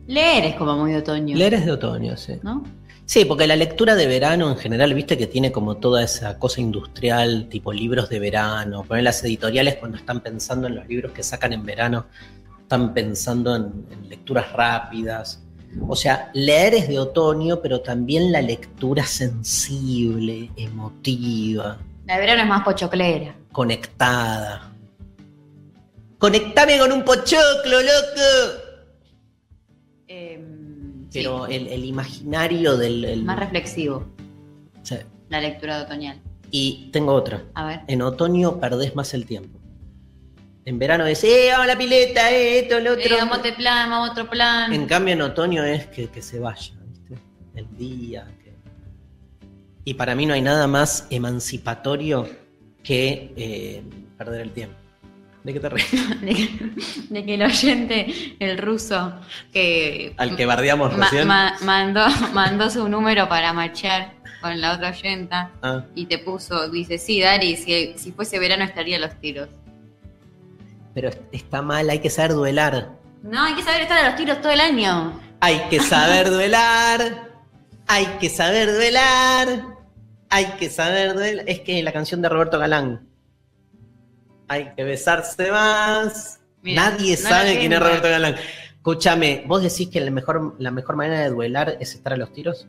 Leer 0.07 0.45
es 0.47 0.55
como 0.57 0.77
muy 0.77 0.93
de 0.93 0.99
otoño. 0.99 1.37
Leer 1.37 1.55
es 1.55 1.67
de 1.67 1.73
otoño, 1.73 2.17
sí. 2.17 2.35
¿No? 2.43 2.65
Sí, 3.05 3.25
porque 3.25 3.47
la 3.47 3.57
lectura 3.57 3.95
de 3.95 4.07
verano 4.07 4.51
en 4.51 4.57
general, 4.57 4.93
viste 4.95 5.17
que 5.17 5.27
tiene 5.27 5.51
como 5.53 5.77
toda 5.77 6.03
esa 6.03 6.39
cosa 6.39 6.61
industrial, 6.61 7.49
tipo 7.49 7.73
libros 7.73 8.09
de 8.09 8.19
verano. 8.19 8.83
Poner 8.85 9.05
las 9.05 9.23
editoriales 9.25 9.77
cuando 9.77 9.97
están 9.99 10.21
pensando 10.21 10.67
en 10.67 10.75
los 10.75 10.87
libros 10.89 11.13
que 11.13 11.23
sacan 11.23 11.53
en 11.53 11.65
verano, 11.65 12.07
están 12.61 12.93
pensando 12.93 13.55
en, 13.57 13.87
en 13.91 14.09
lecturas 14.09 14.53
rápidas. 14.53 15.43
O 15.87 15.97
sea, 15.97 16.31
leer 16.35 16.75
es 16.75 16.89
de 16.89 16.99
otoño, 16.99 17.61
pero 17.63 17.81
también 17.81 18.31
la 18.33 18.43
lectura 18.43 19.05
sensible, 19.05 20.51
emotiva, 20.57 21.79
La 22.09 22.15
de 22.15 22.21
verano 22.21 22.43
es 22.43 22.49
más 22.49 22.63
pochoclera. 22.65 23.35
conectada. 23.53 24.73
Conectame 26.19 26.79
con 26.79 26.91
un 26.91 27.05
pochoclo, 27.05 27.81
loco. 27.81 28.63
Em, 30.09 31.03
sí, 31.11 31.21
Pero 31.21 31.47
el, 31.47 31.69
el 31.69 31.85
imaginario 31.85 32.77
del... 32.77 33.05
el- 33.05 33.23
más 33.25 33.39
reflexivo, 33.39 34.07
sí. 34.83 34.97
la 35.29 35.41
lectura 35.41 35.79
de 35.79 35.85
otoñal. 35.85 36.21
Y 36.51 36.89
tengo 36.93 37.13
otra. 37.13 37.43
A 37.55 37.67
ver. 37.67 37.81
En 37.89 38.03
otoño 38.03 38.59
perdés 38.59 38.97
más 38.97 39.13
el 39.15 39.27
tiempo. 39.27 39.59
En 40.65 40.79
verano 40.79 41.07
es, 41.07 41.23
eh, 41.25 41.49
vamos 41.53 41.65
a 41.65 41.69
la 41.69 41.79
pileta, 41.79 42.31
eh, 42.31 42.61
esto, 42.61 42.81
lo 42.81 42.93
otro. 42.93 43.05
Eh, 43.05 43.17
vamos 43.19 43.37
a 43.37 43.41
otro 43.41 43.55
plan, 43.57 43.91
vamos 43.91 44.09
a 44.09 44.13
otro 44.13 44.31
plan. 44.31 44.73
En 44.73 44.87
cambio, 44.87 45.15
en 45.15 45.23
otoño 45.23 45.63
es 45.65 45.87
que, 45.87 46.09
que 46.09 46.21
se 46.23 46.39
vaya, 46.41 46.73
¿viste? 46.87 47.15
El 47.55 47.67
día. 47.77 48.27
Y 49.89 49.95
para 49.95 50.15
mí 50.15 50.27
no 50.27 50.35
hay 50.35 50.43
nada 50.43 50.67
más 50.67 51.07
emancipatorio 51.09 52.29
que 52.85 53.33
eh, 53.39 53.83
perder 54.19 54.43
el 54.43 54.51
tiempo. 54.53 54.77
¿De 55.43 55.55
qué 55.55 55.61
te 55.61 55.69
ríes? 55.71 55.91
de, 56.21 56.35
que, 56.35 56.71
de 57.09 57.25
que 57.25 57.35
el 57.37 57.43
oyente, 57.43 58.37
el 58.39 58.59
ruso, 58.59 59.15
que 59.51 60.13
Al 60.19 60.37
que 60.37 60.45
bardeamos 60.45 60.95
ma- 60.95 61.05
recién. 61.05 61.27
ma- 61.27 61.57
mandó, 61.63 62.05
mandó 62.35 62.69
su 62.69 62.87
número 62.87 63.31
para 63.31 63.55
marchar 63.55 64.13
con 64.43 64.61
la 64.61 64.75
otra 64.75 64.91
oyenta 64.91 65.53
Ah, 65.63 65.85
y 65.95 66.05
te 66.05 66.19
puso, 66.19 66.69
dice, 66.69 66.99
sí, 66.99 67.23
Dari, 67.23 67.57
si, 67.57 67.95
si 67.97 68.13
fuese 68.13 68.39
verano 68.39 68.65
estaría 68.65 68.99
a 68.99 69.01
los 69.01 69.19
tiros. 69.19 69.49
pero 70.93 71.09
est- 71.09 71.23
está 71.33 71.63
mal, 71.63 71.89
hay 71.89 72.01
que 72.01 72.11
saber 72.11 72.35
duelar. 72.35 72.91
No, 73.23 73.43
hay 73.43 73.55
que 73.55 73.63
saber 73.63 73.81
estar 73.81 74.05
a 74.05 74.09
los 74.11 74.17
tiros 74.19 74.43
todo 74.43 74.53
el 74.53 74.61
año. 74.61 75.19
Hay 75.41 75.59
que 75.71 75.81
saber 75.81 76.29
duelar. 76.37 77.27
Hay 77.87 78.05
que 78.21 78.29
saber 78.29 78.71
duelar. 78.75 79.78
Hay 80.31 80.47
que 80.59 80.69
saber 80.71 81.15
duelar. 81.15 81.45
Es 81.49 81.61
que 81.61 81.83
la 81.83 81.93
canción 81.93 82.21
de 82.23 82.29
Roberto 82.29 82.59
Galán. 82.59 83.09
Hay 84.49 84.73
que 84.75 84.85
besarse 84.85 85.51
más. 85.51 86.41
Mira, 86.63 86.91
Nadie 86.91 87.17
no 87.23 87.29
sabe 87.29 87.59
quién 87.59 87.73
es. 87.73 87.81
Roberto 87.81 88.09
Galán. 88.09 88.37
Escúchame, 88.77 89.45
¿vos 89.47 89.63
decís 89.63 89.89
que 89.91 90.01
la 90.01 90.11
mejor, 90.11 90.55
la 90.59 90.71
mejor 90.71 90.97
manera 90.97 91.21
de 91.21 91.31
duelar 91.31 91.77
es 91.81 91.95
estar 91.95 92.13
a 92.13 92.17
los 92.17 92.33
tiros? 92.33 92.67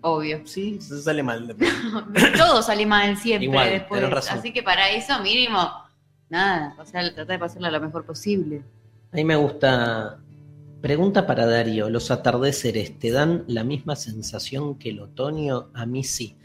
Obvio. 0.00 0.42
Sí, 0.46 0.76
eso 0.78 1.00
sale 1.00 1.22
mal. 1.22 1.46
después. 1.48 1.70
Todo 2.36 2.62
sale 2.62 2.86
mal 2.86 3.16
siempre 3.16 3.46
Igual, 3.46 3.70
después. 3.70 4.08
razón. 4.10 4.38
Así 4.38 4.52
que 4.52 4.62
para 4.62 4.90
eso, 4.90 5.18
mínimo, 5.20 5.58
nada, 6.28 6.76
o 6.78 6.84
sea, 6.86 7.02
tratar 7.02 7.26
de 7.26 7.38
pasarla 7.38 7.70
lo 7.70 7.80
mejor 7.80 8.04
posible. 8.04 8.62
A 9.12 9.16
mí 9.16 9.24
me 9.24 9.34
gusta. 9.36 10.18
Pregunta 10.80 11.26
para 11.26 11.46
Darío: 11.46 11.90
¿los 11.90 12.10
atardeceres 12.10 12.98
te 12.98 13.10
dan 13.10 13.44
la 13.48 13.64
misma 13.64 13.96
sensación 13.96 14.76
que 14.78 14.90
el 14.90 15.00
otoño? 15.00 15.70
A 15.74 15.86
mí 15.86 16.04
sí. 16.04 16.36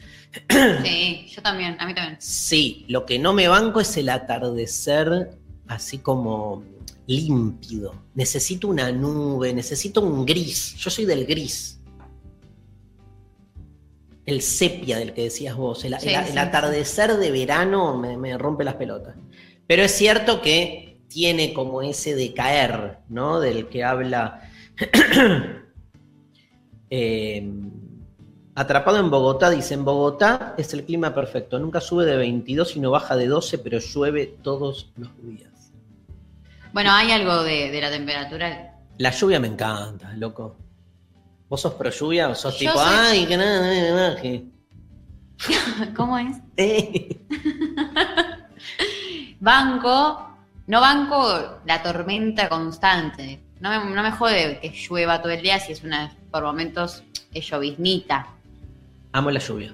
Sí, 0.84 1.28
yo 1.30 1.42
también, 1.44 1.76
a 1.80 1.86
mí 1.86 1.94
también. 1.94 2.18
Sí, 2.20 2.86
lo 2.88 3.06
que 3.06 3.20
no 3.20 3.34
me 3.34 3.48
banco 3.48 3.80
es 3.80 3.96
el 3.98 4.10
atardecer 4.10 5.38
así 5.68 6.00
como 6.00 6.64
límpido. 7.06 7.94
Necesito 8.16 8.68
una 8.68 8.92
nube, 8.92 9.54
necesito 9.54 10.02
un 10.02 10.26
gris. 10.26 10.76
Yo 10.78 10.90
soy 10.90 11.06
del 11.06 11.26
gris. 11.26 11.80
El 14.26 14.42
sepia 14.42 14.98
del 14.98 15.14
que 15.14 15.24
decías 15.24 15.56
vos. 15.56 15.84
El, 15.84 16.00
Sí, 16.00 16.10
el- 16.10 16.26
sí, 16.26 16.32
el 16.32 16.38
atardecer 16.38 17.18
de 17.18 17.30
verano 17.32 17.98
me, 17.98 18.18
me 18.18 18.38
rompe 18.38 18.64
las 18.64 18.76
pelotas. 18.76 19.16
Pero 19.68 19.84
es 19.84 19.92
cierto 19.92 20.42
que 20.42 20.93
tiene 21.14 21.54
como 21.54 21.82
ese 21.84 22.16
decaer, 22.16 22.98
¿no? 23.10 23.40
Del 23.40 23.70
que 23.70 23.84
habla. 23.84 24.50
Eh, 26.96 27.52
Atrapado 28.54 29.00
en 29.00 29.10
Bogotá, 29.10 29.50
dice, 29.50 29.74
en 29.74 29.84
Bogotá 29.84 30.54
es 30.60 30.72
el 30.76 30.84
clima 30.86 31.12
perfecto, 31.16 31.58
nunca 31.58 31.82
sube 31.82 32.06
de 32.06 32.16
22 32.18 32.76
y 32.76 32.82
no 32.82 32.92
baja 32.92 33.16
de 33.16 33.26
12, 33.28 33.58
pero 33.58 33.80
llueve 33.80 34.28
todos 34.44 34.92
los 34.98 35.10
días. 35.24 35.72
Bueno, 36.72 36.92
hay 36.92 37.10
algo 37.12 37.42
de, 37.42 37.72
de 37.72 37.82
la 37.82 37.90
temperatura. 37.90 38.76
La 39.00 39.10
lluvia 39.10 39.40
me 39.40 39.48
encanta, 39.48 40.14
loco. 40.18 40.56
¿Vos 41.50 41.62
sos 41.62 41.74
pro 41.74 41.90
lluvia 41.90 42.30
o 42.30 42.36
sos 42.36 42.54
Yo 42.54 42.60
tipo, 42.60 42.74
soy- 42.74 42.84
ay, 42.96 43.26
que 43.26 43.38
nada, 43.38 43.60
nada, 43.62 43.96
nada, 43.96 44.22
que-". 44.22 44.46
¿Cómo 45.96 46.20
es? 46.20 46.38
Eh, 46.58 47.22
Banco, 49.40 50.33
no 50.68 50.80
banco 50.82 51.60
la 51.66 51.82
tormenta 51.84 52.50
constante. 52.50 53.40
No 53.60 53.70
me, 53.70 53.96
no 53.96 54.04
me 54.04 54.12
jode 54.12 54.60
que 54.62 54.70
llueva 54.70 55.22
todo 55.22 55.32
el 55.32 55.42
día 55.42 55.60
si 55.60 55.72
es 55.72 55.84
una, 55.84 56.16
por 56.32 56.44
momentos, 56.44 57.04
es 57.34 57.46
lloviznita. 57.50 58.28
Amo 59.14 59.32
la 59.32 59.40
lluvia. 59.40 59.74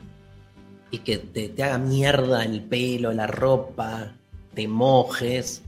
Y 0.92 1.00
que 1.00 1.18
te, 1.20 1.50
te 1.50 1.64
haga 1.64 1.78
mierda 1.78 2.44
el 2.44 2.62
pelo, 2.64 3.12
la 3.14 3.28
ropa, 3.28 4.12
te 4.54 4.68
mojes. 4.68 5.62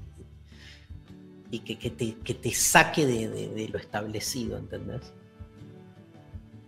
Y 1.51 1.59
que, 1.59 1.78
que 1.78 1.89
te, 1.91 2.15
que 2.15 2.34
te 2.34 2.51
saque 2.53 3.05
de, 3.05 3.28
de- 3.30 3.49
de 3.49 3.67
lo 3.69 3.78
establecido, 3.78 4.57
¿entendés? 4.57 5.11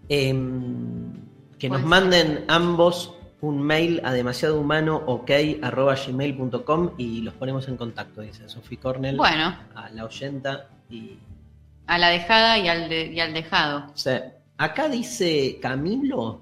Em, 0.10 1.14
que 1.58 1.70
nos 1.70 1.84
manden 1.84 2.44
ambos 2.48 3.14
un 3.44 3.62
mail 3.62 4.02
a 4.06 4.14
demasiado 4.14 4.60
humano 4.60 4.96
ok 5.06 5.32
arroba 5.62 5.96
gmail.com 5.96 6.92
y 6.98 7.22
los 7.22 7.34
ponemos 7.34 7.68
en 7.68 7.76
contacto, 7.78 8.22
dice 8.22 8.48
Sophie 8.48 8.78
Cornell, 8.78 9.18
Bueno, 9.18 9.56
a 9.76 9.90
la 9.90 10.06
oyenta. 10.06 10.68
Y 10.90 11.18
a 11.88 11.98
la 11.98 12.10
dejada 12.10 12.58
y 12.58 12.68
al, 12.70 12.88
de- 12.90 13.12
y 13.12 13.20
al 13.20 13.34
dejado. 13.34 13.88
acá 14.58 14.88
dice 14.88 15.60
Camilo 15.62 16.42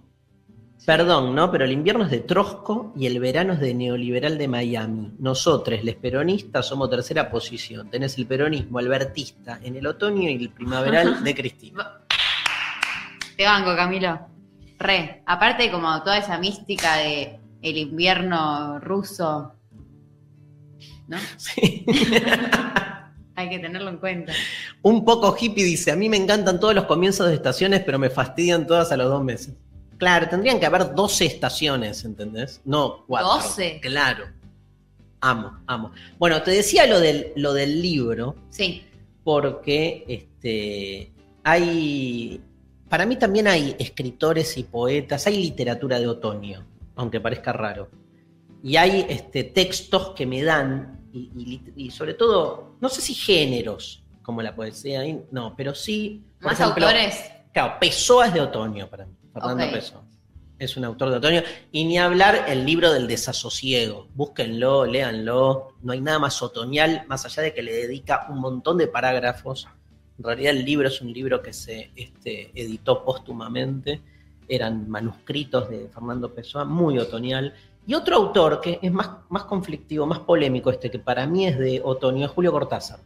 Perdón, 0.86 1.36
¿no? 1.36 1.52
Pero 1.52 1.66
el 1.66 1.72
invierno 1.74 2.06
es 2.06 2.10
de 2.12 2.22
Trosco 2.22 2.92
y 2.98 3.06
el 3.06 3.20
verano 3.20 3.54
es 3.54 3.60
de 3.60 3.72
neoliberal 3.76 4.36
de 4.40 4.48
Miami. 4.48 5.14
Nosotros, 5.20 5.84
los 5.84 5.94
peronistas, 5.96 6.68
somos 6.68 6.90
tercera 6.90 7.30
posición. 7.30 7.88
Tenés 7.92 8.18
el 8.18 8.26
peronismo 8.26 8.80
albertista 8.80 9.60
en 9.62 9.76
el 9.76 9.86
otoño 9.86 10.28
y 10.28 10.36
el 10.44 10.50
primaveral 10.50 11.24
de 11.24 11.36
Cristina. 11.36 12.00
Te 13.38 13.46
banco, 13.46 13.76
Camilo. 13.76 14.20
Re. 14.82 15.24
Aparte, 15.26 15.72
como 15.72 16.02
toda 16.04 16.18
esa 16.18 16.38
mística 16.38 16.98
de 16.98 17.40
el 17.62 17.78
invierno 17.78 18.80
ruso. 18.80 19.54
¿No? 21.08 21.18
Sí. 21.38 21.86
Hay 23.36 23.50
que 23.50 23.60
tenerlo 23.60 23.90
en 23.90 23.98
cuenta. 23.98 24.34
Un 24.82 25.06
poco 25.06 25.36
hippie 25.40 25.64
dice, 25.64 25.92
a 25.92 25.96
mí 25.96 26.10
me 26.10 26.18
encantan 26.18 26.60
todos 26.60 26.76
los 26.76 26.86
comienzos 26.86 27.28
de 27.28 27.36
estaciones, 27.36 27.82
pero 27.84 27.98
me 27.98 28.10
fastidian 28.10 28.68
todas 28.68 28.92
a 28.92 28.98
los 28.98 29.10
dos 29.10 29.24
meses. 29.24 29.56
Claro, 29.98 30.28
tendrían 30.28 30.60
que 30.60 30.66
haber 30.66 30.94
12 30.94 31.26
estaciones, 31.26 32.04
¿entendés? 32.04 32.62
No, 32.66 33.06
cuatro. 33.08 33.30
12. 33.36 33.80
Claro. 33.82 34.26
Amo, 35.22 35.60
amo. 35.68 35.92
Bueno, 36.20 36.42
te 36.42 36.52
decía 36.52 36.86
lo 36.88 37.00
del, 37.00 37.32
lo 37.36 37.54
del 37.54 37.82
libro, 37.82 38.36
Sí. 38.50 38.84
porque 39.24 40.04
este, 40.08 41.12
hay, 41.44 42.42
para 42.92 43.06
mí 43.06 43.16
también 43.16 43.48
hay 43.48 43.74
escritores 43.80 44.58
y 44.58 44.64
poetas, 44.64 45.26
hay 45.26 45.42
literatura 45.42 45.98
de 45.98 46.08
otoño, 46.08 46.68
aunque 46.98 47.22
parezca 47.22 47.54
raro. 47.54 47.90
Y 48.62 48.76
hay 48.76 49.06
este, 49.08 49.46
textos 49.46 50.10
que 50.10 50.26
me 50.26 50.44
dan, 50.44 51.08
y, 51.14 51.62
y 51.78 51.90
sobre 51.90 52.16
todo, 52.16 52.76
no 52.82 52.90
sé 52.90 53.00
si 53.00 53.14
géneros, 53.14 54.04
como 54.22 54.42
la 54.42 54.54
poesía, 54.54 55.04
no, 55.32 55.56
pero 55.56 55.74
sí... 55.74 56.22
Más 56.42 56.60
ejemplo, 56.60 56.86
autores. 56.86 57.32
Claro, 57.54 57.78
Pessoa 57.80 58.28
es 58.28 58.34
de 58.34 58.42
otoño 58.42 58.90
para 58.90 59.06
mí, 59.06 59.16
Fernando 59.32 59.64
Ok. 59.64 59.72
Pessoa. 59.72 60.04
Es 60.60 60.76
un 60.76 60.84
autor 60.84 61.12
de 61.12 61.16
otoño. 61.16 61.44
Y 61.72 61.86
ni 61.86 61.98
hablar 61.98 62.44
el 62.50 62.66
libro 62.66 62.92
del 62.92 63.08
desasosiego. 63.08 64.10
Búsquenlo, 64.14 64.86
léanlo. 64.86 65.76
No 65.82 65.94
hay 65.94 66.02
nada 66.02 66.20
más 66.20 66.42
otoñal, 66.42 67.06
más 67.08 67.26
allá 67.26 67.42
de 67.42 67.54
que 67.54 67.64
le 67.64 67.72
dedica 67.72 68.28
un 68.30 68.40
montón 68.40 68.78
de 68.78 68.88
parágrafos. 68.88 69.70
En 70.22 70.26
realidad 70.26 70.52
el 70.52 70.64
libro 70.64 70.88
es 70.88 71.02
un 71.02 71.12
libro 71.12 71.42
que 71.42 71.52
se 71.52 71.90
este, 71.96 72.52
editó 72.54 73.04
póstumamente. 73.04 74.02
Eran 74.48 74.88
manuscritos 74.88 75.68
de 75.68 75.90
Fernando 75.90 76.32
Pessoa, 76.32 76.64
muy 76.64 77.00
otoñal. 77.00 77.56
Y 77.88 77.96
otro 77.96 78.18
autor 78.18 78.62
que 78.62 78.78
es 78.84 78.92
más, 78.92 79.10
más 79.30 79.46
conflictivo, 79.46 80.06
más 80.06 80.20
polémico, 80.20 80.70
este 80.70 80.92
que 80.92 81.00
para 81.00 81.26
mí 81.26 81.48
es 81.48 81.58
de 81.58 81.82
otoño, 81.84 82.28
es 82.28 82.32
Julio 82.32 82.52
Cortázar. 82.52 83.00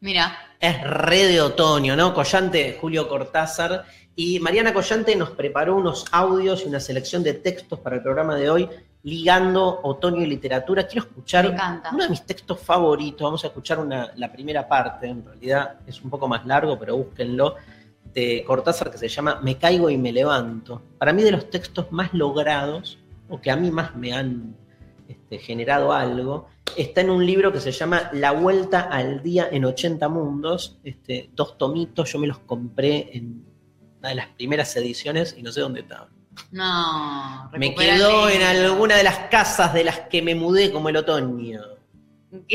Mira. 0.00 0.36
Es 0.60 0.82
re 0.82 1.24
de 1.28 1.40
otoño, 1.40 1.96
¿no? 1.96 2.12
Collante, 2.12 2.76
Julio 2.78 3.08
Cortázar. 3.08 3.86
Y 4.14 4.38
Mariana 4.38 4.74
Collante 4.74 5.16
nos 5.16 5.30
preparó 5.30 5.76
unos 5.76 6.04
audios 6.12 6.62
y 6.62 6.68
una 6.68 6.78
selección 6.78 7.22
de 7.22 7.32
textos 7.32 7.80
para 7.80 7.96
el 7.96 8.02
programa 8.02 8.36
de 8.36 8.50
hoy, 8.50 8.68
ligando 9.04 9.80
otoño 9.82 10.22
y 10.22 10.26
literatura. 10.26 10.86
Quiero 10.86 11.06
escuchar 11.06 11.46
uno 11.92 12.02
de 12.04 12.08
mis 12.10 12.22
textos 12.26 12.58
favoritos. 12.60 13.22
Vamos 13.22 13.44
a 13.44 13.48
escuchar 13.48 13.78
una- 13.78 14.10
la 14.16 14.32
primera 14.32 14.66
parte, 14.66 15.06
en 15.06 15.24
realidad 15.24 15.76
es 15.86 16.00
un 16.02 16.10
poco 16.10 16.26
más 16.26 16.44
largo, 16.46 16.78
pero 16.78 16.96
búsquenlo, 16.96 17.54
de 18.14 18.44
Cortázar 18.46 18.90
que 18.90 18.98
se 18.98 19.08
llama 19.08 19.40
Me 19.42 19.56
caigo 19.58 19.90
y 19.90 19.98
me 19.98 20.10
levanto. 20.12 20.80
Para 20.98 21.12
mí 21.12 21.22
de 21.22 21.32
los 21.32 21.50
textos 21.50 21.90
más 21.92 22.14
logrados, 22.14 22.98
o 23.28 23.40
que 23.40 23.50
a 23.50 23.56
mí 23.56 23.70
más 23.70 23.94
me 23.96 24.12
han 24.14 24.56
este, 25.08 25.38
generado 25.38 25.92
algo, 25.92 26.46
está 26.76 27.02
en 27.02 27.10
un 27.10 27.26
libro 27.26 27.52
que 27.52 27.60
se 27.60 27.72
llama 27.72 28.08
La 28.14 28.32
Vuelta 28.32 28.80
al 28.82 29.22
Día 29.22 29.48
en 29.50 29.64
80 29.66 30.08
Mundos, 30.08 30.78
este, 30.82 31.28
dos 31.34 31.58
tomitos, 31.58 32.10
yo 32.10 32.18
me 32.18 32.26
los 32.26 32.38
compré 32.38 33.10
en 33.16 33.44
una 33.98 34.08
de 34.10 34.14
las 34.14 34.28
primeras 34.28 34.74
ediciones 34.76 35.34
y 35.36 35.42
no 35.42 35.52
sé 35.52 35.60
dónde 35.60 35.80
estaban. 35.80 36.08
No. 36.50 37.50
Me 37.58 37.74
quedó 37.74 38.28
en 38.28 38.42
alguna 38.42 38.96
de 38.96 39.04
las 39.04 39.18
casas 39.30 39.74
de 39.74 39.84
las 39.84 40.00
que 40.00 40.22
me 40.22 40.34
mudé 40.34 40.72
como 40.72 40.88
el 40.88 40.96
otoño. 40.96 41.60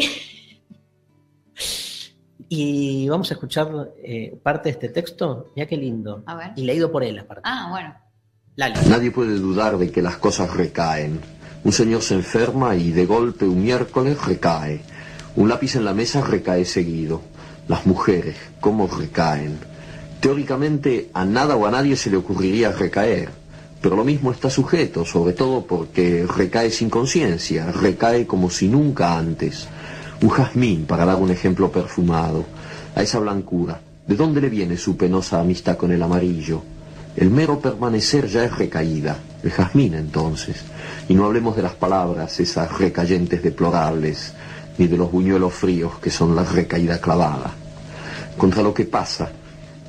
Y 2.51 3.07
vamos 3.07 3.30
a 3.30 3.36
escuchar 3.36 3.91
eh, 4.03 4.36
parte 4.41 4.69
de 4.69 4.71
este 4.71 4.89
texto. 4.89 5.51
Mira 5.55 5.67
qué 5.67 5.77
lindo. 5.77 6.23
A 6.25 6.36
ver. 6.36 6.51
Y 6.55 6.63
leído 6.63 6.91
por 6.91 7.03
él, 7.03 7.19
aparte. 7.19 7.43
Ah, 7.45 7.67
bueno. 7.69 7.95
Lali. 8.55 8.73
Nadie 8.89 9.11
puede 9.11 9.36
dudar 9.36 9.77
de 9.77 9.91
que 9.91 10.01
las 10.01 10.17
cosas 10.17 10.51
recaen. 10.55 11.21
Un 11.63 11.71
señor 11.71 12.01
se 12.01 12.15
enferma 12.15 12.75
y 12.75 12.91
de 12.91 13.05
golpe 13.05 13.45
un 13.45 13.61
miércoles 13.61 14.25
recae. 14.25 14.82
Un 15.36 15.47
lápiz 15.47 15.75
en 15.75 15.86
la 15.86 15.93
mesa 15.93 16.21
recae 16.21 16.65
seguido. 16.65 17.21
Las 17.67 17.86
mujeres, 17.86 18.36
¿cómo 18.59 18.88
recaen? 18.88 19.59
Teóricamente 20.19 21.11
a 21.13 21.25
nada 21.25 21.55
o 21.55 21.67
a 21.67 21.71
nadie 21.71 21.95
se 21.95 22.09
le 22.09 22.17
ocurriría 22.17 22.71
recaer, 22.71 23.30
pero 23.82 23.95
lo 23.95 24.03
mismo 24.03 24.32
está 24.32 24.49
sujeto, 24.49 25.05
sobre 25.05 25.34
todo 25.34 25.65
porque 25.65 26.25
recae 26.27 26.69
sin 26.71 26.89
conciencia, 26.89 27.71
recae 27.71 28.27
como 28.27 28.49
si 28.49 28.67
nunca 28.67 29.17
antes. 29.17 29.67
Un 30.21 30.30
jazmín, 30.30 30.86
para 30.86 31.05
dar 31.05 31.15
un 31.15 31.32
ejemplo 31.32 31.71
perfumado, 31.71 32.45
a 32.95 33.01
esa 33.01 33.19
blancura, 33.19 33.80
¿de 34.05 34.15
dónde 34.15 34.41
le 34.41 34.49
viene 34.49 34.75
su 34.75 34.97
penosa 34.97 35.39
amistad 35.39 35.77
con 35.77 35.91
el 35.91 36.03
amarillo? 36.03 36.61
El 37.15 37.30
mero 37.32 37.59
permanecer 37.59 38.27
ya 38.27 38.43
es 38.43 38.57
recaída, 38.57 39.17
el 39.43 39.51
jazmín 39.51 39.93
entonces. 39.93 40.57
Y 41.07 41.13
no 41.15 41.25
hablemos 41.25 41.55
de 41.55 41.63
las 41.63 41.73
palabras, 41.73 42.39
esas 42.39 42.77
recayentes 42.77 43.41
deplorables, 43.41 44.34
ni 44.77 44.88
de 44.88 44.97
los 44.97 45.11
buñuelos 45.11 45.53
fríos 45.53 45.99
que 45.99 46.09
son 46.09 46.36
la 46.36 46.43
recaída 46.43 46.99
clavada. 46.99 47.51
Contra 48.38 48.61
lo 48.61 48.73
que 48.73 48.86
pasa, 48.86 49.30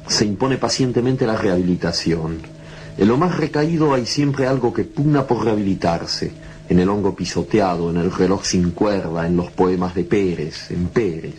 se 0.07 0.25
impone 0.25 0.59
pacientemente 0.59 1.27
la 1.27 1.37
rehabilitación. 1.37 2.60
En 3.01 3.09
lo 3.09 3.17
más 3.17 3.39
recaído 3.39 3.95
hay 3.95 4.05
siempre 4.05 4.47
algo 4.47 4.75
que 4.75 4.85
pugna 4.85 5.27
por 5.27 5.43
rehabilitarse, 5.43 6.31
en 6.69 6.81
el 6.81 6.89
hongo 6.91 7.17
pisoteado, 7.17 7.89
en 7.89 7.97
el 7.97 8.13
reloj 8.13 8.45
sin 8.45 8.73
cuerda, 8.73 9.27
en 9.27 9.39
los 9.39 9.51
poemas 9.53 9.95
de 9.95 10.05
Pérez, 10.05 10.71
en 10.71 10.89
Pérez. 10.89 11.37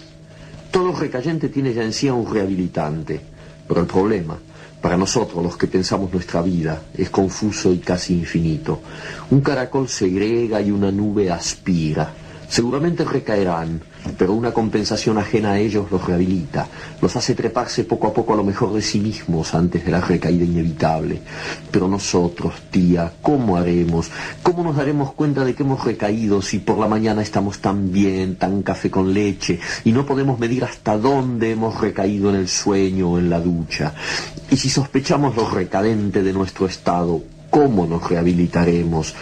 Todo 0.72 0.92
recayente 0.92 1.50
tiene 1.50 1.72
ya 1.72 1.84
en 1.84 1.94
sí 1.94 2.08
a 2.08 2.16
un 2.16 2.34
rehabilitante, 2.34 3.22
pero 3.68 3.82
el 3.82 3.86
problema, 3.86 4.40
para 4.82 4.98
nosotros 4.98 5.44
los 5.44 5.56
que 5.56 5.68
pensamos 5.68 6.12
nuestra 6.12 6.42
vida, 6.42 6.82
es 6.98 7.12
confuso 7.12 7.72
y 7.72 7.78
casi 7.78 8.16
infinito. 8.16 8.82
Un 9.30 9.42
caracol 9.42 9.88
segrega 9.88 10.60
y 10.62 10.72
una 10.72 10.92
nube 10.92 11.30
aspira. 11.30 12.12
Seguramente 12.50 13.06
recaerán, 13.06 13.80
pero 14.18 14.34
una 14.34 14.52
compensación 14.52 15.18
ajena 15.18 15.52
a 15.52 15.60
ellos 15.60 15.92
los 15.92 16.06
rehabilita, 16.06 16.68
los 17.02 17.16
hace 17.16 17.36
treparse 17.36 17.84
poco 17.84 18.08
a 18.08 18.14
poco 18.14 18.34
a 18.34 18.38
lo 18.38 18.44
mejor 18.44 18.74
de 18.74 18.82
sí 18.82 19.00
mismos 19.00 19.54
antes 19.54 19.86
de 19.86 19.92
la 19.92 20.02
recaída 20.02 20.44
inevitable. 20.44 21.22
Pero 21.72 21.88
nosotros, 21.88 22.54
tía, 22.72 23.14
¿cómo 23.22 23.58
haremos? 23.58 24.10
¿Cómo 24.44 24.64
nos 24.64 24.76
daremos 24.76 25.14
cuenta 25.14 25.44
de 25.44 25.56
que 25.56 25.64
hemos 25.64 25.84
recaído 25.84 26.42
si 26.42 26.60
por 26.60 26.78
la 26.78 26.88
mañana 26.88 27.22
estamos 27.22 27.60
tan 27.60 27.92
bien, 27.92 28.36
tan 28.36 28.64
café 28.64 28.90
con 28.90 29.14
leche, 29.14 29.60
y 29.84 29.92
no 29.92 30.06
podemos 30.06 30.40
medir 30.40 30.64
hasta 30.64 30.98
dónde 30.98 31.52
hemos 31.52 31.80
recaído 31.80 32.30
en 32.30 32.36
el 32.36 32.48
sueño 32.48 33.12
o 33.12 33.20
en 33.20 33.30
la 33.30 33.40
ducha? 33.40 33.94
Y 34.50 34.58
si 34.58 34.70
sospechamos 34.70 35.36
lo 35.36 35.50
recadente 35.50 36.24
de 36.24 36.34
nuestro 36.34 36.66
estado, 36.66 37.22
¿cómo 37.50 37.86
nos 37.86 38.10
rehabilitaremos? 38.10 39.16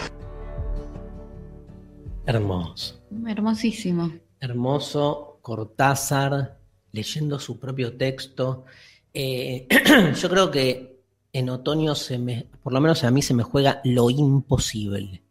Hermoso. 2.26 3.00
Hermosísimo. 3.26 4.12
Hermoso. 4.40 5.38
Cortázar 5.42 6.58
leyendo 6.92 7.38
su 7.38 7.58
propio 7.58 7.96
texto. 7.96 8.64
Eh, 9.12 9.66
yo 10.20 10.28
creo 10.28 10.50
que 10.50 11.00
en 11.32 11.48
otoño 11.48 11.94
se 11.94 12.18
me, 12.18 12.46
por 12.62 12.72
lo 12.72 12.80
menos 12.80 13.04
a 13.04 13.10
mí 13.10 13.22
se 13.22 13.34
me 13.34 13.42
juega 13.42 13.80
lo 13.84 14.10
imposible. 14.10 15.22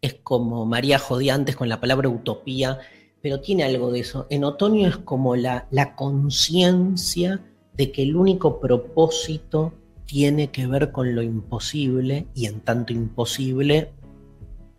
Es 0.00 0.14
como 0.22 0.64
María 0.66 0.98
jodía 0.98 1.34
antes 1.34 1.56
con 1.56 1.68
la 1.68 1.80
palabra 1.80 2.08
utopía, 2.08 2.78
pero 3.20 3.40
tiene 3.40 3.64
algo 3.64 3.90
de 3.90 4.00
eso. 4.00 4.26
En 4.30 4.44
otoño 4.44 4.88
es 4.88 4.96
como 4.96 5.36
la, 5.36 5.66
la 5.70 5.94
conciencia 5.94 7.40
de 7.74 7.92
que 7.92 8.02
el 8.02 8.16
único 8.16 8.60
propósito 8.60 9.74
tiene 10.06 10.50
que 10.50 10.66
ver 10.66 10.90
con 10.90 11.14
lo 11.14 11.22
imposible 11.22 12.26
y 12.34 12.46
en 12.46 12.60
tanto 12.60 12.92
imposible 12.92 13.92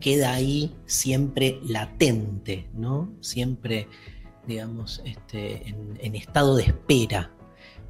queda 0.01 0.33
ahí 0.33 0.75
siempre 0.85 1.61
latente, 1.63 2.67
¿no? 2.73 3.13
Siempre, 3.21 3.87
digamos, 4.45 5.01
este, 5.05 5.69
en, 6.01 6.15
estado 6.15 6.57
de 6.57 6.63
espera. 6.63 7.31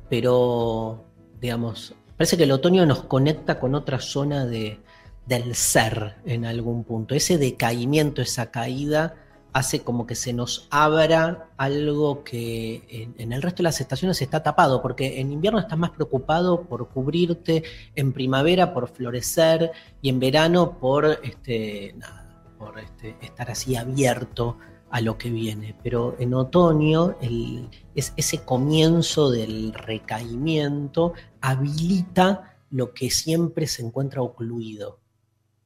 Pero, 0.08 1.06
digamos, 1.40 1.96
parece 2.16 2.38
que 2.38 2.44
el 2.44 2.52
otoño 2.52 2.86
nos 2.86 3.06
conecta 3.06 3.60
con 3.60 3.74
otra 3.74 4.00
zona 4.00 4.46
de, 4.46 4.80
del 5.26 5.56
ser 5.56 6.18
en 6.26 6.46
algún 6.46 6.84
punto. 6.84 7.16
Ese 7.16 7.40
decaimiento, 7.40 8.22
esa 8.22 8.52
caída, 8.52 9.16
hace 9.54 9.82
como 9.82 10.06
que 10.06 10.16
se 10.16 10.34
nos 10.34 10.68
abra 10.70 11.50
algo 11.58 12.24
que 12.24 13.14
en, 13.18 13.32
el 13.32 13.42
resto 13.42 13.58
de 13.58 13.64
las 13.64 13.82
estaciones 13.82 14.22
está 14.22 14.44
tapado, 14.44 14.82
porque 14.82 15.20
en 15.20 15.32
invierno 15.32 15.60
estás 15.60 15.78
más 15.78 15.92
preocupado 15.92 16.64
por 16.64 16.90
cubrirte, 16.90 17.64
en 17.96 18.14
primavera 18.14 18.74
por 18.74 18.88
florecer 18.90 19.72
y 20.02 20.10
en 20.10 20.20
verano 20.20 20.80
por 20.80 21.06
este, 21.24 21.94
nada, 21.98 22.54
por 22.58 22.80
este, 22.80 23.18
estar 23.22 23.52
así 23.52 23.76
abierto 23.76 24.58
a 24.90 25.02
lo 25.02 25.18
que 25.18 25.30
viene. 25.30 25.76
Pero 25.84 26.16
en 26.20 26.34
otoño 26.34 27.18
el, 27.22 27.70
es, 27.96 28.14
ese 28.16 28.44
comienzo 28.44 29.32
del 29.32 29.74
recaimiento 29.74 31.14
habilita 31.42 32.58
lo 32.70 32.94
que 32.94 33.10
siempre 33.10 33.68
se 33.68 33.86
encuentra 33.86 34.22
ocluido. 34.22 35.00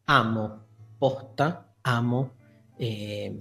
amo, 0.08 0.64
posta, 0.98 1.68
amo 1.84 2.32
eh, 2.78 3.34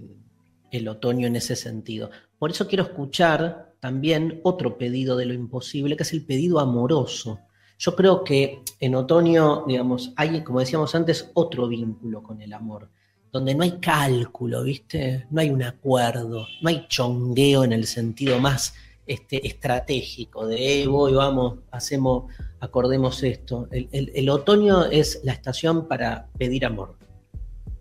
el 0.77 0.89
otoño 0.89 1.27
en 1.27 1.37
ese 1.37 1.57
sentido. 1.57 2.11
Por 2.39 2.51
eso 2.51 2.67
quiero 2.67 2.85
escuchar 2.85 3.75
también 3.81 4.41
otro 4.43 4.77
pedido 4.77 5.17
de 5.17 5.27
lo 5.27 5.35
imposible, 5.35 5.97
que 5.97 6.03
es 6.03 6.13
el 6.13 6.25
pedido 6.25 6.59
amoroso. 6.59 7.41
Yo 7.79 7.95
creo 7.95 8.25
que 8.25 8.63
en 8.81 8.95
otoño, 8.95 9.65
digamos, 9.67 10.13
hay, 10.17 10.43
como 10.43 10.61
decíamos 10.61 10.95
antes, 10.95 11.31
otro 11.35 11.69
vínculo 11.69 12.23
con 12.23 12.41
el 12.41 12.53
amor, 12.53 12.89
donde 13.31 13.55
no 13.55 13.63
hay 13.63 13.79
cálculo, 13.79 14.63
¿viste? 14.63 15.27
No 15.31 15.41
hay 15.41 15.51
un 15.51 15.63
acuerdo, 15.63 16.47
no 16.63 16.69
hay 16.69 16.87
chongueo 16.89 17.65
en 17.65 17.73
el 17.73 17.87
sentido 17.87 18.39
más 18.39 18.75
este, 19.07 19.47
estratégico 19.47 20.47
de, 20.47 20.83
eh, 20.83 20.87
voy, 20.87 21.13
vamos, 21.13 21.59
hacemos, 21.71 22.33
acordemos 22.61 23.23
esto. 23.23 23.69
el 23.71 24.29
otoño 24.31 24.87
es 24.87 25.21
la 25.25 25.33
estación 25.33 25.89
para 25.89 26.29
pedir 26.39 26.65
amor. 26.65 27.04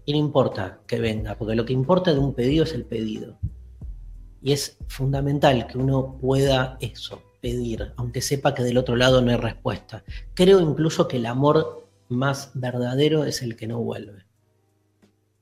Y 0.05 0.11
no 0.11 0.17
importa 0.17 0.81
que 0.85 0.99
venga, 0.99 1.37
porque 1.37 1.55
lo 1.55 1.65
que 1.65 1.73
importa 1.73 2.13
de 2.13 2.19
un 2.19 2.33
pedido 2.33 2.63
es 2.63 2.73
el 2.73 2.85
pedido. 2.85 3.39
Y 4.41 4.51
es 4.51 4.77
fundamental 4.87 5.67
que 5.67 5.77
uno 5.77 6.17
pueda 6.19 6.77
eso, 6.81 7.21
pedir, 7.41 7.93
aunque 7.95 8.21
sepa 8.21 8.53
que 8.53 8.63
del 8.63 8.77
otro 8.77 8.95
lado 8.95 9.21
no 9.21 9.31
hay 9.31 9.37
respuesta. 9.37 10.03
Creo 10.33 10.59
incluso 10.59 11.07
que 11.07 11.17
el 11.17 11.25
amor 11.25 11.87
más 12.09 12.51
verdadero 12.53 13.23
es 13.23 13.41
el 13.41 13.55
que 13.55 13.67
no 13.67 13.79
vuelve. 13.79 14.25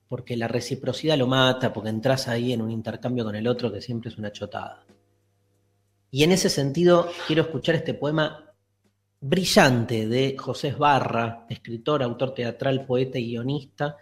Porque 0.08 0.36
la 0.36 0.46
reciprocidad 0.46 1.18
lo 1.18 1.26
mata, 1.26 1.72
porque 1.72 1.88
entras 1.88 2.28
ahí 2.28 2.52
en 2.52 2.62
un 2.62 2.70
intercambio 2.70 3.24
con 3.24 3.34
el 3.34 3.48
otro 3.48 3.72
que 3.72 3.80
siempre 3.80 4.10
es 4.10 4.18
una 4.18 4.30
chotada. 4.30 4.84
Y 6.10 6.24
en 6.24 6.32
ese 6.32 6.50
sentido 6.50 7.08
quiero 7.26 7.42
escuchar 7.42 7.74
este 7.74 7.94
poema 7.94 8.52
brillante 9.20 10.06
de 10.06 10.36
José 10.38 10.72
Barra, 10.72 11.46
escritor, 11.48 12.02
autor 12.02 12.34
teatral, 12.34 12.84
poeta 12.84 13.18
y 13.18 13.30
guionista, 13.30 13.96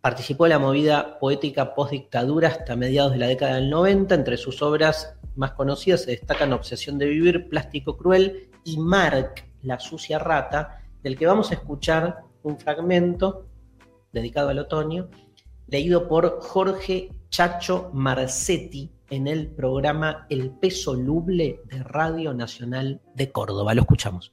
Participó 0.00 0.46
en 0.46 0.50
la 0.50 0.58
movida 0.58 1.18
poética 1.18 1.74
post-dictadura 1.74 2.48
hasta 2.48 2.76
mediados 2.76 3.12
de 3.12 3.18
la 3.18 3.28
década 3.28 3.56
del 3.56 3.70
90. 3.70 4.14
Entre 4.14 4.36
sus 4.36 4.62
obras 4.62 5.14
más 5.36 5.52
conocidas 5.52 6.02
se 6.02 6.12
destacan 6.12 6.52
Obsesión 6.52 6.98
de 6.98 7.06
Vivir, 7.06 7.48
Plástico 7.48 7.96
Cruel 7.96 8.50
y 8.64 8.78
Mark, 8.78 9.44
la 9.62 9.78
sucia 9.78 10.18
rata, 10.18 10.82
del 11.02 11.16
que 11.16 11.26
vamos 11.26 11.50
a 11.50 11.54
escuchar 11.54 12.24
un 12.42 12.58
fragmento 12.58 13.46
dedicado 14.12 14.48
al 14.48 14.58
otoño, 14.58 15.08
leído 15.66 16.08
por 16.08 16.40
Jorge 16.40 17.10
Chacho 17.28 17.90
Marcetti 17.92 18.90
en 19.08 19.26
el 19.26 19.48
programa 19.48 20.26
El 20.30 20.50
Peso 20.50 20.94
Luble 20.94 21.60
de 21.66 21.82
Radio 21.82 22.34
Nacional 22.34 23.00
de 23.14 23.30
Córdoba. 23.30 23.74
Lo 23.74 23.82
escuchamos. 23.82 24.32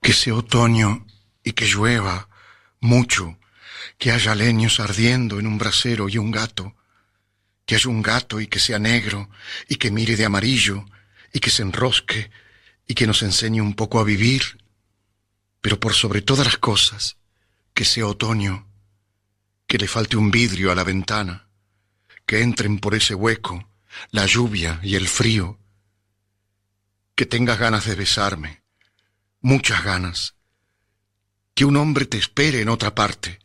Que 0.00 0.12
sea 0.12 0.34
otoño 0.34 1.06
y 1.42 1.52
que 1.52 1.66
llueva 1.66 2.28
mucho 2.80 3.37
que 3.96 4.12
haya 4.12 4.34
leños 4.34 4.80
ardiendo 4.80 5.38
en 5.38 5.46
un 5.46 5.58
brasero 5.58 6.08
y 6.08 6.18
un 6.18 6.30
gato, 6.30 6.76
que 7.64 7.74
haya 7.74 7.88
un 7.88 8.02
gato 8.02 8.40
y 8.40 8.46
que 8.46 8.58
sea 8.58 8.78
negro 8.78 9.30
y 9.68 9.76
que 9.76 9.90
mire 9.90 10.16
de 10.16 10.24
amarillo 10.24 10.84
y 11.32 11.40
que 11.40 11.50
se 11.50 11.62
enrosque 11.62 12.30
y 12.86 12.94
que 12.94 13.06
nos 13.06 13.22
enseñe 13.22 13.60
un 13.60 13.74
poco 13.74 14.00
a 14.00 14.04
vivir, 14.04 14.58
pero 15.60 15.78
por 15.78 15.94
sobre 15.94 16.22
todas 16.22 16.46
las 16.46 16.58
cosas, 16.58 17.16
que 17.74 17.84
sea 17.84 18.06
otoño, 18.06 18.66
que 19.66 19.78
le 19.78 19.86
falte 19.86 20.16
un 20.16 20.30
vidrio 20.30 20.72
a 20.72 20.74
la 20.74 20.84
ventana, 20.84 21.48
que 22.26 22.42
entren 22.42 22.78
por 22.78 22.94
ese 22.94 23.14
hueco 23.14 23.68
la 24.10 24.26
lluvia 24.26 24.80
y 24.82 24.94
el 24.94 25.08
frío, 25.08 25.58
que 27.14 27.26
tengas 27.26 27.58
ganas 27.58 27.84
de 27.84 27.94
besarme, 27.94 28.62
muchas 29.40 29.84
ganas, 29.84 30.34
que 31.54 31.64
un 31.64 31.76
hombre 31.76 32.06
te 32.06 32.16
espere 32.16 32.60
en 32.60 32.68
otra 32.68 32.94
parte, 32.94 33.40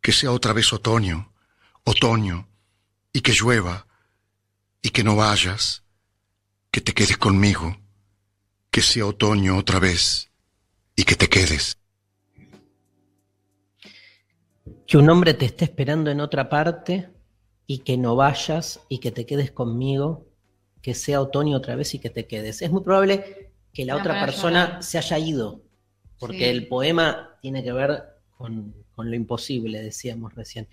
que 0.00 0.12
sea 0.12 0.32
otra 0.32 0.52
vez 0.52 0.72
otoño, 0.72 1.32
otoño, 1.84 2.48
y 3.12 3.20
que 3.20 3.32
llueva, 3.32 3.86
y 4.82 4.90
que 4.90 5.04
no 5.04 5.16
vayas, 5.16 5.84
que 6.70 6.80
te 6.80 6.92
quedes 6.92 7.18
conmigo, 7.18 7.76
que 8.70 8.82
sea 8.82 9.06
otoño 9.06 9.56
otra 9.56 9.78
vez, 9.78 10.30
y 10.96 11.04
que 11.04 11.16
te 11.16 11.28
quedes. 11.28 11.76
Que 14.86 14.96
un 14.96 15.08
hombre 15.10 15.34
te 15.34 15.46
esté 15.46 15.64
esperando 15.64 16.10
en 16.10 16.20
otra 16.20 16.48
parte, 16.48 17.10
y 17.66 17.78
que 17.78 17.96
no 17.96 18.16
vayas, 18.16 18.80
y 18.88 18.98
que 18.98 19.12
te 19.12 19.26
quedes 19.26 19.52
conmigo, 19.52 20.26
que 20.82 20.94
sea 20.94 21.20
otoño 21.20 21.56
otra 21.56 21.76
vez 21.76 21.94
y 21.94 21.98
que 21.98 22.10
te 22.10 22.26
quedes. 22.26 22.62
Es 22.62 22.70
muy 22.70 22.82
probable 22.82 23.52
que 23.72 23.84
la 23.84 23.96
otra 23.96 24.24
persona 24.24 24.82
se 24.82 24.98
haya 24.98 25.18
ido, 25.18 25.62
porque 26.18 26.50
el 26.50 26.68
poema 26.68 27.38
tiene 27.40 27.62
que 27.62 27.72
ver 27.72 28.09
con 28.40 29.10
lo 29.10 29.14
imposible, 29.14 29.82
decíamos 29.82 30.34
recién. 30.34 30.66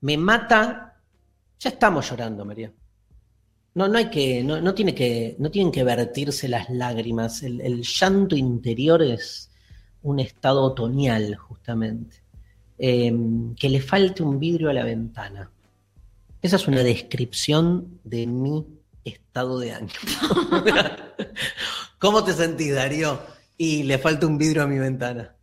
Me 0.00 0.16
mata, 0.16 1.00
ya 1.58 1.70
estamos 1.70 2.10
llorando, 2.10 2.44
María. 2.44 2.72
No, 3.74 3.88
no 3.88 3.96
hay 3.96 4.10
que, 4.10 4.42
no, 4.44 4.74
tiene 4.74 4.94
que, 4.94 5.36
no 5.38 5.50
tienen 5.50 5.72
que 5.72 5.84
vertirse 5.84 6.48
las 6.48 6.68
lágrimas. 6.68 7.42
El, 7.42 7.82
llanto 7.82 8.36
interior 8.36 9.02
es 9.02 9.50
un 10.02 10.20
estado 10.20 10.62
otoñal, 10.62 11.36
justamente. 11.36 12.16
Em, 12.76 13.54
que 13.54 13.68
le 13.68 13.80
falte 13.80 14.22
un 14.22 14.38
vidrio 14.38 14.68
a 14.68 14.74
la 14.74 14.84
ventana. 14.84 15.50
Esa 16.42 16.56
es 16.56 16.66
una 16.66 16.82
descripción 16.82 18.00
de 18.04 18.26
mi 18.26 18.66
estado 19.04 19.58
de 19.60 19.72
ánimo. 19.72 19.92
¿Cómo 21.98 22.24
te 22.24 22.34
sentís, 22.34 22.74
Darío? 22.74 23.20
Y 23.56 23.84
le 23.84 23.98
falta 23.98 24.26
un 24.26 24.36
vidrio 24.36 24.64
a 24.64 24.66
mi 24.66 24.78
ventana. 24.78 25.34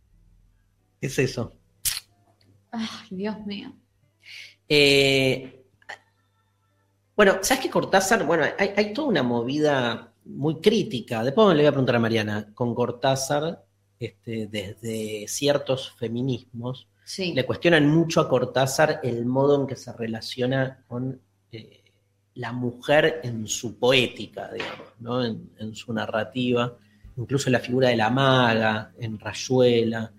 Es 1.00 1.18
eso. 1.18 1.59
Ay, 2.72 2.88
Dios 3.10 3.44
mío. 3.46 3.72
Eh, 4.68 5.64
bueno, 7.16 7.38
¿sabes 7.42 7.64
qué 7.64 7.70
Cortázar? 7.70 8.24
Bueno, 8.24 8.44
hay, 8.58 8.92
toda 8.92 9.08
una 9.08 9.22
movida 9.22 10.12
muy 10.24 10.60
crítica. 10.60 11.24
Después 11.24 11.48
le 11.48 11.62
voy 11.62 11.66
a 11.66 11.72
preguntar 11.72 11.96
a 11.96 12.00
Mariana, 12.00 12.48
con 12.54 12.74
Cortázar, 12.74 13.64
este, 13.98 14.46
desde 14.46 15.26
ciertos 15.28 15.92
feminismos, 15.92 16.88
le 17.18 17.44
cuestionan 17.44 17.88
mucho 17.88 18.20
a 18.20 18.28
Cortázar 18.28 19.00
el 19.02 19.26
modo 19.26 19.60
en 19.60 19.66
que 19.66 19.76
se 19.76 19.92
relaciona 19.92 20.84
con 20.86 21.20
eh, 21.50 21.82
la 22.34 22.52
mujer 22.52 23.20
en 23.24 23.48
su 23.48 23.78
poética, 23.78 24.50
digamos, 24.52 24.86
¿no? 25.00 25.24
en, 25.24 25.50
en, 25.58 25.74
su 25.74 25.92
narrativa, 25.92 26.76
incluso 27.16 27.50
la 27.50 27.58
figura 27.58 27.88
de 27.88 27.96
la 27.96 28.10
maga, 28.10 28.92
en 28.98 29.18
Rayuela 29.18 30.12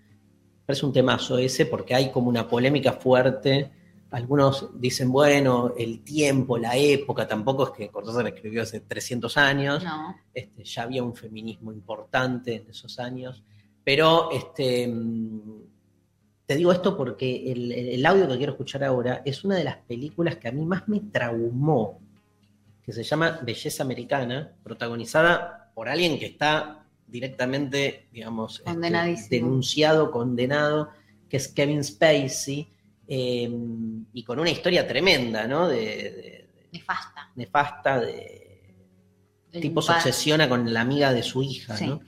es 0.74 0.84
un 0.84 0.94
temazo 0.94 1.38
ese 1.38 1.66
porque 1.66 1.96
hay 1.96 2.12
como 2.12 2.30
una 2.30 2.48
polémica 2.48 2.94
fuerte. 2.94 3.72
Algunos 4.12 4.70
dicen, 4.80 5.12
bueno, 5.12 5.74
el 5.78 6.04
tiempo, 6.04 6.58
la 6.58 6.76
época, 6.76 7.28
tampoco 7.28 7.64
es 7.66 7.70
que 7.72 7.90
Cortázar 7.90 8.28
escribió 8.28 8.64
hace 8.64 8.82
300 8.82 9.38
años. 9.38 9.84
Este, 10.34 10.64
ya 10.64 10.84
había 10.84 11.04
un 11.04 11.16
feminismo 11.16 11.72
importante 11.72 12.56
en 12.56 12.70
esos 12.70 13.00
años. 13.00 13.44
Pero 13.84 14.30
este, 14.32 14.94
te 16.46 16.56
digo 16.56 16.72
esto 16.72 16.98
porque 16.98 17.52
el, 17.52 17.72
el, 17.72 18.06
audio 18.06 18.28
que 18.28 18.38
quiero 18.38 18.52
escuchar 18.52 18.84
ahora 18.84 19.22
es 19.26 19.44
una 19.44 19.56
de 19.56 19.64
las 19.64 19.78
películas 19.78 20.36
que 20.36 20.50
a 20.50 20.52
mí 20.52 20.66
más 20.66 20.88
me 20.88 21.00
traumó, 21.00 22.00
que 22.84 22.92
se 22.92 23.04
llama 23.04 23.40
Belleza 23.42 23.84
Americana, 23.84 24.54
protagonizada 24.62 25.72
por 25.74 25.88
alguien 25.88 26.20
que 26.20 26.26
está 26.26 26.81
directamente, 27.12 28.08
digamos, 28.12 28.64
este, 28.66 29.36
denunciado, 29.36 30.12
condenado, 30.12 30.90
que 31.30 31.38
es 31.38 31.50
Kevin 31.50 31.84
Spacey, 31.84 32.72
em, 33.08 34.06
y 34.14 34.24
con 34.24 34.40
una 34.40 34.50
historia 34.50 34.88
tremenda, 34.88 35.46
¿no? 35.48 35.68
De, 35.68 36.48
nefasta. 36.72 37.30
Nefasta, 37.36 38.00
de... 38.00 38.76
tipo 39.52 39.82
se 39.82 39.92
obsesiona 39.92 40.48
con 40.48 40.74
la 40.74 40.82
amiga 40.82 41.12
de 41.12 41.22
su 41.22 41.44
hija, 41.44 41.78
¿no? 41.82 42.02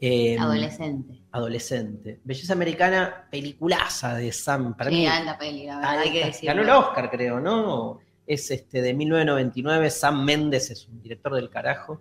Em, 0.00 0.40
adolescente. 0.40 1.22
Adolescente. 1.32 2.20
Belleza 2.22 2.52
Americana, 2.52 3.26
peliculaza 3.30 4.14
de 4.14 4.30
Sam. 4.30 4.76
Para 4.76 4.90
sí, 4.90 5.06
peli, 5.38 5.66
la 5.66 5.76
verdad, 5.76 5.98
hay 5.98 6.12
que 6.12 6.24
decirlo. 6.26 6.54
Ganó 6.54 6.62
el 6.62 6.70
Oscar, 6.70 7.10
creo, 7.10 7.40
¿no? 7.40 8.00
Es 8.26 8.50
este, 8.50 8.82
de 8.82 8.92
1999, 8.92 9.90
Sam 9.90 10.24
Méndez 10.24 10.70
es 10.70 10.88
un 10.88 11.00
director 11.00 11.34
del 11.34 11.48
carajo, 11.48 12.00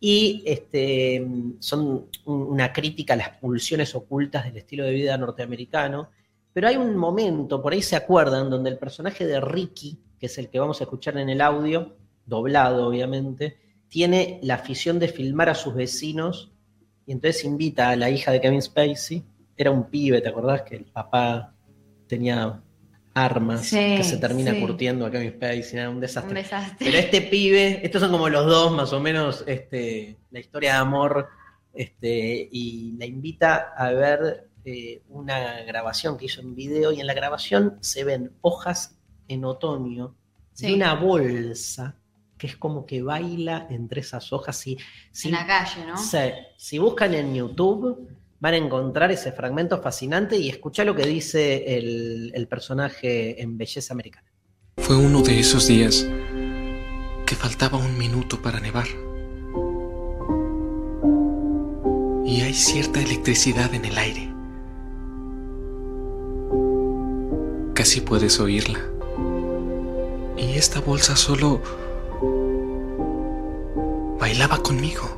y 0.00 0.42
este, 0.46 1.26
son 1.58 2.06
una 2.24 2.72
crítica 2.72 3.14
a 3.14 3.16
las 3.16 3.30
pulsiones 3.38 3.94
ocultas 3.94 4.44
del 4.44 4.56
estilo 4.56 4.84
de 4.84 4.92
vida 4.92 5.16
norteamericano, 5.18 6.10
pero 6.52 6.68
hay 6.68 6.76
un 6.76 6.96
momento, 6.96 7.62
por 7.62 7.72
ahí 7.72 7.82
se 7.82 7.96
acuerdan, 7.96 8.50
donde 8.50 8.70
el 8.70 8.78
personaje 8.78 9.26
de 9.26 9.40
Ricky, 9.40 9.98
que 10.18 10.26
es 10.26 10.38
el 10.38 10.48
que 10.48 10.58
vamos 10.58 10.80
a 10.80 10.84
escuchar 10.84 11.18
en 11.18 11.28
el 11.28 11.40
audio, 11.40 11.96
doblado 12.24 12.88
obviamente, 12.88 13.58
tiene 13.88 14.40
la 14.42 14.54
afición 14.54 14.98
de 14.98 15.08
filmar 15.08 15.48
a 15.48 15.54
sus 15.54 15.74
vecinos 15.74 16.52
y 17.06 17.12
entonces 17.12 17.44
invita 17.44 17.90
a 17.90 17.96
la 17.96 18.10
hija 18.10 18.32
de 18.32 18.40
Kevin 18.40 18.60
Spacey, 18.60 19.24
era 19.56 19.70
un 19.70 19.88
pibe, 19.88 20.20
¿te 20.20 20.28
acordás? 20.28 20.62
Que 20.62 20.76
el 20.76 20.84
papá 20.84 21.54
tenía 22.06 22.62
armas 23.24 23.70
que 23.70 24.02
se 24.04 24.16
termina 24.18 24.58
curtiendo 24.58 25.06
a 25.06 25.10
Kevin 25.10 25.32
Spacey, 25.32 25.86
un 25.86 26.00
desastre. 26.00 26.30
un 26.30 26.34
desastre. 26.42 26.76
Pero 26.78 26.98
este 26.98 27.20
pibe, 27.22 27.80
estos 27.84 28.00
son 28.02 28.10
como 28.10 28.28
los 28.28 28.46
dos 28.46 28.72
más 28.72 28.92
o 28.92 29.00
menos, 29.00 29.44
este, 29.46 30.16
la 30.30 30.40
historia 30.40 30.72
de 30.74 30.78
amor, 30.78 31.28
este, 31.72 32.48
y 32.50 32.96
la 32.98 33.06
invita 33.06 33.72
a 33.76 33.90
ver 33.92 34.48
eh, 34.64 35.02
una 35.08 35.62
grabación 35.62 36.16
que 36.18 36.26
hizo 36.26 36.40
en 36.40 36.54
video 36.54 36.92
y 36.92 37.00
en 37.00 37.06
la 37.06 37.14
grabación 37.14 37.78
se 37.80 38.04
ven 38.04 38.32
hojas 38.40 38.96
en 39.28 39.44
otoño 39.44 40.14
Sí. 40.52 40.66
y 40.66 40.74
una 40.74 40.94
bolsa 40.94 41.94
que 42.36 42.48
es 42.48 42.56
como 42.56 42.84
que 42.84 43.00
baila 43.02 43.66
entre 43.70 44.00
esas 44.00 44.32
hojas. 44.32 44.66
Y, 44.66 44.76
si, 45.12 45.28
En 45.28 45.34
la 45.34 45.46
calle, 45.46 45.86
¿no? 45.86 45.96
Si 46.56 46.78
buscan 46.78 47.14
en 47.14 47.34
YouTube 47.34 48.08
van 48.40 48.54
a 48.54 48.56
encontrar 48.56 49.10
ese 49.10 49.32
fragmento 49.32 49.80
fascinante 49.82 50.36
y 50.36 50.48
escuchá 50.48 50.84
lo 50.84 50.94
que 50.94 51.06
dice 51.06 51.76
el, 51.76 52.30
el 52.34 52.46
personaje 52.48 53.42
en 53.42 53.58
Belleza 53.58 53.94
Americana. 53.94 54.28
Fue 54.76 54.96
uno 54.96 55.22
de 55.22 55.40
esos 55.40 55.66
días 55.66 56.06
que 57.26 57.34
faltaba 57.34 57.78
un 57.78 57.98
minuto 57.98 58.40
para 58.40 58.60
nevar. 58.60 58.86
Y 62.24 62.42
hay 62.42 62.54
cierta 62.54 63.00
electricidad 63.00 63.74
en 63.74 63.84
el 63.84 63.98
aire. 63.98 64.32
Casi 67.74 68.00
puedes 68.00 68.38
oírla. 68.40 68.80
Y 70.36 70.52
esta 70.56 70.80
bolsa 70.80 71.16
solo 71.16 71.60
bailaba 74.18 74.62
conmigo. 74.62 75.17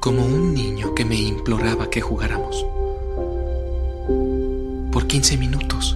Como 0.00 0.24
un 0.24 0.54
niño 0.54 0.94
que 0.94 1.04
me 1.04 1.14
imploraba 1.14 1.90
que 1.90 2.00
jugáramos 2.00 2.64
por 4.90 5.06
15 5.06 5.36
minutos. 5.36 5.94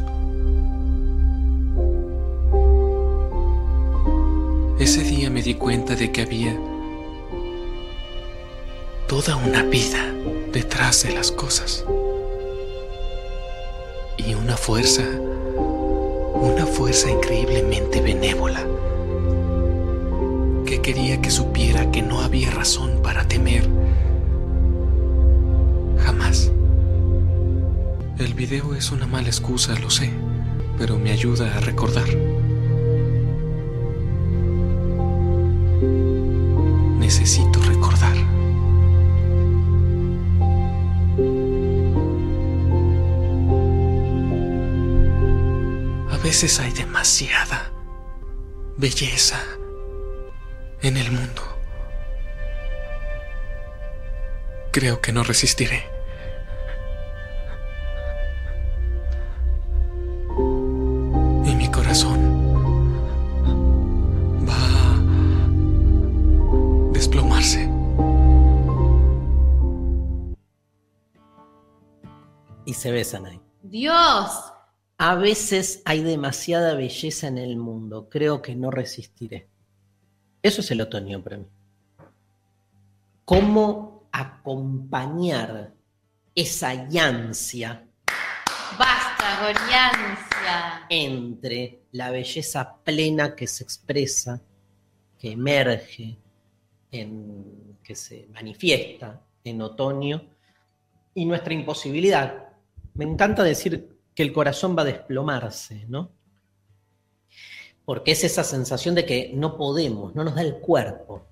Ese 4.78 5.02
día 5.04 5.30
me 5.30 5.40
di 5.40 5.54
cuenta 5.54 5.96
de 5.96 6.12
que 6.12 6.20
había 6.20 6.54
toda 9.08 9.36
una 9.36 9.62
vida 9.62 10.12
detrás 10.52 11.04
de 11.04 11.14
las 11.14 11.32
cosas. 11.32 11.86
Y 14.18 14.34
una 14.34 14.58
fuerza, 14.58 15.02
una 16.34 16.66
fuerza 16.66 17.10
increíblemente 17.10 18.02
benévola, 18.02 18.66
que 20.66 20.82
quería 20.82 21.22
que 21.22 21.30
supiera 21.30 21.90
que 21.90 22.02
no 22.02 22.20
había 22.20 22.50
razón 22.50 23.00
para 23.02 23.26
temer. 23.26 23.83
El 28.24 28.32
video 28.32 28.74
es 28.74 28.90
una 28.90 29.06
mala 29.06 29.28
excusa, 29.28 29.78
lo 29.80 29.90
sé, 29.90 30.10
pero 30.78 30.96
me 30.96 31.12
ayuda 31.12 31.54
a 31.54 31.60
recordar. 31.60 32.08
Necesito 36.98 37.60
recordar. 37.60 38.16
A 46.10 46.16
veces 46.24 46.58
hay 46.60 46.72
demasiada 46.72 47.74
belleza 48.78 49.38
en 50.80 50.96
el 50.96 51.12
mundo. 51.12 51.42
Creo 54.72 55.02
que 55.02 55.12
no 55.12 55.24
resistiré. 55.24 55.93
Se 72.84 72.92
besan 72.92 73.24
ahí. 73.24 73.40
Dios. 73.62 74.52
A 74.98 75.14
veces 75.14 75.80
hay 75.86 76.02
demasiada 76.02 76.74
belleza 76.74 77.28
en 77.28 77.38
el 77.38 77.56
mundo. 77.56 78.10
Creo 78.10 78.42
que 78.42 78.54
no 78.54 78.70
resistiré. 78.70 79.48
Eso 80.42 80.60
es 80.60 80.70
el 80.70 80.82
otoño 80.82 81.22
para 81.22 81.38
mí. 81.38 81.46
¿Cómo 83.24 84.06
acompañar 84.12 85.72
esa 86.34 86.72
ansia 86.72 87.86
Basta, 88.78 89.40
Goriancia. 89.40 90.86
entre 90.90 91.84
la 91.92 92.10
belleza 92.10 92.82
plena 92.84 93.34
que 93.34 93.46
se 93.46 93.64
expresa, 93.64 94.42
que 95.18 95.32
emerge, 95.32 96.18
en, 96.92 97.78
que 97.82 97.94
se 97.94 98.28
manifiesta 98.30 99.22
en 99.42 99.62
otoño, 99.62 100.22
y 101.14 101.24
nuestra 101.24 101.54
imposibilidad? 101.54 102.53
Me 102.94 103.04
encanta 103.04 103.42
decir 103.42 103.88
que 104.14 104.22
el 104.22 104.32
corazón 104.32 104.76
va 104.76 104.82
a 104.82 104.86
desplomarse, 104.86 105.84
¿no? 105.88 106.12
Porque 107.84 108.12
es 108.12 108.24
esa 108.24 108.44
sensación 108.44 108.94
de 108.94 109.04
que 109.04 109.32
no 109.34 109.56
podemos, 109.56 110.14
no 110.14 110.24
nos 110.24 110.34
da 110.34 110.42
el 110.42 110.54
cuerpo 110.56 111.26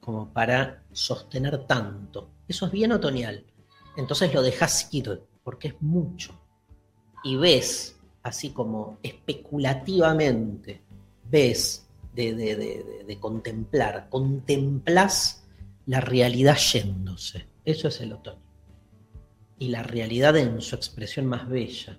como 0.00 0.32
para 0.32 0.84
sostener 0.92 1.66
tanto. 1.66 2.30
Eso 2.46 2.66
es 2.66 2.72
bien 2.72 2.92
otoñal. 2.92 3.44
Entonces 3.96 4.32
lo 4.34 4.42
dejas 4.42 4.88
ir, 4.92 5.22
porque 5.42 5.68
es 5.68 5.74
mucho. 5.80 6.38
Y 7.24 7.36
ves, 7.36 7.96
así 8.22 8.50
como 8.50 8.98
especulativamente, 9.02 10.82
ves 11.30 11.88
de, 12.14 12.34
de- 12.34 13.18
contemplar, 13.20 14.08
contemplás 14.08 15.44
la 15.86 16.00
realidad 16.00 16.56
yéndose. 16.56 17.46
Eso 17.64 17.88
es 17.88 18.00
el 18.00 18.12
otoño. 18.14 18.41
Y 19.62 19.68
la 19.68 19.84
realidad 19.84 20.36
en 20.36 20.60
su 20.60 20.74
expresión 20.74 21.26
más 21.26 21.48
bella. 21.48 21.96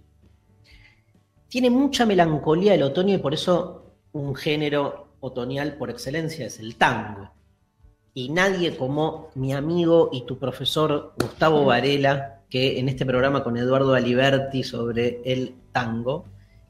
Tiene 1.47 1.69
mucha 1.69 2.05
melancolía 2.05 2.75
el 2.75 2.83
otoño 2.83 3.15
y 3.15 3.19
por 3.19 3.33
eso 3.33 3.95
un 4.11 4.35
género 4.35 5.15
otoñal 5.21 5.77
por 5.77 5.89
excelencia 5.89 6.45
es 6.45 6.59
el 6.59 6.75
tango. 6.75 7.31
Y 8.13 8.27
nadie 8.31 8.75
como 8.75 9.29
mi 9.35 9.53
amigo 9.53 10.09
y 10.11 10.25
tu 10.25 10.37
profesor 10.37 11.13
Gustavo 11.17 11.63
Varela, 11.63 12.41
que 12.49 12.79
en 12.79 12.89
este 12.89 13.05
programa 13.05 13.45
con 13.45 13.55
Eduardo 13.55 13.93
Aliberti 13.93 14.61
sobre 14.61 15.21
el 15.23 15.55
tango, 15.71 16.25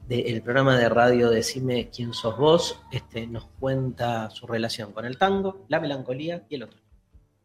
del 0.06 0.42
programa 0.42 0.78
de 0.78 0.88
radio 0.88 1.28
Decime 1.28 1.90
quién 1.90 2.14
sos 2.14 2.38
vos, 2.38 2.78
este, 2.92 3.26
nos 3.26 3.46
cuenta 3.58 4.30
su 4.30 4.46
relación 4.46 4.92
con 4.92 5.06
el 5.06 5.18
tango, 5.18 5.64
la 5.66 5.80
melancolía 5.80 6.44
y 6.48 6.54
el 6.54 6.62
otoño. 6.62 6.84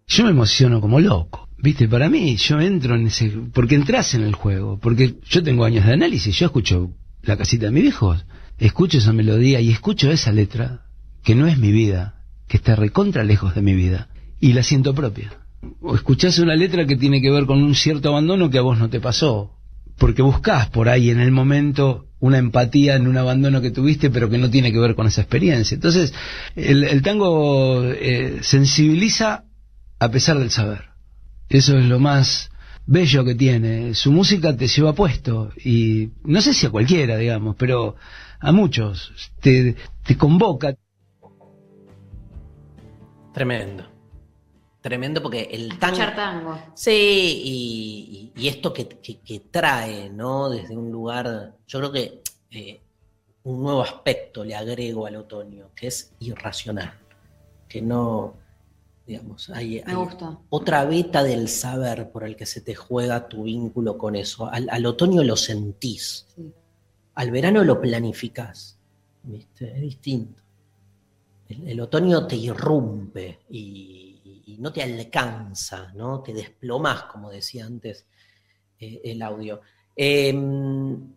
yo 0.05 0.25
me 0.25 0.29
emociono 0.29 0.79
como 0.79 0.99
loco. 0.99 1.48
Viste, 1.61 1.87
para 1.89 2.09
mí 2.09 2.37
yo 2.37 2.59
entro 2.61 2.95
en 2.95 3.07
ese... 3.07 3.31
Porque 3.53 3.75
entras 3.75 4.13
en 4.13 4.23
el 4.23 4.33
juego, 4.33 4.79
porque 4.79 5.15
yo 5.29 5.43
tengo 5.43 5.65
años 5.65 5.85
de 5.85 5.93
análisis, 5.93 6.37
yo 6.37 6.45
escucho 6.45 6.91
la 7.21 7.35
casita 7.35 7.65
de 7.65 7.71
mis 7.71 7.85
hijos, 7.85 8.25
escucho 8.57 8.97
esa 8.97 9.11
melodía 9.11 9.59
y 9.59 9.69
escucho 9.69 10.09
esa 10.09 10.31
letra, 10.31 10.85
que 11.23 11.35
no 11.35 11.47
es 11.47 11.57
mi 11.57 11.71
vida, 11.71 12.23
que 12.47 12.57
está 12.57 12.75
recontra 12.75 13.23
lejos 13.23 13.55
de 13.55 13.61
mi 13.61 13.73
vida, 13.73 14.07
y 14.39 14.53
la 14.53 14.63
siento 14.63 14.95
propia. 14.95 15.33
O 15.81 15.95
escuchás 15.95 16.39
una 16.39 16.55
letra 16.55 16.85
que 16.85 16.95
tiene 16.95 17.21
que 17.21 17.31
ver 17.31 17.45
con 17.45 17.61
un 17.61 17.75
cierto 17.75 18.09
abandono 18.09 18.49
que 18.49 18.57
a 18.57 18.61
vos 18.61 18.79
no 18.79 18.89
te 18.89 19.01
pasó, 19.01 19.51
porque 19.97 20.21
buscás 20.21 20.69
por 20.69 20.87
ahí 20.87 21.09
en 21.09 21.19
el 21.19 21.31
momento 21.31 22.05
una 22.19 22.37
empatía 22.37 22.95
en 22.95 23.07
un 23.07 23.17
abandono 23.17 23.61
que 23.61 23.71
tuviste, 23.71 24.09
pero 24.09 24.29
que 24.29 24.37
no 24.37 24.49
tiene 24.49 24.71
que 24.71 24.79
ver 24.79 24.95
con 24.95 25.07
esa 25.07 25.21
experiencia. 25.21 25.75
Entonces, 25.75 26.13
el, 26.55 26.85
el 26.85 27.01
tango 27.01 27.83
eh, 27.83 28.39
sensibiliza 28.41 29.43
a 29.99 30.09
pesar 30.09 30.39
del 30.39 30.51
saber. 30.51 30.88
Eso 31.49 31.77
es 31.77 31.85
lo 31.85 31.99
más 31.99 32.51
bello 32.85 33.23
que 33.25 33.35
tiene. 33.35 33.93
Su 33.95 34.11
música 34.11 34.55
te 34.55 34.67
lleva 34.67 34.93
puesto 34.93 35.51
y 35.63 36.09
no 36.23 36.41
sé 36.41 36.53
si 36.53 36.65
a 36.67 36.69
cualquiera, 36.71 37.17
digamos, 37.17 37.55
pero 37.57 37.95
a 38.39 38.51
muchos 38.51 39.11
te, 39.41 39.75
te 40.05 40.17
convoca. 40.17 40.75
Tremendo. 43.33 43.85
Tremendo 44.81 45.21
porque 45.21 45.41
el 45.51 45.77
tango... 45.77 45.97
Tango. 46.15 46.59
Sí, 46.73 46.91
y, 47.43 48.31
y- 48.35 48.41
y 48.43 48.47
esto 48.47 48.71
que, 48.73 48.87
que- 48.87 49.19
que 49.19 49.39
trae, 49.51 50.09
¿no? 50.09 50.49
Desde 50.49 50.75
un 50.77 50.89
lugar, 50.91 51.55
yo 51.67 51.79
creo 51.79 51.91
que 51.91 52.21
eh, 52.51 52.81
un 53.43 53.61
nuevo 53.61 53.81
aspecto 53.81 54.43
le 54.45 54.55
agrego 54.55 55.05
al 55.05 55.17
otoño, 55.17 55.69
que 55.75 55.87
es 55.87 56.13
irracional, 56.19 56.93
que 57.67 57.81
no, 57.81 58.35
digamos, 59.09 59.49
hay, 59.49 59.81
Me 59.85 59.91
hay 59.91 59.95
gusta. 59.95 60.37
otra 60.49 60.85
beta 60.85 61.23
del 61.23 61.49
saber 61.49 62.11
por 62.11 62.23
el 62.23 62.35
que 62.35 62.45
se 62.45 62.61
te 62.61 62.75
juega 62.75 63.27
tu 63.27 63.43
vínculo 63.43 63.97
con 63.97 64.15
eso. 64.15 64.45
Al, 64.47 64.69
al 64.69 64.85
otoño 64.85 65.23
lo 65.23 65.35
sentís, 65.35 66.27
Sí. 66.35 66.51
al 67.15 67.31
verano 67.31 67.63
lo 67.63 67.81
planificás, 67.81 68.77
¿viste? 69.23 69.71
Es 69.75 69.81
distinto. 69.81 70.41
El, 71.49 71.67
el 71.69 71.79
otoño 71.81 72.27
te 72.27 72.35
irrumpe 72.35 73.39
y, 73.49 74.43
y 74.45 74.57
no 74.59 74.71
te 74.71 74.83
alcanza, 74.83 75.91
¿no? 75.95 76.21
Te 76.21 76.31
desplomás, 76.33 77.03
como 77.05 77.31
decía 77.31 77.65
antes 77.65 78.05
eh, 78.79 79.01
el 79.03 79.21
audio. 79.23 79.59
Em, 79.95 81.13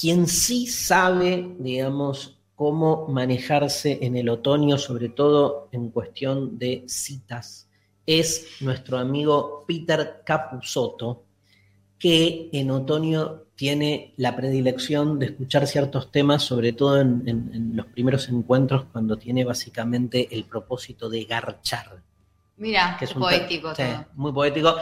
quien 0.00 0.28
sí 0.28 0.68
sabe, 0.68 1.56
digamos, 1.58 2.37
cómo 2.58 3.06
manejarse 3.06 4.00
en 4.02 4.16
el 4.16 4.28
otoño, 4.28 4.78
sobre 4.78 5.08
todo 5.10 5.68
en 5.70 5.90
cuestión 5.90 6.58
de 6.58 6.82
citas 6.88 7.68
es 8.04 8.46
nuestro 8.62 8.98
amigo 8.98 9.64
Peter 9.68 10.22
Capusotto, 10.24 11.22
que 11.98 12.48
en 12.52 12.70
otoño 12.70 13.42
tiene 13.54 14.14
la 14.16 14.34
predilección 14.34 15.18
de 15.18 15.26
escuchar 15.26 15.66
ciertos 15.66 16.10
temas, 16.10 16.42
sobre 16.42 16.72
todo 16.72 17.00
en, 17.00 17.22
en- 17.26 17.50
en 17.54 17.76
los 17.76 17.86
primeros 17.86 18.28
encuentros, 18.28 18.86
cuando 18.92 19.16
tiene 19.18 19.44
básicamente 19.44 20.26
el 20.34 20.44
propósito 20.44 21.08
de 21.10 21.24
garchar. 21.24 22.02
Mira, 22.56 22.96
que 22.98 23.04
es 23.04 23.12
poético 23.12 23.74
sí, 23.74 23.82
muy 24.14 24.32
poético. 24.32 24.74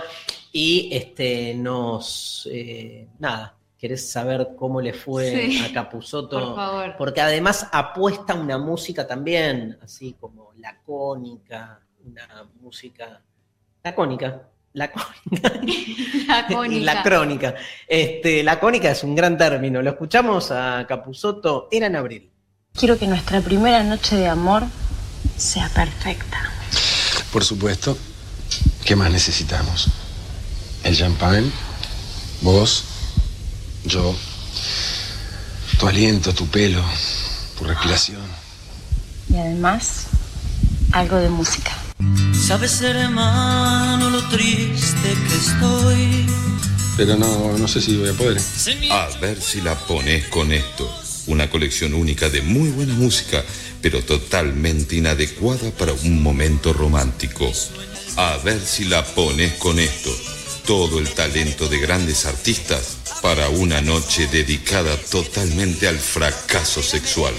Y 0.52 0.88
este 0.92 1.52
nos 1.54 2.48
eh, 2.50 3.08
nada, 3.18 3.55
¿querés 3.86 4.10
saber 4.10 4.48
cómo 4.58 4.80
le 4.80 4.92
fue 4.92 5.48
Sí, 5.48 5.64
a 5.64 5.72
Capusotto? 5.72 6.40
Por 6.40 6.56
favor. 6.56 6.94
Porque 6.98 7.20
además 7.20 7.68
apuesta 7.70 8.34
una 8.34 8.58
música 8.58 9.06
también, 9.06 9.78
así 9.80 10.16
como 10.18 10.52
lacónica, 10.56 11.78
una 12.04 12.48
música 12.60 13.22
lacónica, 13.84 14.42
lacónica, 14.72 15.52
Lacónica. 16.26 16.84
la 16.84 17.02
crónica. 17.04 17.54
Este, 17.86 18.42
lacónica 18.42 18.90
es 18.90 19.04
un 19.04 19.14
gran 19.14 19.38
término. 19.38 19.80
Lo 19.80 19.90
escuchamos 19.90 20.50
a 20.50 20.84
Capusotto, 20.88 21.68
era 21.70 21.86
en 21.86 21.94
abril. 21.94 22.32
Quiero 22.72 22.98
que 22.98 23.06
nuestra 23.06 23.40
primera 23.40 23.84
noche 23.84 24.16
de 24.16 24.26
amor 24.26 24.64
sea 25.36 25.68
perfecta. 25.68 26.50
Por 27.32 27.44
supuesto. 27.44 27.96
¿Qué 28.84 28.96
más 28.96 29.12
necesitamos? 29.12 29.88
El 30.82 30.96
champán, 30.96 31.52
vos, 32.42 32.84
yo, 33.86 34.14
tu 35.78 35.86
aliento, 35.86 36.34
tu 36.34 36.46
pelo, 36.48 36.82
tu 37.56 37.64
respiración. 37.64 38.22
Y 39.28 39.36
además, 39.36 40.06
algo 40.92 41.16
de 41.16 41.28
música. 41.28 41.72
Sabes, 42.46 42.80
hermano, 42.82 44.10
lo 44.10 44.28
triste 44.28 45.14
que 45.28 45.36
estoy. 45.36 46.26
Pero 46.96 47.16
no, 47.16 47.56
no 47.58 47.68
sé 47.68 47.80
si 47.80 47.96
voy 47.96 48.10
a 48.10 48.12
poder. 48.12 48.40
A 48.90 49.08
ver 49.20 49.40
si 49.40 49.60
la 49.60 49.74
pones 49.74 50.26
con 50.28 50.52
esto. 50.52 50.90
Una 51.26 51.50
colección 51.50 51.94
única 51.94 52.28
de 52.28 52.42
muy 52.42 52.70
buena 52.70 52.94
música, 52.94 53.44
pero 53.82 54.02
totalmente 54.02 54.96
inadecuada 54.96 55.70
para 55.72 55.92
un 55.92 56.22
momento 56.22 56.72
romántico. 56.72 57.52
A 58.16 58.36
ver 58.44 58.60
si 58.60 58.84
la 58.84 59.04
pones 59.04 59.54
con 59.54 59.78
esto. 59.78 60.10
Todo 60.66 60.98
el 60.98 61.08
talento 61.10 61.68
de 61.68 61.78
grandes 61.78 62.26
artistas 62.26 63.05
para 63.26 63.48
una 63.48 63.80
noche 63.80 64.28
dedicada 64.28 64.96
totalmente 65.10 65.88
al 65.88 65.96
fracaso 65.98 66.80
sexual. 66.80 67.34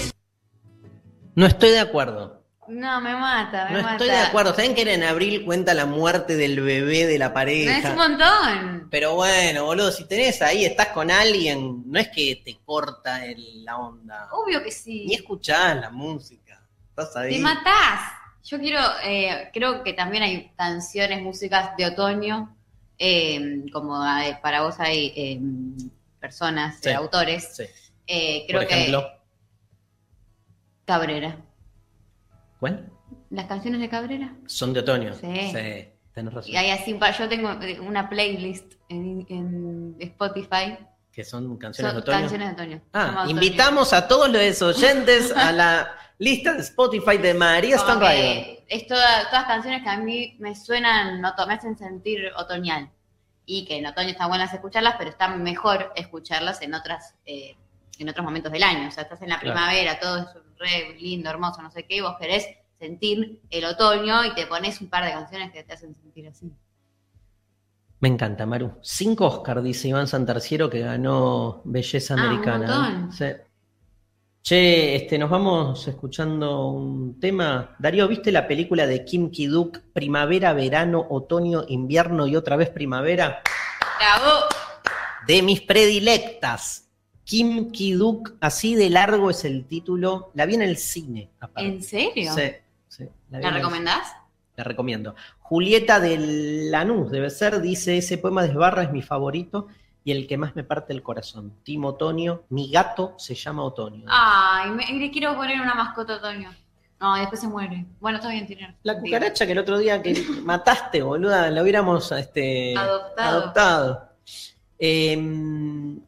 No 1.34 1.46
estoy 1.46 1.70
de 1.70 1.78
acuerdo. 1.80 2.44
No, 2.68 3.00
me 3.00 3.14
mata, 3.14 3.64
me 3.70 3.78
No 3.78 3.82
mata. 3.82 3.92
estoy 3.92 4.08
de 4.08 4.18
acuerdo. 4.18 4.54
¿Saben 4.54 4.74
que 4.74 4.82
era 4.82 4.92
en 4.92 5.02
abril 5.02 5.46
cuenta 5.46 5.72
la 5.72 5.86
muerte 5.86 6.36
del 6.36 6.60
bebé 6.60 7.06
de 7.06 7.16
la 7.18 7.28
No, 7.28 7.32
pareja? 7.34 7.78
es 7.78 7.84
un 7.86 7.96
montón. 7.96 8.88
Pero 8.90 9.14
bueno, 9.14 9.64
boludo, 9.64 9.90
si 9.90 10.04
tenés 10.06 10.42
ahí, 10.42 10.66
estás 10.66 10.88
con 10.88 11.10
alguien, 11.10 11.84
no 11.86 11.98
es 11.98 12.08
que 12.08 12.42
te 12.44 12.58
corta 12.66 13.24
el- 13.24 13.64
la 13.64 13.78
onda. 13.78 14.28
Obvio 14.32 14.62
que 14.62 14.70
sí. 14.70 15.06
Ni 15.06 15.14
escuchás 15.14 15.74
la 15.74 15.88
música. 15.88 16.60
Estás 16.90 17.16
ahí. 17.16 17.36
Te 17.36 17.38
matás. 17.38 18.12
Yo 18.44 18.58
quiero, 18.58 18.80
eh, 19.04 19.48
creo 19.54 19.82
que 19.82 19.94
también 19.94 20.22
hay 20.22 20.52
canciones, 20.54 21.22
músicas 21.22 21.70
de 21.78 21.86
otoño, 21.86 22.54
eh, 22.98 23.64
como 23.72 24.00
para 24.42 24.62
vos 24.62 24.76
hay 24.80 25.12
eh, 25.16 25.40
personas, 26.20 26.78
Sí. 26.80 26.90
autores. 26.90 27.56
Sí. 27.56 27.64
Eh, 28.06 28.44
creo 28.48 28.60
Por 28.62 28.70
ejemplo, 28.70 29.02
que 29.02 29.18
Cabrera. 30.84 31.36
¿cuál? 32.60 32.90
Las 33.30 33.46
canciones 33.46 33.80
de 33.80 33.88
Cabrera. 33.88 34.34
Son 34.46 34.72
de 34.72 34.80
otoño. 34.80 35.14
Sí. 35.14 35.50
tenés 36.14 36.32
razón. 36.34 36.50
Y 36.52 36.56
hay 36.56 36.70
así, 36.70 36.98
yo 37.18 37.28
tengo 37.28 37.50
eh, 37.62 37.78
una 37.80 38.08
playlist 38.08 38.74
en, 38.88 39.26
en 39.28 39.96
Spotify. 40.00 40.78
Que 41.12 41.24
son 41.24 41.56
canciones 41.58 41.92
Son 41.92 41.96
de 41.96 42.02
otoño. 42.02 42.20
canciones 42.20 42.48
de 42.48 42.54
otoño. 42.62 42.80
Ah, 42.92 43.16
Otoño. 43.18 43.30
invitamos 43.30 43.92
a 43.92 44.08
todos 44.08 44.30
los 44.30 44.62
oyentes 44.62 45.32
a 45.36 45.52
la 45.52 45.88
lista 46.18 46.52
de 46.54 46.60
Spotify 46.60 47.16
de 47.18 47.34
María 47.34 47.78
Stanrider. 47.78 48.64
es 48.68 48.86
toda- 48.86 49.28
todas 49.30 49.44
canciones 49.46 49.82
que 49.82 49.88
a 49.88 49.96
mí 49.98 50.36
me 50.40 50.54
suenan, 50.54 51.20
me 51.20 51.28
hacen 51.54 51.76
sentir 51.78 52.30
otoñal. 52.36 52.90
Y 53.50 53.64
que 53.64 53.78
en 53.78 53.86
otoño 53.86 54.10
está 54.10 54.26
buenas 54.26 54.52
escucharlas, 54.52 54.96
pero 54.98 55.08
está 55.10 55.28
mejor 55.28 55.90
escucharlas 55.96 56.60
en 56.62 56.74
otras 56.74 57.14
eh, 57.24 57.56
en 57.98 58.08
otros 58.08 58.24
momentos 58.24 58.52
del 58.52 58.62
año. 58.62 58.86
O 58.88 58.90
sea, 58.92 59.04
estás 59.04 59.22
en 59.22 59.28
la 59.30 59.40
Claro. 59.40 59.54
primavera, 59.56 59.98
todo 59.98 60.18
es 60.18 60.26
re 60.58 60.96
lindo, 61.00 61.30
hermoso, 61.30 61.60
no 61.62 61.70
sé 61.70 61.84
qué, 61.84 61.96
y 61.96 62.00
vos 62.00 62.14
querés 62.20 62.46
sentir 62.78 63.40
el 63.50 63.64
otoño 63.64 64.24
y 64.24 64.34
te 64.34 64.46
pones 64.46 64.80
un 64.80 64.88
par 64.88 65.04
de 65.04 65.10
canciones 65.12 65.50
que 65.50 65.64
te 65.64 65.72
hacen 65.72 65.94
sentir 65.96 66.28
así. 66.28 66.52
Me 68.00 68.08
encanta, 68.08 68.46
Maru. 68.46 68.78
Cinco 68.82 69.26
Oscar, 69.26 69.60
dice 69.62 69.88
Iván 69.88 70.06
Santarciero, 70.06 70.70
que 70.70 70.78
ganó 70.80 71.60
Belleza 71.64 72.14
Ah, 72.14 72.16
un 72.18 72.22
Americana. 72.22 72.66
montón. 72.66 73.12
Sí. 73.12 73.24
Che, 74.42 74.94
este, 74.96 75.18
nos 75.18 75.28
vamos 75.28 75.86
escuchando 75.88 76.68
un 76.70 77.20
tema. 77.20 77.76
Darío, 77.78 78.08
¿viste 78.08 78.32
la 78.32 78.46
película 78.48 78.86
de 78.86 79.04
Kim 79.04 79.30
Ki-duk? 79.30 79.78
Primavera, 79.92 80.54
verano, 80.54 81.06
otoño, 81.10 81.64
invierno 81.68 82.26
y 82.26 82.34
otra 82.34 82.56
vez 82.56 82.70
primavera. 82.70 83.42
¡Bravo! 83.98 84.44
De 85.26 85.42
mis 85.42 85.60
predilectas. 85.60 86.88
Kim 87.24 87.70
Ki-duk, 87.72 88.36
así 88.40 88.74
de 88.74 88.88
largo 88.88 89.28
es 89.28 89.44
el 89.44 89.66
título. 89.66 90.30
La 90.34 90.46
vi 90.46 90.54
en 90.54 90.62
el 90.62 90.78
cine. 90.78 91.30
aparte. 91.40 91.68
¿En 91.68 91.82
serio? 91.82 92.32
Sí, 92.34 92.42
sí. 92.88 93.04
¿La 93.30 93.40
el- 93.40 93.54
recomendás? 93.54 94.08
La 94.56 94.64
recomiendo. 94.64 95.14
Julieta 95.40 96.00
de 96.00 96.16
Lanús, 96.70 97.10
debe 97.10 97.28
ser, 97.30 97.60
dice, 97.60 97.98
ese 97.98 98.16
poema 98.18 98.42
de 98.42 98.48
Esbarra 98.48 98.82
es 98.84 98.90
mi 98.92 99.02
favorito 99.02 99.68
y 100.04 100.12
el 100.12 100.26
que 100.26 100.38
más 100.38 100.56
me 100.56 100.64
parte 100.64 100.92
el 100.92 101.02
corazón. 101.02 101.52
Tim 101.62 101.84
Otoño, 101.84 102.42
mi 102.50 102.70
gato 102.70 103.14
se 103.18 103.34
llama 103.34 103.64
Otoño. 103.64 104.04
Ay, 104.08 104.70
me- 104.70 104.86
le 104.98 105.10
quiero 105.10 105.34
poner 105.36 105.60
una 105.60 105.74
mascota 105.74 106.16
otoño. 106.16 106.50
No, 107.00 107.14
después 107.16 107.40
se 107.40 107.46
muere. 107.46 107.84
Bueno, 108.00 108.18
está 108.18 108.28
bien, 108.30 108.46
tiene. 108.46 108.76
La 108.82 108.98
cucaracha 108.98 109.46
que 109.46 109.52
el 109.52 109.58
otro 109.58 109.78
día 109.78 110.02
que 110.02 110.14
mataste, 110.42 111.02
boluda, 111.02 111.50
la 111.50 111.62
hubiéramos 111.62 112.10
este, 112.12 112.76
Adoptado. 112.76 113.38
adoptado. 113.38 114.08
Em, 114.78 116.00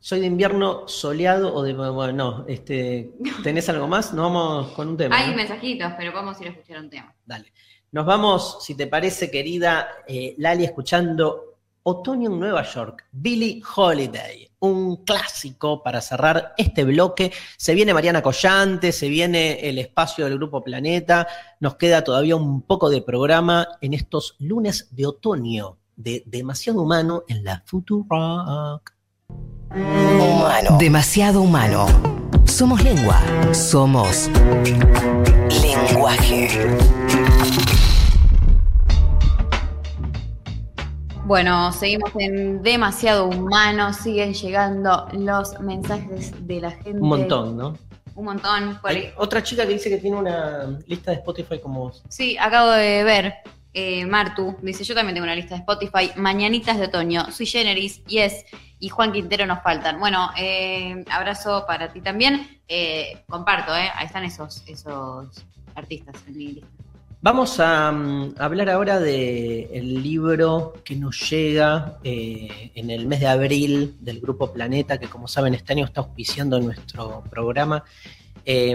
soy 0.00 0.20
de 0.20 0.26
invierno 0.26 0.88
soleado 0.88 1.54
o 1.54 1.62
de... 1.62 1.72
Bueno, 1.74 2.12
no, 2.12 2.44
este, 2.48 3.12
¿tenés 3.42 3.68
algo 3.68 3.86
más? 3.88 4.12
Nos 4.12 4.24
vamos 4.24 4.68
con 4.72 4.88
un 4.88 4.96
tema. 4.96 5.16
Hay 5.16 5.30
¿no? 5.30 5.36
mensajitos, 5.36 5.92
pero 5.96 6.12
podemos 6.12 6.40
ir 6.40 6.48
a 6.48 6.50
escuchar 6.50 6.78
un 6.80 6.90
tema. 6.90 7.14
Dale. 7.24 7.52
Nos 7.92 8.04
vamos, 8.04 8.58
si 8.64 8.74
te 8.74 8.86
parece, 8.86 9.30
querida 9.30 9.88
eh, 10.06 10.34
Lali, 10.38 10.64
escuchando 10.64 11.47
Otoño 11.88 12.30
en 12.30 12.38
Nueva 12.38 12.64
York, 12.64 13.06
Billie 13.12 13.62
Holiday, 13.74 14.46
un 14.60 15.04
clásico 15.06 15.82
para 15.82 16.02
cerrar 16.02 16.52
este 16.58 16.84
bloque. 16.84 17.32
Se 17.56 17.72
viene 17.72 17.94
Mariana 17.94 18.20
Collante, 18.20 18.92
se 18.92 19.08
viene 19.08 19.66
el 19.66 19.78
espacio 19.78 20.26
del 20.26 20.36
Grupo 20.36 20.62
Planeta, 20.62 21.26
nos 21.60 21.76
queda 21.76 22.04
todavía 22.04 22.36
un 22.36 22.60
poco 22.60 22.90
de 22.90 23.00
programa 23.00 23.66
en 23.80 23.94
estos 23.94 24.36
lunes 24.38 24.88
de 24.90 25.06
otoño 25.06 25.78
de 25.96 26.22
Demasiado 26.26 26.82
Humano 26.82 27.22
en 27.26 27.42
la 27.42 27.62
Futurock. 27.64 28.92
Humano. 29.70 30.76
Demasiado 30.78 31.40
humano. 31.40 31.86
Somos 32.44 32.82
lengua. 32.82 33.18
Somos 33.54 34.28
lenguaje. 35.62 36.48
Bueno, 41.28 41.72
seguimos 41.72 42.10
en 42.18 42.62
demasiado 42.62 43.26
humano, 43.26 43.92
siguen 43.92 44.32
llegando 44.32 45.06
los 45.12 45.60
mensajes 45.60 46.32
de 46.46 46.58
la 46.58 46.70
gente. 46.70 46.92
Un 46.92 47.06
montón, 47.06 47.54
¿no? 47.54 47.76
Un 48.14 48.24
montón. 48.24 48.78
Por 48.80 48.90
Hay 48.92 49.12
otra 49.14 49.42
chica 49.42 49.66
que 49.66 49.74
dice 49.74 49.90
que 49.90 49.98
tiene 49.98 50.16
una 50.16 50.78
lista 50.86 51.10
de 51.10 51.18
Spotify 51.18 51.60
como 51.60 51.80
vos. 51.80 52.02
Sí, 52.08 52.38
acabo 52.38 52.70
de 52.70 53.04
ver. 53.04 53.34
eh, 53.74 54.06
Martu 54.06 54.56
dice: 54.62 54.84
Yo 54.84 54.94
también 54.94 55.16
tengo 55.16 55.26
una 55.26 55.34
lista 55.34 55.54
de 55.54 55.60
Spotify. 55.60 56.12
Mañanitas 56.16 56.78
de 56.78 56.86
otoño, 56.86 57.30
Sui 57.30 57.44
Generis, 57.44 58.02
Yes 58.06 58.46
y 58.78 58.88
Juan 58.88 59.12
Quintero 59.12 59.44
nos 59.44 59.62
faltan. 59.62 60.00
Bueno, 60.00 60.30
eh, 60.34 61.04
abrazo 61.10 61.64
para 61.66 61.92
ti 61.92 62.00
también. 62.00 62.62
Eh, 62.68 63.22
comparto, 63.28 63.76
¿eh? 63.76 63.90
Ahí 63.94 64.06
están 64.06 64.24
esos, 64.24 64.64
esos 64.66 65.44
artistas 65.74 66.16
en 66.26 66.38
mi 66.38 66.46
lista. 66.54 66.77
Vamos 67.20 67.58
a 67.58 67.90
mm, 67.90 68.34
hablar 68.38 68.70
ahora 68.70 69.00
del 69.00 70.02
libro 70.02 70.74
que 70.84 70.94
nos 70.94 71.28
llega 71.28 71.98
eh, 72.04 72.70
en 72.76 72.90
el 72.90 73.06
mes 73.06 73.18
de 73.18 73.26
abril 73.26 73.96
del 74.00 74.20
Grupo 74.20 74.52
Planeta, 74.52 74.98
que 74.98 75.08
como 75.08 75.26
saben 75.26 75.54
este 75.54 75.72
año 75.72 75.84
está 75.84 76.00
auspiciando 76.00 76.60
nuestro 76.60 77.24
programa. 77.28 77.82
Eh, 78.44 78.72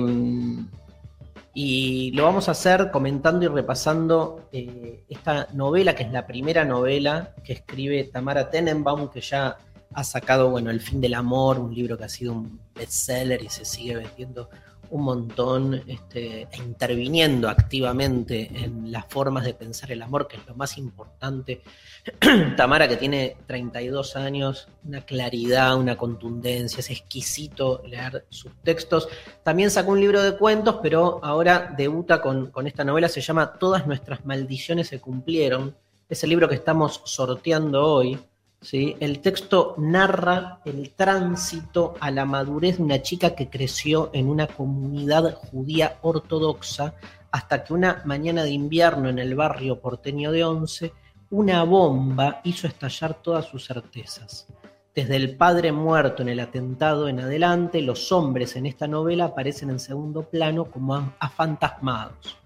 y 1.53 2.11
lo 2.11 2.23
vamos 2.23 2.49
a 2.49 2.51
hacer 2.51 2.91
comentando 2.91 3.45
y 3.45 3.47
repasando 3.47 4.49
eh, 4.51 5.05
esta 5.07 5.47
novela, 5.53 5.95
que 5.95 6.03
es 6.03 6.11
la 6.11 6.27
primera 6.27 6.65
novela 6.65 7.33
que 7.45 7.53
escribe 7.53 8.03
Tamara 8.05 8.49
Tenenbaum, 8.49 9.09
que 9.09 9.21
ya 9.21 9.57
ha 9.93 10.03
sacado, 10.03 10.49
bueno, 10.49 10.69
El 10.69 10.81
fin 10.81 10.99
del 10.99 11.13
amor, 11.13 11.59
un 11.59 11.73
libro 11.73 11.97
que 11.97 12.03
ha 12.03 12.09
sido 12.09 12.33
un 12.33 12.59
bestseller 12.75 13.41
y 13.41 13.49
se 13.49 13.63
sigue 13.63 13.95
vendiendo 13.95 14.49
un 14.93 15.05
montón, 15.05 15.81
este, 15.87 16.47
interviniendo 16.59 17.49
activamente 17.49 18.47
en 18.53 18.91
las 18.91 19.07
formas 19.07 19.43
de 19.43 19.55
pensar 19.55 19.91
el 19.91 20.03
amor, 20.03 20.27
que 20.27 20.37
es 20.37 20.45
lo 20.45 20.53
más 20.53 20.77
importante. 20.77 21.63
Tamara, 22.57 22.87
que 22.87 22.97
tiene 22.97 23.37
32 23.47 24.15
años, 24.15 24.67
una 24.83 25.01
claridad, 25.01 25.75
una 25.77 25.97
contundencia, 25.97 26.79
es 26.79 26.91
exquisito 26.91 27.81
leer 27.87 28.27
sus 28.29 28.51
textos. 28.61 29.09
También 29.41 29.71
sacó 29.71 29.93
un 29.93 29.99
libro 29.99 30.21
de 30.21 30.37
cuentos, 30.37 30.77
pero 30.83 31.19
ahora 31.23 31.73
debuta 31.75 32.21
con, 32.21 32.51
con 32.51 32.67
esta 32.67 32.83
novela, 32.83 33.09
se 33.09 33.21
llama 33.21 33.53
Todas 33.53 33.87
nuestras 33.87 34.23
maldiciones 34.27 34.89
se 34.89 35.01
cumplieron. 35.01 35.75
Es 36.07 36.23
el 36.23 36.29
libro 36.29 36.47
que 36.47 36.55
estamos 36.55 37.01
sorteando 37.05 37.83
hoy. 37.83 38.19
¿Sí? 38.63 38.95
El 38.99 39.19
texto 39.19 39.75
narra 39.77 40.59
el 40.65 40.91
tránsito 40.91 41.95
a 41.99 42.09
la 42.09 42.25
madurez 42.25 42.77
de 42.77 42.83
una 42.83 43.01
chica 43.01 43.35
que 43.35 43.49
creció 43.49 44.09
en 44.13 44.27
una 44.27 44.47
comunidad 44.47 45.35
judía 45.35 45.99
ortodoxa 46.01 46.95
hasta 47.31 47.63
que 47.63 47.73
una 47.73 48.01
mañana 48.05 48.43
de 48.43 48.51
invierno 48.51 49.09
en 49.09 49.19
el 49.19 49.35
barrio 49.35 49.79
porteño 49.79 50.31
de 50.31 50.43
Once, 50.43 50.93
una 51.29 51.63
bomba 51.63 52.41
hizo 52.43 52.67
estallar 52.67 53.15
todas 53.15 53.45
sus 53.45 53.65
certezas. 53.65 54.47
Desde 54.93 55.15
el 55.15 55.35
padre 55.35 55.71
muerto 55.71 56.21
en 56.21 56.29
el 56.29 56.39
atentado 56.39 57.07
en 57.07 57.19
adelante, 57.19 57.81
los 57.81 58.11
hombres 58.11 58.55
en 58.55 58.67
esta 58.67 58.87
novela 58.87 59.25
aparecen 59.25 59.71
en 59.71 59.79
segundo 59.79 60.29
plano 60.29 60.65
como 60.65 61.13
afantasmados. 61.19 62.42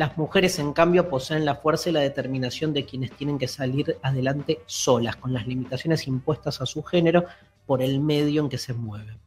Las 0.00 0.16
mujeres, 0.16 0.58
en 0.58 0.72
cambio, 0.72 1.10
poseen 1.10 1.44
la 1.44 1.56
fuerza 1.56 1.90
y 1.90 1.92
la 1.92 2.00
determinación 2.00 2.72
de 2.72 2.86
quienes 2.86 3.12
tienen 3.12 3.38
que 3.38 3.46
salir 3.46 3.98
adelante 4.00 4.62
solas, 4.64 5.16
con 5.16 5.34
las 5.34 5.46
limitaciones 5.46 6.06
impuestas 6.06 6.62
a 6.62 6.64
su 6.64 6.82
género 6.82 7.26
por 7.66 7.82
el 7.82 8.00
medio 8.00 8.40
en 8.40 8.48
que 8.48 8.56
se 8.56 8.72
mueven. 8.72 9.18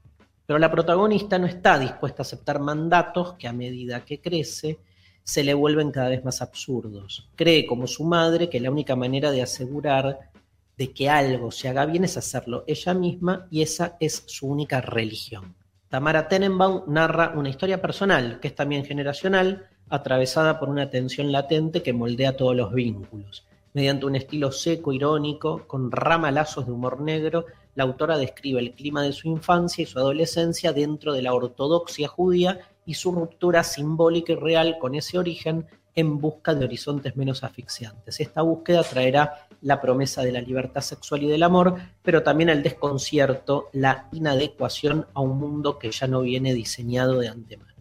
Pero 0.47 0.57
la 0.57 0.71
protagonista 0.71 1.37
no 1.37 1.45
está 1.45 1.77
dispuesta 1.77 2.23
a 2.23 2.25
aceptar 2.25 2.59
mandatos 2.59 3.33
que 3.33 3.47
a 3.47 3.53
medida 3.53 4.03
que 4.03 4.19
crece 4.19 4.79
se 5.23 5.43
le 5.43 5.53
vuelven 5.53 5.91
cada 5.91 6.09
vez 6.09 6.25
más 6.25 6.41
absurdos. 6.41 7.29
Cree, 7.35 7.67
como 7.67 7.85
su 7.85 8.03
madre, 8.03 8.49
que 8.49 8.59
la 8.59 8.71
única 8.71 8.95
manera 8.95 9.29
de 9.29 9.43
asegurar 9.43 10.31
de 10.75 10.91
que 10.91 11.07
algo 11.07 11.51
se 11.51 11.69
haga 11.69 11.85
bien 11.85 12.03
es 12.03 12.17
hacerlo 12.17 12.63
ella 12.65 12.95
misma 12.95 13.45
y 13.51 13.61
esa 13.61 13.95
es 13.99 14.23
su 14.25 14.47
única 14.47 14.81
religión. 14.81 15.53
Tamara 15.87 16.27
Tenenbaum 16.27 16.91
narra 16.91 17.33
una 17.35 17.49
historia 17.49 17.79
personal, 17.79 18.39
que 18.39 18.47
es 18.47 18.55
también 18.55 18.83
generacional, 18.83 19.67
atravesada 19.89 20.59
por 20.59 20.69
una 20.69 20.89
tensión 20.89 21.31
latente 21.31 21.83
que 21.83 21.93
moldea 21.93 22.37
todos 22.37 22.55
los 22.55 22.73
vínculos. 22.73 23.45
Mediante 23.73 24.05
un 24.05 24.15
estilo 24.15 24.51
seco, 24.51 24.93
irónico, 24.93 25.65
con 25.67 25.91
ramalazos 25.91 26.65
de 26.65 26.71
humor 26.71 27.01
negro, 27.01 27.45
la 27.75 27.83
autora 27.83 28.17
describe 28.17 28.59
el 28.59 28.73
clima 28.73 29.01
de 29.01 29.13
su 29.13 29.27
infancia 29.27 29.81
y 29.81 29.85
su 29.85 29.97
adolescencia 29.97 30.73
dentro 30.73 31.13
de 31.13 31.23
la 31.23 31.33
ortodoxia 31.33 32.07
judía 32.07 32.59
y 32.85 32.93
su 32.93 33.11
ruptura 33.11 33.63
simbólica 33.63 34.33
y 34.33 34.35
real 34.35 34.77
con 34.79 34.93
ese 34.93 35.17
origen 35.17 35.65
en 35.95 36.19
busca 36.19 36.53
de 36.53 36.65
horizontes 36.65 37.15
menos 37.15 37.43
asfixiantes. 37.43 38.19
Esta 38.19 38.41
búsqueda 38.41 38.83
traerá 38.83 39.47
la 39.61 39.79
promesa 39.79 40.23
de 40.23 40.31
la 40.31 40.41
libertad 40.41 40.81
sexual 40.81 41.23
y 41.23 41.27
del 41.27 41.43
amor, 41.43 41.75
pero 42.01 42.23
también 42.23 42.49
el 42.49 42.63
desconcierto, 42.63 43.69
la 43.73 44.07
inadecuación 44.11 45.07
a 45.13 45.21
un 45.21 45.39
mundo 45.39 45.79
que 45.79 45.91
ya 45.91 46.07
no 46.07 46.21
viene 46.21 46.53
diseñado 46.53 47.19
de 47.19 47.29
antemano. 47.29 47.72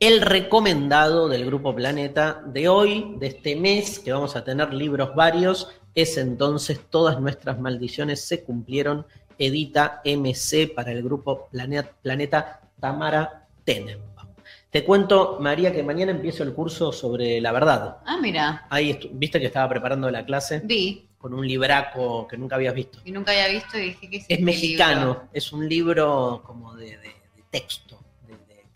El 0.00 0.20
recomendado 0.20 1.28
del 1.28 1.44
Grupo 1.44 1.74
Planeta 1.74 2.40
de 2.46 2.68
hoy, 2.68 3.14
de 3.18 3.28
este 3.28 3.56
mes, 3.56 3.98
que 3.98 4.12
vamos 4.12 4.36
a 4.36 4.44
tener 4.44 4.72
libros 4.72 5.14
varios, 5.14 5.72
es 5.94 6.16
entonces 6.18 6.80
Todas 6.88 7.20
nuestras 7.20 7.58
maldiciones 7.58 8.20
se 8.24 8.44
cumplieron, 8.44 9.06
edita 9.38 10.00
MC 10.04 10.72
para 10.72 10.92
el 10.92 11.02
Grupo 11.02 11.48
Planeta, 11.50 11.90
Planeta 12.00 12.60
Tamara 12.80 13.46
Tenenbaum. 13.64 14.28
Te 14.70 14.84
cuento, 14.84 15.38
María, 15.40 15.72
que 15.72 15.82
mañana 15.82 16.12
empiezo 16.12 16.42
el 16.44 16.52
curso 16.52 16.92
sobre 16.92 17.40
la 17.40 17.50
verdad. 17.52 17.96
Ah, 18.06 18.18
mira. 18.20 18.66
Ahí, 18.70 18.98
¿viste 19.14 19.40
que 19.40 19.46
estaba 19.46 19.68
preparando 19.68 20.10
la 20.10 20.24
clase? 20.24 20.60
Vi. 20.62 21.08
Con 21.18 21.34
un 21.34 21.44
libraco 21.48 22.28
que 22.28 22.36
nunca 22.36 22.54
habías 22.54 22.74
visto. 22.74 23.00
Y 23.04 23.10
nunca 23.10 23.32
había 23.32 23.48
visto 23.48 23.76
y 23.76 23.80
dije 23.86 24.08
que 24.10 24.16
Es 24.18 24.26
este 24.28 24.44
mexicano, 24.44 25.00
libro? 25.06 25.28
es 25.32 25.52
un 25.52 25.68
libro 25.68 26.42
como 26.46 26.76
de, 26.76 26.90
de- 26.98 26.98
de 26.98 27.42
texto, 27.50 27.98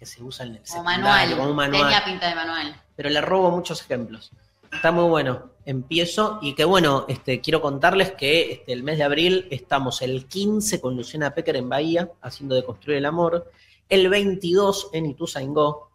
que 0.02 0.06
se 0.06 0.20
usa 0.20 0.44
en 0.44 0.56
el 0.56 0.62
Como 0.68 0.82
manual. 0.82 1.30
como 1.36 1.50
un 1.50 1.54
manual. 1.54 1.82
Tenía 1.82 2.04
pinta 2.04 2.28
de 2.28 2.34
manual. 2.34 2.74
pero 2.96 3.08
le 3.08 3.20
robo 3.20 3.52
muchos 3.52 3.80
ejemplos. 3.82 4.32
Está 4.72 4.90
muy 4.90 5.04
bueno. 5.08 5.52
Empiezo 5.64 6.40
y 6.42 6.56
que 6.56 6.64
bueno, 6.64 7.04
este, 7.08 7.40
quiero 7.40 7.60
contarles 7.62 8.10
que 8.10 8.50
este, 8.50 8.72
el 8.72 8.82
mes 8.82 8.98
de 8.98 9.04
abril 9.04 9.46
estamos 9.52 10.02
el 10.02 10.26
15 10.26 10.80
con 10.80 10.96
Luciana 10.96 11.32
Pecker 11.36 11.54
en 11.54 11.68
Bahía, 11.68 12.10
haciendo 12.20 12.56
de 12.56 12.64
construir 12.64 12.98
el 12.98 13.06
amor. 13.06 13.52
El 13.88 14.08
22 14.08 14.90
en 14.92 15.06
Ituzaingó. 15.06 15.92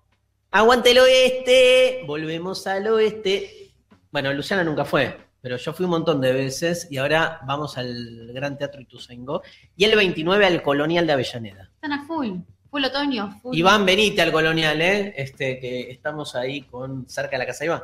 ¡Aguante 0.51 0.91
el 0.91 0.99
oeste! 0.99 2.03
Volvemos 2.07 2.65
al 2.65 2.87
oeste. 2.87 3.73
Bueno, 4.09 4.31
Luciana 4.31 4.63
nunca 4.63 4.85
fue, 4.85 5.17
pero 5.41 5.57
yo 5.57 5.73
fui 5.73 5.83
un 5.83 5.89
montón 5.91 6.21
de 6.21 6.31
veces 6.31 6.87
y 6.89 6.95
ahora 6.95 7.41
vamos 7.45 7.77
al 7.77 8.31
Gran 8.31 8.57
Teatro 8.57 8.79
Ituzaingó. 8.79 9.41
Y 9.75 9.83
el 9.83 9.97
29 9.97 10.45
al 10.45 10.61
Colonial 10.63 11.05
de 11.05 11.11
Avellaneda. 11.11 11.69
Están 11.75 11.91
a 11.91 12.07
full. 12.07 12.37
Full 12.69 12.83
otoño. 12.83 13.39
Full. 13.41 13.55
Iván, 13.55 13.85
venite 13.85 14.21
al 14.21 14.31
Colonial, 14.31 14.81
¿eh? 14.81 15.13
Este, 15.17 15.59
que 15.59 15.91
estamos 15.91 16.35
ahí 16.35 16.61
con 16.63 17.07
cerca 17.07 17.31
de 17.31 17.37
la 17.39 17.45
casa 17.45 17.59
de 17.59 17.65
Iván. 17.65 17.83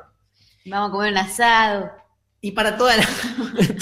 Vamos 0.65 0.89
a 0.89 0.91
comer 0.91 1.11
un 1.11 1.17
asado. 1.17 1.91
Y 2.41 2.51
para 2.51 2.75
toda 2.75 2.97
la, 2.97 3.07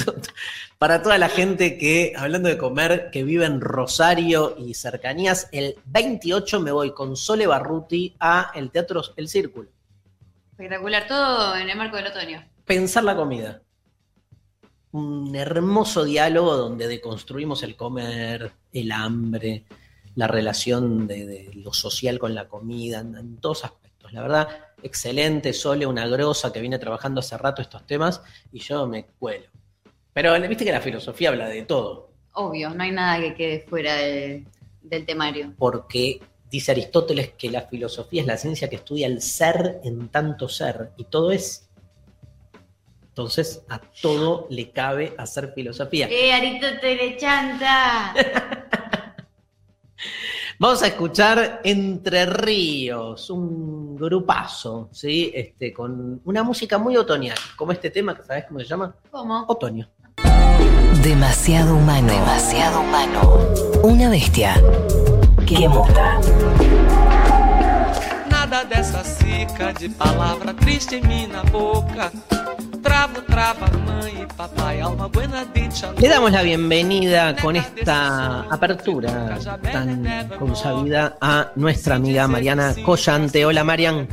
para 0.77 1.01
toda 1.01 1.17
la 1.17 1.29
gente 1.29 1.77
que, 1.77 2.13
hablando 2.15 2.47
de 2.47 2.57
comer, 2.57 3.09
que 3.11 3.23
vive 3.23 3.45
en 3.45 3.59
Rosario 3.59 4.55
y 4.57 4.75
cercanías, 4.75 5.49
el 5.51 5.75
28 5.85 6.59
me 6.59 6.71
voy 6.71 6.93
con 6.93 7.15
Sole 7.15 7.47
Barruti 7.47 8.15
a 8.19 8.51
el 8.53 8.69
Teatro 8.69 9.01
El 9.15 9.27
Círculo. 9.27 9.69
Espectacular. 10.51 11.07
Todo 11.07 11.55
en 11.55 11.69
el 11.69 11.77
marco 11.77 11.97
del 11.97 12.07
otoño. 12.07 12.45
Pensar 12.65 13.03
la 13.03 13.15
comida. 13.15 13.61
Un 14.91 15.35
hermoso 15.35 16.03
diálogo 16.03 16.55
donde 16.55 16.87
deconstruimos 16.87 17.63
el 17.63 17.75
comer, 17.75 18.51
el 18.71 18.91
hambre, 18.91 19.63
la 20.15 20.27
relación 20.27 21.07
de, 21.07 21.25
de 21.25 21.51
lo 21.55 21.73
social 21.73 22.19
con 22.19 22.35
la 22.35 22.47
comida, 22.47 22.99
en, 22.99 23.15
en 23.17 23.37
todos 23.37 23.63
aspectos. 23.65 24.11
La 24.13 24.21
verdad, 24.21 24.47
excelente, 24.83 25.53
Sole, 25.53 25.85
una 25.85 26.07
grosa 26.07 26.51
que 26.51 26.59
viene 26.59 26.79
trabajando 26.79 27.19
hace 27.21 27.37
rato 27.37 27.61
estos 27.61 27.85
temas 27.87 28.21
y 28.51 28.59
yo 28.59 28.87
me 28.87 29.05
cuelo. 29.05 29.47
Pero 30.13 30.33
viste 30.47 30.65
que 30.65 30.71
la 30.71 30.81
filosofía 30.81 31.29
habla 31.29 31.47
de 31.47 31.63
todo, 31.63 32.09
Obvio, 32.33 32.69
no 32.73 32.83
hay 32.83 32.91
nada 32.91 33.19
que 33.19 33.33
quede 33.35 33.59
fuera 33.67 33.95
de- 33.95 34.45
del 34.81 35.05
temario. 35.05 35.53
porque 35.57 36.21
dice 36.49 36.71
Aristóteles 36.71 37.29
que 37.37 37.49
la 37.49 37.61
filosofía 37.63 38.21
es 38.21 38.27
la 38.27 38.37
ciencia 38.37 38.69
que 38.69 38.77
estudia 38.77 39.07
el 39.07 39.21
ser 39.21 39.79
en 39.83 40.09
tanto 40.09 40.49
ser 40.49 40.91
y 40.97 41.05
todo 41.05 41.31
es. 41.31 41.69
Entonces, 43.09 43.63
a 43.69 43.79
todo 44.01 44.47
le 44.49 44.71
cabe 44.71 45.13
hacer 45.17 45.51
filosofía. 45.53 46.07
¡Eh, 46.09 46.31
Aristóteles 46.33 47.17
chanta! 47.17 48.13
Vamos 50.59 50.83
a 50.83 50.87
escuchar 50.87 51.61
Entre 51.63 52.25
Ríos, 52.25 53.29
un 53.29 53.95
grupazo, 53.95 54.89
¿sí? 54.91 55.31
Este, 55.33 55.73
con 55.73 56.21
una 56.25 56.43
música 56.43 56.77
muy 56.77 56.95
otoñal, 56.97 57.37
como 57.55 57.71
este 57.71 57.89
tema, 57.89 58.15
que 58.15 58.23
¿sabes 58.23 58.45
cómo 58.47 58.59
se 58.59 58.65
llama? 58.65 58.95
¿Cómo? 59.09 59.45
Otoño. 59.47 59.89
Demasiado 61.03 61.75
humano. 61.75 62.13
Demasiado 62.13 62.81
humano. 62.81 63.39
Una 63.81 64.09
bestia 64.11 64.53
que 65.47 65.67
muta. 65.67 66.19
Nada 68.29 68.63
dessa 68.65 69.03
cica 69.03 69.73
de 69.73 69.89
palavra 69.89 70.53
triste 70.53 70.95
em 70.95 71.01
mim 71.07 71.27
na 71.27 71.43
boca. 71.43 72.11
E. 72.83 72.89
Le 75.99 76.07
damos 76.09 76.31
la 76.31 76.41
bienvenida 76.41 77.35
con 77.35 77.55
esta 77.55 78.41
apertura 78.41 79.37
tan 79.61 80.29
consabida 80.39 81.17
a 81.21 81.51
nuestra 81.55 81.95
amiga 81.95 82.27
Mariana 82.27 82.73
Collante. 82.83 83.45
Hola, 83.45 83.63
Marian. 83.63 84.07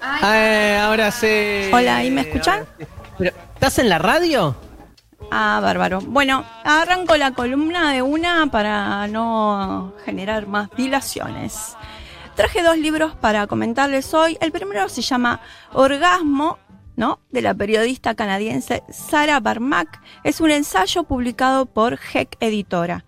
Ay, 0.00 0.76
ahora 0.76 1.10
sí. 1.10 1.70
Hola, 1.72 2.04
¿y 2.04 2.10
me 2.10 2.22
escuchan? 2.22 2.66
Pero, 3.18 3.32
¿Estás 3.54 3.78
en 3.78 3.88
la 3.88 3.98
radio? 3.98 4.54
Ah, 5.30 5.60
bárbaro. 5.62 6.00
Bueno, 6.00 6.44
arranco 6.64 7.16
la 7.16 7.30
columna 7.30 7.92
de 7.92 8.02
una 8.02 8.48
para 8.48 9.06
no 9.08 9.94
generar 10.04 10.46
más 10.46 10.68
dilaciones. 10.76 11.76
Traje 12.34 12.62
dos 12.62 12.78
libros 12.78 13.14
para 13.14 13.46
comentarles 13.46 14.14
hoy. 14.14 14.38
El 14.40 14.52
primero 14.52 14.88
se 14.88 15.02
llama 15.02 15.40
Orgasmo, 15.74 16.58
¿no? 16.96 17.20
De 17.30 17.42
la 17.42 17.54
periodista 17.54 18.14
canadiense 18.14 18.82
Sarah 18.90 19.40
Barmack. 19.40 20.00
Es 20.24 20.40
un 20.40 20.50
ensayo 20.50 21.04
publicado 21.04 21.66
por 21.66 21.98
Heck 22.12 22.36
Editora. 22.40 23.04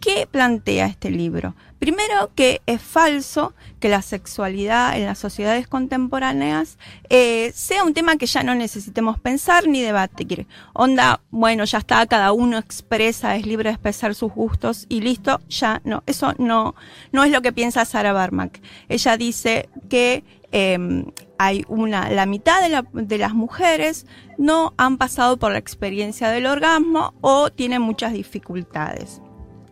¿Qué 0.00 0.28
plantea 0.30 0.86
este 0.86 1.10
libro? 1.10 1.56
Primero 1.80 2.30
que 2.36 2.60
es 2.66 2.80
falso 2.80 3.52
que 3.80 3.88
la 3.88 4.00
sexualidad 4.02 4.96
en 4.96 5.06
las 5.06 5.18
sociedades 5.18 5.66
contemporáneas 5.66 6.78
eh, 7.08 7.50
sea 7.52 7.82
un 7.82 7.94
tema 7.94 8.16
que 8.16 8.26
ya 8.26 8.44
no 8.44 8.54
necesitemos 8.54 9.18
pensar 9.18 9.66
ni 9.66 9.80
debatir. 9.80 10.46
Onda, 10.72 11.20
bueno, 11.30 11.64
ya 11.64 11.78
está, 11.78 12.06
cada 12.06 12.32
uno 12.32 12.58
expresa, 12.58 13.34
es 13.34 13.46
libre 13.46 13.70
de 13.70 13.74
expresar 13.74 14.14
sus 14.14 14.32
gustos 14.32 14.86
y 14.88 15.00
listo, 15.00 15.40
ya 15.48 15.80
no. 15.84 16.04
Eso 16.06 16.32
no, 16.38 16.76
no 17.10 17.24
es 17.24 17.32
lo 17.32 17.42
que 17.42 17.52
piensa 17.52 17.84
Sara 17.84 18.12
Barmack. 18.12 18.60
Ella 18.88 19.16
dice 19.16 19.68
que 19.88 20.22
eh, 20.52 21.04
hay 21.38 21.64
una, 21.68 22.10
la 22.10 22.26
mitad 22.26 22.60
de, 22.60 22.68
la, 22.68 22.84
de, 22.92 23.18
las 23.18 23.34
mujeres 23.34 24.06
no 24.36 24.74
han 24.76 24.98
pasado 24.98 25.36
por 25.36 25.52
la 25.52 25.58
experiencia 25.58 26.30
del 26.30 26.46
orgasmo 26.46 27.14
o 27.20 27.50
tienen 27.50 27.82
muchas 27.82 28.12
dificultades. 28.12 29.22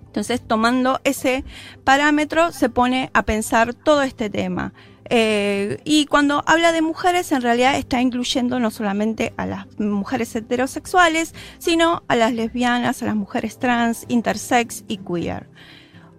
Entonces, 0.06 0.40
tomando 0.40 1.00
ese 1.04 1.44
parámetro, 1.84 2.50
se 2.50 2.70
pone 2.70 3.10
a 3.12 3.22
pensar 3.22 3.74
todo 3.74 4.02
este 4.02 4.30
tema. 4.30 4.72
Eh, 5.08 5.78
y 5.84 6.06
cuando 6.06 6.42
habla 6.46 6.72
de 6.72 6.82
mujeres, 6.82 7.30
en 7.32 7.42
realidad 7.42 7.76
está 7.76 8.00
incluyendo 8.00 8.58
no 8.58 8.70
solamente 8.70 9.34
a 9.36 9.46
las 9.46 9.66
mujeres 9.78 10.34
heterosexuales, 10.34 11.34
sino 11.58 12.02
a 12.08 12.16
las 12.16 12.32
lesbianas, 12.32 13.02
a 13.02 13.06
las 13.06 13.14
mujeres 13.14 13.58
trans, 13.58 14.04
intersex 14.08 14.84
y 14.88 14.98
queer. 14.98 15.48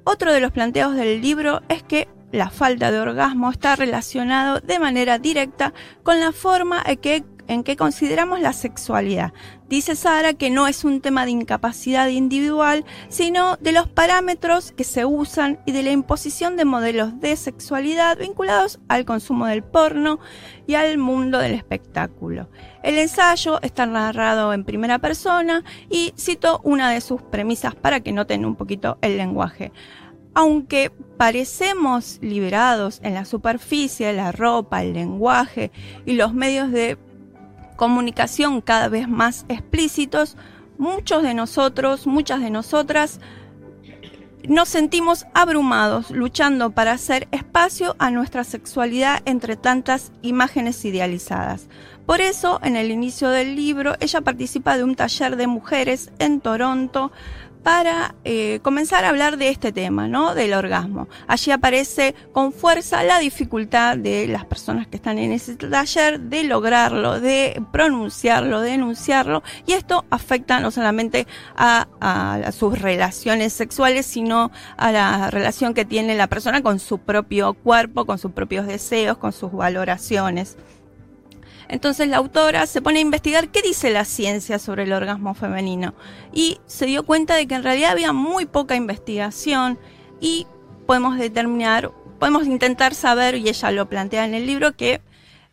Otro 0.04 0.32
de 0.32 0.40
los 0.40 0.52
planteos 0.52 0.96
del 0.96 1.22
libro 1.22 1.62
es 1.68 1.84
que 1.84 2.08
la 2.38 2.50
falta 2.50 2.92
de 2.92 3.00
orgasmo 3.00 3.52
está 3.52 3.76
relacionado 3.76 4.60
de 4.60 4.80
manera 4.80 5.20
directa 5.20 5.74
con 6.04 6.20
la 6.20 6.32
forma 6.32 6.82
en 6.86 6.98
que, 6.98 7.24
en 7.48 7.64
que 7.64 7.76
consideramos 7.76 8.40
la 8.40 8.54
sexualidad. 8.54 9.34
Dice 9.68 9.96
Sara 9.96 10.34
que 10.34 10.50
no 10.50 10.68
es 10.68 10.86
un 10.86 11.02
tema 11.02 11.26
de 11.26 11.32
incapacidad 11.32 12.08
individual, 12.08 12.86
sino 13.10 13.58
de 13.58 13.74
los 13.74 13.88
parámetros 13.88 14.72
que 14.72 14.84
se 14.84 15.04
usan 15.04 15.60
y 15.66 15.72
de 15.72 15.84
la 15.84 15.92
imposición 15.92 16.56
de 16.56 16.66
modelos 16.66 17.20
de 17.20 17.36
sexualidad 17.36 18.18
vinculados 18.18 18.80
al 18.88 19.04
consumo 19.04 19.48
del 19.48 19.64
porno 19.64 20.20
y 20.68 20.76
al 20.76 20.98
mundo 20.98 21.40
del 21.40 21.54
espectáculo. 21.54 22.50
El 22.84 22.98
ensayo 22.98 23.60
está 23.62 23.86
narrado 23.86 24.54
en 24.54 24.64
primera 24.64 25.00
persona 25.00 25.64
y 25.90 26.14
cito 26.18 26.62
una 26.64 26.92
de 26.92 27.02
sus 27.02 27.22
premisas 27.22 27.76
para 27.76 28.00
que 28.00 28.14
noten 28.14 28.46
un 28.46 28.56
poquito 28.56 28.98
el 29.02 29.18
lenguaje 29.18 29.74
aunque 30.38 30.92
parecemos 31.18 32.20
liberados 32.22 33.00
en 33.02 33.16
la 33.16 33.26
superficie, 33.26 34.14
la 34.14 34.32
ropa, 34.32 34.84
el 34.84 34.94
lenguaje 34.94 35.72
y 36.06 36.14
los 36.14 36.32
medios 36.36 36.72
de 36.72 37.00
comunicación 37.76 38.62
cada 38.62 38.88
vez 38.88 39.10
más 39.10 39.48
explícitos, 39.50 40.38
muchos 40.78 41.24
de 41.24 41.34
nosotros, 41.34 42.06
muchas 42.06 42.42
de 42.42 42.52
nosotras, 42.52 43.20
nos 44.48 44.70
sentimos 44.70 45.26
abrumados 45.34 46.12
luchando 46.12 46.70
para 46.70 46.92
hacer 46.92 47.28
espacio 47.32 47.96
a 47.98 48.12
nuestra 48.12 48.44
sexualidad 48.44 49.24
entre 49.26 49.56
tantas 49.56 50.12
imágenes 50.22 50.86
idealizadas. 50.86 51.68
Por 52.06 52.22
eso, 52.22 52.60
en 52.62 52.76
el 52.76 52.92
inicio 52.92 53.30
del 53.30 53.56
libro, 53.56 53.96
ella 54.00 54.22
participa 54.22 54.78
de 54.78 54.84
un 54.84 54.96
taller 54.96 55.36
de 55.36 55.48
mujeres 55.48 56.12
en 56.20 56.42
Toronto 56.42 57.12
para 57.64 58.16
eh, 58.24 58.60
comenzar 58.62 59.04
a 59.06 59.10
hablar 59.10 59.38
de 59.38 59.50
este 59.50 59.72
tema, 59.72 60.08
¿no? 60.08 60.36
Del 60.36 60.54
orgasmo. 60.54 61.08
Allí 61.28 61.52
aparece 61.52 62.16
con 62.32 62.54
fuerza 62.54 63.04
la 63.04 63.20
dificultad 63.20 63.98
de 63.98 64.28
las 64.28 64.46
personas 64.46 64.88
que 64.88 64.96
están 64.98 65.20
en 65.20 65.32
ese 65.32 65.56
taller 65.56 66.20
de 66.20 66.44
lograrlo, 66.44 67.20
de 67.20 67.62
pronunciarlo, 67.72 68.62
de 68.62 68.74
enunciarlo, 68.74 69.44
y 69.66 69.74
esto 69.74 70.06
afecta 70.10 70.60
no 70.60 70.72
solamente 70.72 71.28
a 71.56 71.88
sus 72.52 72.80
relaciones 72.80 73.54
sexuales, 73.54 74.06
sino 74.06 74.52
a 74.78 74.92
la 74.92 75.32
relación 75.32 75.74
que 75.74 75.86
tiene 75.86 76.16
la 76.16 76.28
persona 76.28 76.62
con 76.62 76.80
su 76.80 77.00
propio 77.00 77.54
cuerpo, 77.54 78.06
con 78.06 78.18
sus 78.18 78.32
propios 78.32 78.68
deseos, 78.68 79.18
con 79.18 79.34
sus 79.34 79.52
valoraciones. 79.52 80.58
Entonces 81.70 82.08
la 82.08 82.18
autora 82.18 82.66
se 82.66 82.82
pone 82.82 83.00
a 83.00 83.02
investigar 83.02 83.50
qué 83.50 83.62
dice 83.62 83.90
la 83.90 84.06
ciencia 84.06 84.60
sobre 84.60 84.84
el 84.84 84.94
orgasmo 84.94 85.34
femenino. 85.34 85.94
Y 86.34 86.60
se 86.66 86.86
dio 86.86 87.04
cuenta 87.04 87.36
de 87.36 87.48
que 87.48 87.56
en 87.56 87.64
realidad 87.64 87.92
había 87.92 88.14
muy 88.14 88.46
poca 88.46 88.76
investigación 88.76 89.78
y 90.20 90.48
podemos 90.86 91.18
determinar, 91.18 91.92
podemos 92.20 92.46
intentar 92.46 92.96
saber, 92.96 93.36
y 93.36 93.50
ella 93.50 93.72
lo 93.72 93.88
plantea 93.90 94.26
en 94.26 94.34
el 94.34 94.48
libro, 94.48 94.76
que 94.76 95.02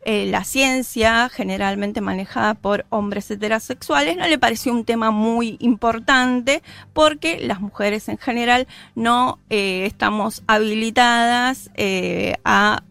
eh, 0.07 0.27
la 0.27 0.45
ciencia, 0.45 1.31
generalmente 1.31 2.03
manejada 2.03 2.55
por 2.55 2.85
hombres 2.91 3.31
heterosexuales, 3.31 4.19
no 4.19 4.27
le 4.27 4.39
pareció 4.39 4.71
un 4.73 4.85
tema 4.85 5.11
muy 5.11 5.57
importante 5.61 6.63
porque 6.93 7.41
las 7.41 7.61
mujeres 7.61 8.09
en 8.11 8.19
general 8.19 8.67
no 8.95 9.39
eh, 9.49 9.87
estamos 9.87 10.43
habilitadas 10.47 11.71
eh, 11.75 12.35
a 12.45 12.83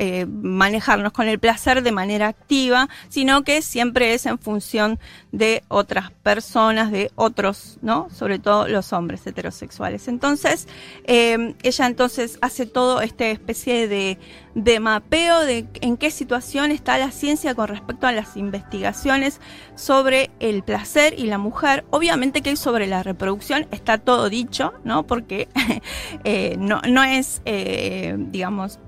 eh, 0.00 0.26
manejarnos 0.26 1.12
con 1.12 1.26
el 1.26 1.40
placer 1.40 1.82
de 1.82 1.90
manera 1.90 2.28
activa, 2.28 2.88
sino 3.08 3.42
que 3.42 3.62
siempre 3.62 4.14
es 4.14 4.26
en 4.26 4.38
función 4.38 5.00
de 5.32 5.64
otras 5.66 6.12
personas, 6.12 6.92
de 6.92 7.10
otros, 7.16 7.78
¿no? 7.82 8.08
Sobre 8.14 8.38
todo 8.38 8.68
los 8.68 8.92
hombres 8.92 9.26
heterosexuales. 9.26 10.06
Entonces, 10.06 10.68
eh, 11.02 11.56
ella 11.64 11.86
entonces 11.86 12.38
hace 12.42 12.64
todo 12.64 13.00
este 13.00 13.32
especie 13.32 13.88
de, 13.88 14.18
de 14.54 14.78
mapeo 14.78 15.40
de 15.40 15.66
en 15.80 15.96
qué 15.96 16.12
situación 16.12 16.70
está 16.70 16.96
la 16.96 17.10
ciencia 17.10 17.56
con 17.56 17.66
respecto 17.66 18.06
a 18.06 18.12
las 18.12 18.36
investigaciones 18.36 19.40
sobre 19.74 20.30
el 20.38 20.62
placer 20.62 21.18
y 21.18 21.26
la 21.26 21.38
mujer. 21.38 21.84
Obviamente 21.90 22.40
que 22.40 22.54
sobre 22.54 22.86
la 22.86 23.02
reproducción 23.02 23.66
está 23.72 23.98
todo 23.98 24.30
dicho, 24.30 24.74
¿no? 24.84 25.08
Porque 25.08 25.48
eh, 26.22 26.54
no, 26.56 26.80
no 26.88 27.02
es, 27.02 27.42
digamos, 27.44 28.78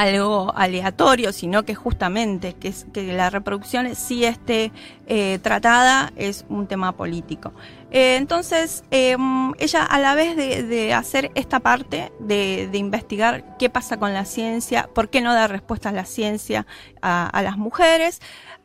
algo 0.00 0.52
aleatorio, 0.56 1.30
sino 1.30 1.64
que 1.64 1.74
justamente 1.74 2.54
que, 2.54 2.72
la 3.12 3.28
reproducción 3.28 3.94
sí 3.94 4.24
esté 4.24 4.72
eh, 5.06 5.38
tratada 5.42 6.12
es 6.16 6.46
un 6.48 6.66
tema 6.66 6.92
político. 6.92 7.52
Eh, 7.90 8.16
entonces, 8.16 8.82
em, 8.90 9.52
ella 9.58 9.84
a 9.84 9.98
la 9.98 10.14
vez 10.14 10.36
de, 10.36 10.94
hacer 10.94 11.30
esta 11.34 11.60
parte, 11.60 12.12
de, 12.18 12.70
investigar 12.72 13.58
qué 13.58 13.68
pasa 13.68 13.98
con 13.98 14.14
la 14.14 14.24
ciencia, 14.24 14.88
por 14.94 15.10
qué 15.10 15.20
no 15.20 15.34
da 15.34 15.48
respuesta 15.48 15.90
a 15.90 15.92
la 15.92 16.06
ciencia 16.06 16.66
a 17.02 17.42
las 17.42 17.58
mujeres, 17.58 18.20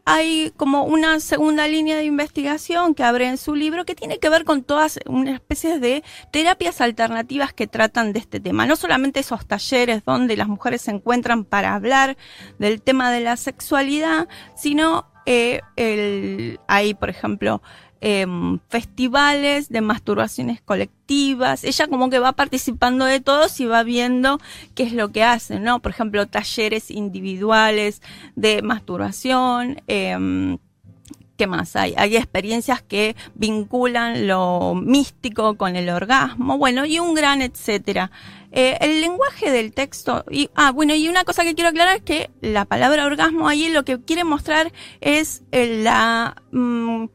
hay 0.05 0.53
como 0.55 0.83
una 0.83 1.19
segunda 1.19 1.67
línea 1.67 1.97
de 1.97 2.05
investigación 2.05 2.93
que 2.93 3.03
abre 3.03 3.27
en 3.27 3.37
su 3.37 3.55
libro 3.55 3.85
que 3.85 3.95
tiene 3.95 4.19
que 4.19 4.29
ver 4.29 4.45
con 4.45 4.63
todas 4.63 4.99
una 5.07 5.33
especie 5.33 5.79
de 5.79 6.03
terapias 6.31 6.79
alternativas 6.79 7.53
que 7.53 7.65
tratan 7.65 8.13
de 8.13 8.19
este 8.19 8.39
tema. 8.39 8.67
No 8.67 8.75
solamente 8.75 9.19
esos 9.19 9.47
talleres 9.47 10.05
donde 10.05 10.37
las 10.37 10.47
mujeres 10.47 10.83
se 10.83 10.91
encuentran 10.91 11.43
para 11.43 11.73
hablar 11.73 12.17
del 12.59 12.83
tema 12.83 13.11
de 13.11 13.21
la 13.21 13.35
sexualidad, 13.35 14.27
sino 14.55 15.07
eh, 15.25 15.61
el, 15.75 16.59
hay, 16.67 16.93
por 16.93 17.09
ejemplo, 17.09 17.63
Em, 18.07 18.59
festivales 18.69 19.69
de 19.69 19.81
masturbaciones 19.81 20.61
colectivas. 20.61 21.63
Ella 21.63 21.87
como 21.87 22.11
que 22.11 22.19
va 22.19 22.33
participando 22.33 23.03
de 23.05 23.19
todos 23.19 23.59
y 23.59 23.65
va 23.65 23.81
viendo 23.81 24.39
qué 24.75 24.83
es 24.83 24.93
lo 24.93 25.11
que 25.11 25.23
hacen, 25.23 25.63
¿no? 25.63 25.79
Por 25.79 25.89
ejemplo, 25.89 26.27
talleres 26.27 26.91
individuales 26.91 28.03
de 28.35 28.61
masturbación. 28.61 29.81
Eh, 29.87 30.55
¿Qué 31.35 31.47
más 31.47 31.75
hay? 31.75 31.95
Hay 31.97 32.15
experiencias 32.15 32.83
que 32.83 33.15
vinculan 33.33 34.27
lo 34.27 34.75
místico 34.75 35.57
con 35.57 35.75
el 35.75 35.89
orgasmo, 35.89 36.59
bueno, 36.59 36.85
y 36.85 36.99
un 36.99 37.15
gran 37.15 37.41
etcétera. 37.41 38.11
Eh, 38.51 38.77
el 38.81 39.01
lenguaje 39.01 39.49
del 39.49 39.73
texto, 39.73 40.25
y, 40.29 40.51
ah, 40.53 40.71
bueno, 40.71 40.93
y 40.93 41.09
una 41.09 41.23
cosa 41.23 41.41
que 41.41 41.55
quiero 41.55 41.71
aclarar 41.71 41.97
es 41.97 42.03
que 42.03 42.29
la 42.41 42.65
palabra 42.65 43.07
orgasmo 43.07 43.47
ahí 43.47 43.69
lo 43.69 43.83
que 43.83 43.99
quiere 43.99 44.23
mostrar 44.23 44.71
es 45.01 45.41
la... 45.51 46.35
Mm, 46.51 47.05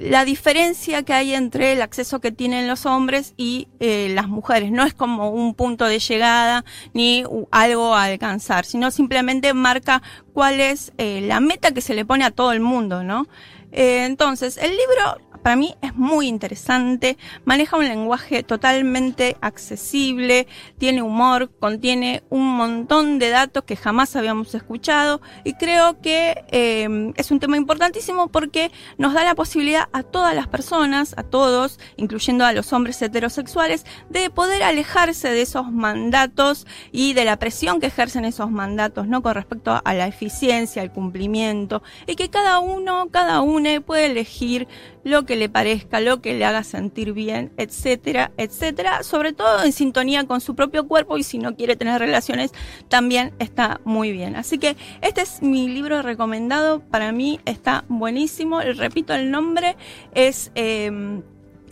la 0.00 0.24
diferencia 0.24 1.02
que 1.02 1.12
hay 1.12 1.34
entre 1.34 1.72
el 1.72 1.82
acceso 1.82 2.20
que 2.20 2.32
tienen 2.32 2.66
los 2.66 2.86
hombres 2.86 3.34
y 3.36 3.68
eh, 3.80 4.10
las 4.14 4.28
mujeres. 4.28 4.70
No 4.70 4.84
es 4.84 4.94
como 4.94 5.30
un 5.30 5.54
punto 5.54 5.86
de 5.86 5.98
llegada 5.98 6.64
ni 6.92 7.24
algo 7.50 7.94
a 7.94 8.04
alcanzar, 8.04 8.64
sino 8.64 8.90
simplemente 8.90 9.54
marca 9.54 10.02
cuál 10.32 10.60
es 10.60 10.92
eh, 10.98 11.20
la 11.22 11.40
meta 11.40 11.72
que 11.72 11.80
se 11.80 11.94
le 11.94 12.04
pone 12.04 12.24
a 12.24 12.30
todo 12.30 12.52
el 12.52 12.60
mundo, 12.60 13.02
¿no? 13.02 13.26
Eh, 13.72 14.04
entonces, 14.06 14.56
el 14.56 14.70
libro 14.70 15.18
para 15.42 15.56
mí 15.56 15.74
es 15.82 15.94
muy 15.94 16.28
interesante, 16.28 17.16
maneja 17.44 17.76
un 17.76 17.88
lenguaje 17.88 18.42
totalmente 18.42 19.36
accesible, 19.40 20.46
tiene 20.78 21.02
humor, 21.02 21.50
contiene 21.58 22.22
un 22.30 22.56
montón 22.56 23.18
de 23.18 23.30
datos 23.30 23.64
que 23.64 23.76
jamás 23.76 24.16
habíamos 24.16 24.54
escuchado 24.54 25.20
y 25.44 25.54
creo 25.54 26.00
que 26.00 26.44
eh, 26.50 27.12
es 27.16 27.30
un 27.30 27.40
tema 27.40 27.56
importantísimo 27.56 28.28
porque 28.28 28.70
nos 28.96 29.14
da 29.14 29.24
la 29.24 29.34
posibilidad 29.34 29.88
a 29.92 30.02
todas 30.02 30.34
las 30.34 30.48
personas, 30.48 31.14
a 31.16 31.22
todos, 31.22 31.78
incluyendo 31.96 32.44
a 32.44 32.52
los 32.52 32.72
hombres 32.72 33.00
heterosexuales, 33.00 33.84
de 34.10 34.30
poder 34.30 34.62
alejarse 34.62 35.30
de 35.30 35.42
esos 35.42 35.70
mandatos 35.70 36.66
y 36.92 37.12
de 37.12 37.24
la 37.24 37.38
presión 37.38 37.80
que 37.80 37.86
ejercen 37.86 38.24
esos 38.24 38.50
mandatos, 38.50 39.06
¿no? 39.06 39.22
Con 39.22 39.34
respecto 39.34 39.80
a 39.82 39.94
la 39.94 40.06
eficiencia, 40.06 40.82
al 40.82 40.92
cumplimiento 40.92 41.82
y 42.06 42.16
que 42.16 42.30
cada 42.30 42.58
uno, 42.58 43.08
cada 43.10 43.40
una 43.40 43.80
puede 43.80 44.06
elegir 44.06 44.68
lo 45.04 45.24
que 45.24 45.27
le 45.36 45.48
parezca, 45.48 46.00
lo 46.00 46.20
que 46.20 46.34
le 46.34 46.44
haga 46.44 46.62
sentir 46.64 47.12
bien, 47.12 47.52
etcétera, 47.56 48.32
etcétera. 48.36 49.02
Sobre 49.02 49.32
todo 49.32 49.62
en 49.64 49.72
sintonía 49.72 50.26
con 50.26 50.40
su 50.40 50.54
propio 50.54 50.86
cuerpo 50.86 51.18
y 51.18 51.22
si 51.22 51.38
no 51.38 51.56
quiere 51.56 51.76
tener 51.76 52.00
relaciones, 52.00 52.52
también 52.88 53.32
está 53.38 53.80
muy 53.84 54.12
bien. 54.12 54.36
Así 54.36 54.58
que 54.58 54.76
este 55.00 55.22
es 55.22 55.42
mi 55.42 55.68
libro 55.68 56.02
recomendado. 56.02 56.80
Para 56.80 57.12
mí 57.12 57.40
está 57.44 57.84
buenísimo. 57.88 58.60
Repito 58.60 59.14
el 59.14 59.30
nombre, 59.30 59.76
es 60.14 60.50
eh, 60.54 61.20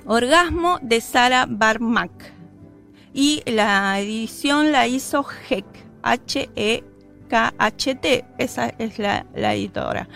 Orgasmo 0.06 0.78
de 0.82 1.00
Sara 1.00 1.46
Barmack. 1.48 2.32
Y 3.12 3.42
la 3.46 3.98
edición 3.98 4.72
la 4.72 4.86
hizo 4.86 5.24
HEC, 5.48 5.64
H-E-K-H-T. 6.02 6.84
Esa 8.38 8.68
es 8.78 8.98
la, 8.98 9.24
la 9.34 9.54
editora. 9.54 10.06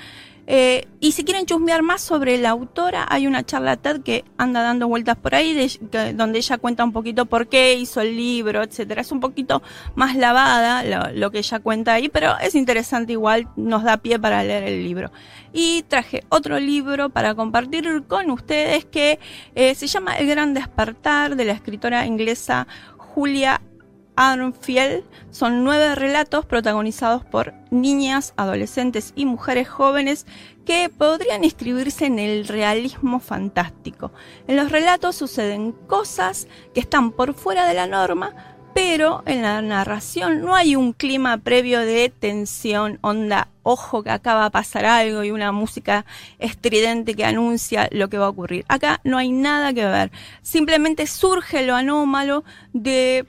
Eh, 0.53 0.89
y 0.99 1.13
si 1.13 1.23
quieren 1.23 1.47
chusmear 1.47 1.85
más 1.85 2.01
sobre 2.01 2.37
la 2.37 2.51
autora, 2.51 3.07
hay 3.09 3.29
una 3.29 3.47
charla 3.47 3.77
TED 3.77 4.03
que 4.03 4.25
anda 4.37 4.63
dando 4.63 4.89
vueltas 4.89 5.17
por 5.17 5.37
ahí, 5.37 5.71
donde 6.13 6.41
ella 6.41 6.59
cuenta 6.59 6.83
un 6.83 6.91
poquito 6.93 7.27
por 7.27 7.47
qué 7.47 7.75
hizo 7.75 8.01
el 8.01 8.17
libro, 8.17 8.65
etcétera. 8.65 9.03
Es 9.03 9.13
un 9.13 9.21
poquito 9.21 9.63
más 9.95 10.17
lavada 10.17 10.83
lo, 10.83 11.17
lo, 11.17 11.31
que 11.31 11.39
ella 11.39 11.61
cuenta 11.61 11.93
ahí, 11.93 12.09
pero 12.09 12.37
es 12.41 12.57
interesante 12.57 13.13
igual, 13.13 13.47
nos 13.55 13.85
da 13.85 13.99
pie 13.99 14.19
para 14.19 14.43
leer 14.43 14.65
el 14.65 14.83
libro. 14.83 15.13
Y 15.53 15.85
traje 15.85 16.25
otro 16.31 16.59
libro 16.59 17.11
para 17.11 17.37
compartir 17.37 18.03
con 18.09 18.29
ustedes 18.33 18.85
que 18.85 19.21
eh, 19.55 19.77
se 19.77 19.87
llama 19.87 20.19
El 20.19 20.27
Gran 20.27 20.53
Despertar 20.53 21.37
de 21.37 21.45
la 21.45 21.53
escritora 21.53 22.07
inglesa 22.07 22.67
Julia 22.97 23.61
Arnfield 24.17 25.05
son 25.31 25.65
nueve 25.65 25.95
relatos 25.95 26.45
protagonizados 26.47 27.25
por 27.25 27.55
niñas, 27.71 28.35
adolescentes 28.37 29.13
y 29.17 29.27
mujeres 29.27 29.69
jóvenes 29.69 30.27
que 30.65 30.89
podrían 30.89 31.45
inscribirse 31.45 32.07
en 32.07 32.19
el 32.19 32.47
realismo 32.47 33.21
fantástico. 33.21 34.13
En 34.47 34.57
los 34.57 34.71
relatos 34.71 35.17
suceden 35.17 35.73
cosas 35.73 36.49
que 36.75 36.81
están 36.81 37.13
por 37.13 37.35
fuera 37.35 37.67
de 37.67 37.75
la 37.75 37.87
norma, 37.87 38.35
pero 38.75 39.23
en 39.27 39.43
la 39.43 39.61
narración 39.63 40.43
no 40.43 40.55
hay 40.55 40.77
un 40.77 40.93
clima 40.93 41.39
previo 41.39 41.81
de 41.81 42.13
tensión, 42.17 42.99
onda, 43.01 43.49
ojo 43.63 44.03
que 44.03 44.11
acaba 44.11 44.45
a 44.45 44.51
pasar 44.51 44.85
algo 44.85 45.25
y 45.25 45.31
una 45.31 45.53
música 45.53 46.05
estridente 46.39 47.15
que 47.15 47.25
anuncia 47.25 47.89
lo 47.91 48.09
que 48.09 48.19
va 48.19 48.27
a 48.27 48.31
ocurrir. 48.31 48.65
Acá 48.69 49.01
no 49.03 49.19
hay 49.19 49.33
nada 49.33 49.73
que 49.73 49.85
ver, 49.85 50.13
simplemente 50.43 51.07
surge 51.07 51.67
lo 51.67 51.75
anómalo 51.75 52.45
de 52.73 53.27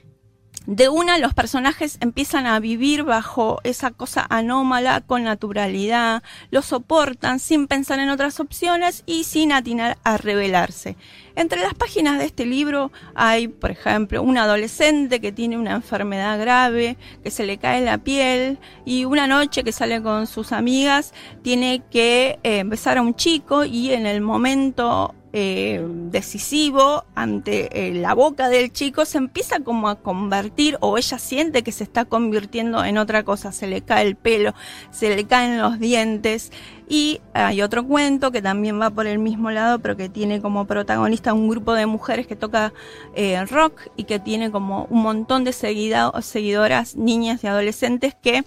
de 0.66 0.88
una 0.88 1.18
los 1.18 1.34
personajes 1.34 1.98
empiezan 2.00 2.46
a 2.46 2.60
vivir 2.60 3.02
bajo 3.02 3.60
esa 3.64 3.90
cosa 3.90 4.26
anómala 4.28 5.00
con 5.00 5.24
naturalidad, 5.24 6.22
lo 6.50 6.62
soportan 6.62 7.40
sin 7.40 7.66
pensar 7.66 7.98
en 7.98 8.10
otras 8.10 8.40
opciones 8.40 9.02
y 9.06 9.24
sin 9.24 9.52
atinar 9.52 9.98
a 10.04 10.16
revelarse. 10.16 10.96
Entre 11.34 11.60
las 11.62 11.74
páginas 11.74 12.18
de 12.18 12.26
este 12.26 12.44
libro 12.44 12.92
hay, 13.14 13.48
por 13.48 13.70
ejemplo, 13.70 14.22
un 14.22 14.36
adolescente 14.38 15.20
que 15.20 15.32
tiene 15.32 15.56
una 15.56 15.72
enfermedad 15.72 16.38
grave, 16.38 16.96
que 17.22 17.30
se 17.30 17.46
le 17.46 17.58
cae 17.58 17.80
la 17.80 17.98
piel 17.98 18.58
y 18.84 19.04
una 19.04 19.26
noche 19.26 19.64
que 19.64 19.72
sale 19.72 20.02
con 20.02 20.26
sus 20.26 20.52
amigas 20.52 21.14
tiene 21.42 21.82
que 21.90 22.38
eh, 22.42 22.62
besar 22.66 22.98
a 22.98 23.02
un 23.02 23.14
chico 23.14 23.64
y 23.64 23.92
en 23.92 24.06
el 24.06 24.20
momento 24.20 25.14
eh, 25.32 25.82
decisivo 26.10 27.04
ante 27.14 27.88
eh, 27.88 27.94
la 27.94 28.14
boca 28.14 28.48
del 28.50 28.70
chico 28.70 29.04
se 29.06 29.18
empieza 29.18 29.60
como 29.60 29.88
a 29.88 29.96
convertir 29.96 30.76
o 30.80 30.98
ella 30.98 31.18
siente 31.18 31.62
que 31.62 31.72
se 31.72 31.84
está 31.84 32.04
convirtiendo 32.04 32.84
en 32.84 32.98
otra 32.98 33.22
cosa, 33.22 33.50
se 33.52 33.66
le 33.66 33.80
cae 33.80 34.06
el 34.06 34.16
pelo, 34.16 34.54
se 34.90 35.14
le 35.14 35.24
caen 35.24 35.58
los 35.58 35.78
dientes. 35.78 36.52
Y 36.88 37.22
hay 37.32 37.62
otro 37.62 37.86
cuento 37.86 38.30
que 38.30 38.42
también 38.42 38.78
va 38.78 38.90
por 38.90 39.06
el 39.06 39.18
mismo 39.18 39.50
lado 39.50 39.78
pero 39.78 39.96
que 39.96 40.10
tiene 40.10 40.42
como 40.42 40.66
protagonista 40.66 41.32
un 41.32 41.48
grupo 41.48 41.72
de 41.72 41.86
mujeres 41.86 42.26
que 42.26 42.36
toca 42.36 42.74
eh, 43.14 43.42
rock 43.46 43.88
y 43.96 44.04
que 44.04 44.18
tiene 44.18 44.50
como 44.50 44.86
un 44.90 45.02
montón 45.02 45.44
de 45.44 45.52
seguidoras, 45.52 46.96
niñas 46.96 47.42
y 47.42 47.46
adolescentes 47.46 48.14
que 48.14 48.44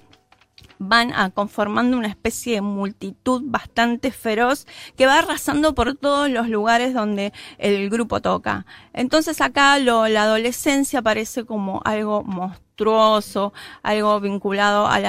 van 0.80 1.14
a 1.14 1.30
conformando 1.30 1.98
una 1.98 2.08
especie 2.08 2.56
de 2.56 2.62
multitud 2.62 3.42
bastante 3.46 4.12
feroz 4.12 4.68
que 4.96 5.06
va 5.06 5.20
arrasando 5.20 5.74
por 5.76 5.96
todos 5.96 6.30
los 6.30 6.50
lugares 6.50 6.94
donde 6.94 7.34
el 7.58 7.90
grupo 7.90 8.22
toca. 8.22 8.66
Entonces 8.94 9.42
acá 9.42 9.78
la 9.80 10.24
adolescencia 10.24 11.02
parece 11.02 11.46
como 11.46 11.82
algo 11.86 12.24
monstruoso, 12.24 13.54
algo 13.84 14.20
vinculado 14.20 14.88
a 14.88 15.00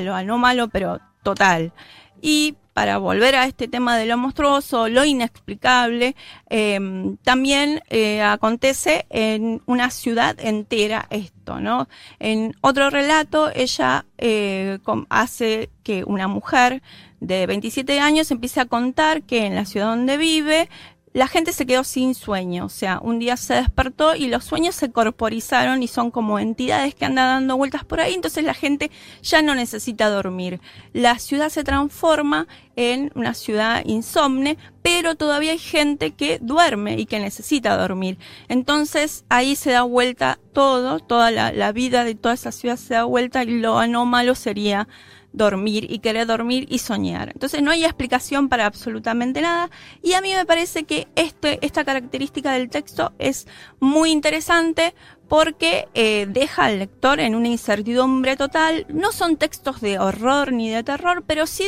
lo 0.00 0.14
anómalo, 0.14 0.68
pero 0.68 1.00
total. 1.22 1.72
Y 2.20 2.56
para 2.74 2.98
volver 2.98 3.36
a 3.36 3.46
este 3.46 3.68
tema 3.68 3.96
de 3.96 4.04
lo 4.04 4.18
monstruoso, 4.18 4.88
lo 4.88 5.04
inexplicable, 5.04 6.16
eh, 6.50 7.16
también 7.22 7.80
eh, 7.88 8.20
acontece 8.20 9.06
en 9.10 9.62
una 9.66 9.90
ciudad 9.90 10.36
entera 10.40 11.06
esto, 11.10 11.60
¿no? 11.60 11.88
En 12.18 12.54
otro 12.60 12.90
relato, 12.90 13.50
ella 13.54 14.04
eh, 14.18 14.78
hace 15.08 15.70
que 15.84 16.02
una 16.04 16.26
mujer 16.26 16.82
de 17.20 17.46
27 17.46 18.00
años 18.00 18.30
empiece 18.30 18.60
a 18.60 18.66
contar 18.66 19.22
que 19.22 19.46
en 19.46 19.54
la 19.54 19.64
ciudad 19.64 19.86
donde 19.86 20.16
vive 20.16 20.68
la 21.14 21.28
gente 21.28 21.52
se 21.52 21.64
quedó 21.64 21.84
sin 21.84 22.16
sueño, 22.16 22.66
o 22.66 22.68
sea, 22.68 22.98
un 23.00 23.20
día 23.20 23.36
se 23.36 23.54
despertó 23.54 24.16
y 24.16 24.26
los 24.26 24.42
sueños 24.42 24.74
se 24.74 24.90
corporizaron 24.90 25.80
y 25.80 25.86
son 25.86 26.10
como 26.10 26.40
entidades 26.40 26.96
que 26.96 27.04
andan 27.04 27.42
dando 27.42 27.56
vueltas 27.56 27.84
por 27.84 28.00
ahí, 28.00 28.14
entonces 28.14 28.42
la 28.42 28.52
gente 28.52 28.90
ya 29.22 29.40
no 29.40 29.54
necesita 29.54 30.10
dormir. 30.10 30.60
La 30.92 31.20
ciudad 31.20 31.50
se 31.50 31.62
transforma 31.62 32.48
en 32.74 33.12
una 33.14 33.34
ciudad 33.34 33.82
insomne, 33.86 34.58
pero 34.82 35.14
todavía 35.14 35.52
hay 35.52 35.58
gente 35.58 36.10
que 36.10 36.40
duerme 36.42 36.98
y 36.98 37.06
que 37.06 37.20
necesita 37.20 37.76
dormir. 37.76 38.18
Entonces 38.48 39.24
ahí 39.28 39.54
se 39.54 39.70
da 39.70 39.82
vuelta 39.82 40.40
todo, 40.52 40.98
toda 40.98 41.30
la, 41.30 41.52
la 41.52 41.70
vida 41.70 42.02
de 42.02 42.16
toda 42.16 42.34
esa 42.34 42.50
ciudad 42.50 42.76
se 42.76 42.94
da 42.94 43.04
vuelta 43.04 43.44
y 43.44 43.60
lo 43.60 43.78
anómalo 43.78 44.34
sería 44.34 44.88
dormir 45.34 45.86
y 45.90 45.98
querer 45.98 46.26
dormir 46.26 46.66
y 46.70 46.78
soñar. 46.78 47.30
Entonces 47.34 47.60
no 47.60 47.72
hay 47.72 47.84
explicación 47.84 48.48
para 48.48 48.66
absolutamente 48.66 49.42
nada 49.42 49.68
y 50.02 50.14
a 50.14 50.20
mí 50.20 50.32
me 50.32 50.46
parece 50.46 50.84
que 50.84 51.08
este, 51.16 51.58
esta 51.60 51.84
característica 51.84 52.52
del 52.52 52.70
texto 52.70 53.12
es 53.18 53.46
muy 53.80 54.10
interesante 54.10 54.94
porque 55.34 55.88
eh, 55.94 56.26
deja 56.28 56.66
al 56.66 56.78
lector 56.78 57.18
en 57.18 57.34
una 57.34 57.48
incertidumbre 57.48 58.36
total. 58.36 58.86
No 58.88 59.10
son 59.10 59.36
textos 59.36 59.80
de 59.80 59.98
horror 59.98 60.52
ni 60.52 60.70
de 60.70 60.84
terror, 60.84 61.24
pero 61.26 61.48
sí 61.48 61.64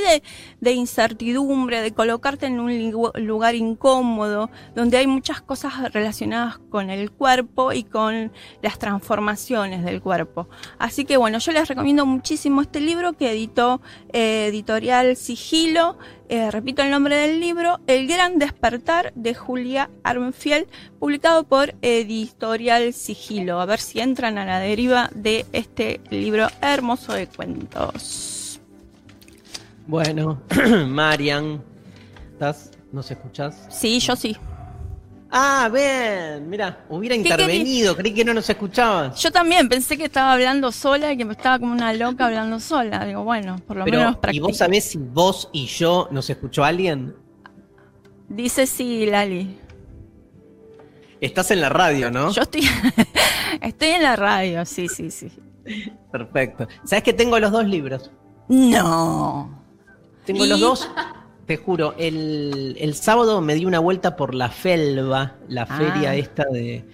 de, 0.60 0.70
incertidumbre, 0.70 1.80
de 1.82 1.90
colocarte 1.90 2.46
en 2.46 2.60
un 2.60 2.92
lugar 3.26 3.56
incómodo, 3.56 4.50
donde 4.76 4.98
hay 4.98 5.08
muchas 5.08 5.40
cosas 5.40 5.92
relacionadas 5.92 6.58
con 6.70 6.90
el 6.90 7.10
cuerpo 7.10 7.72
y 7.72 7.82
con 7.82 8.30
las 8.62 8.78
transformaciones 8.78 9.84
del 9.84 10.00
cuerpo. 10.00 10.48
Así 10.78 11.04
que 11.04 11.16
bueno, 11.16 11.38
yo 11.38 11.50
les 11.50 11.66
recomiendo 11.66 12.06
muchísimo 12.06 12.62
este 12.62 12.80
libro 12.80 13.14
que 13.14 13.32
editó 13.32 13.80
eh, 14.12 14.46
Editorial 14.46 15.16
Sigilo. 15.16 15.98
Eh, 16.28 16.50
repito 16.50 16.82
el 16.82 16.90
nombre 16.90 17.16
del 17.16 17.40
libro, 17.40 17.78
El 17.86 18.08
Gran 18.08 18.38
Despertar 18.38 19.12
de 19.14 19.34
Julia 19.34 19.90
Armenfield, 20.02 20.66
publicado 20.98 21.44
por 21.44 21.74
Editorial 21.82 22.92
Sigilo. 22.92 23.60
A 23.60 23.66
ver 23.66 23.78
si 23.78 24.00
entran 24.00 24.36
a 24.36 24.44
la 24.44 24.58
deriva 24.58 25.08
de 25.14 25.46
este 25.52 26.00
libro 26.10 26.48
hermoso 26.60 27.12
de 27.12 27.28
cuentos. 27.28 28.60
Bueno, 29.86 30.42
Marian, 30.88 31.62
¿estás? 32.32 32.72
¿Nos 32.90 33.08
escuchás? 33.08 33.66
Sí, 33.70 34.00
yo 34.00 34.16
sí. 34.16 34.36
Ah, 35.30 35.68
bien, 35.72 36.48
mira, 36.48 36.84
hubiera 36.88 37.14
intervenido, 37.14 37.96
creí 37.96 38.14
que 38.14 38.24
no 38.24 38.32
nos 38.32 38.48
escuchaban. 38.48 39.12
Yo 39.14 39.30
también 39.32 39.68
pensé 39.68 39.96
que 39.96 40.04
estaba 40.04 40.32
hablando 40.32 40.70
sola 40.70 41.12
y 41.12 41.16
que 41.16 41.24
me 41.24 41.32
estaba 41.32 41.58
como 41.58 41.72
una 41.72 41.92
loca 41.92 42.26
hablando 42.26 42.60
sola. 42.60 43.04
Digo, 43.04 43.24
bueno, 43.24 43.56
por 43.66 43.76
lo 43.76 43.84
Pero, 43.84 43.98
menos 43.98 44.16
¿Y 44.30 44.40
vos 44.40 44.56
sabés 44.56 44.84
si 44.84 44.98
vos 44.98 45.50
y 45.52 45.66
yo 45.66 46.08
nos 46.12 46.30
escuchó 46.30 46.64
alguien? 46.64 47.14
Dice 48.28 48.66
sí, 48.66 49.06
Lali. 49.06 49.58
Estás 51.20 51.50
en 51.50 51.60
la 51.60 51.70
radio, 51.70 52.10
¿no? 52.10 52.30
Yo 52.30 52.42
estoy, 52.42 52.68
estoy 53.60 53.88
en 53.88 54.02
la 54.02 54.16
radio, 54.16 54.64
sí, 54.64 54.88
sí, 54.88 55.10
sí. 55.10 55.32
Perfecto. 56.12 56.68
¿Sabes 56.84 57.02
que 57.02 57.12
tengo 57.12 57.38
los 57.38 57.50
dos 57.50 57.66
libros? 57.66 58.10
No. 58.48 59.62
Tengo 60.24 60.44
¿Y? 60.44 60.48
los 60.48 60.60
dos. 60.60 60.90
Te 61.46 61.56
juro, 61.56 61.94
el, 61.98 62.76
el 62.80 62.94
sábado 62.94 63.40
me 63.40 63.54
di 63.54 63.64
una 63.64 63.78
vuelta 63.78 64.16
por 64.16 64.34
la 64.34 64.48
Felva, 64.48 65.36
la 65.48 65.62
Ah. 65.62 65.66
feria 65.66 66.14
esta 66.16 66.44
de 66.52 66.84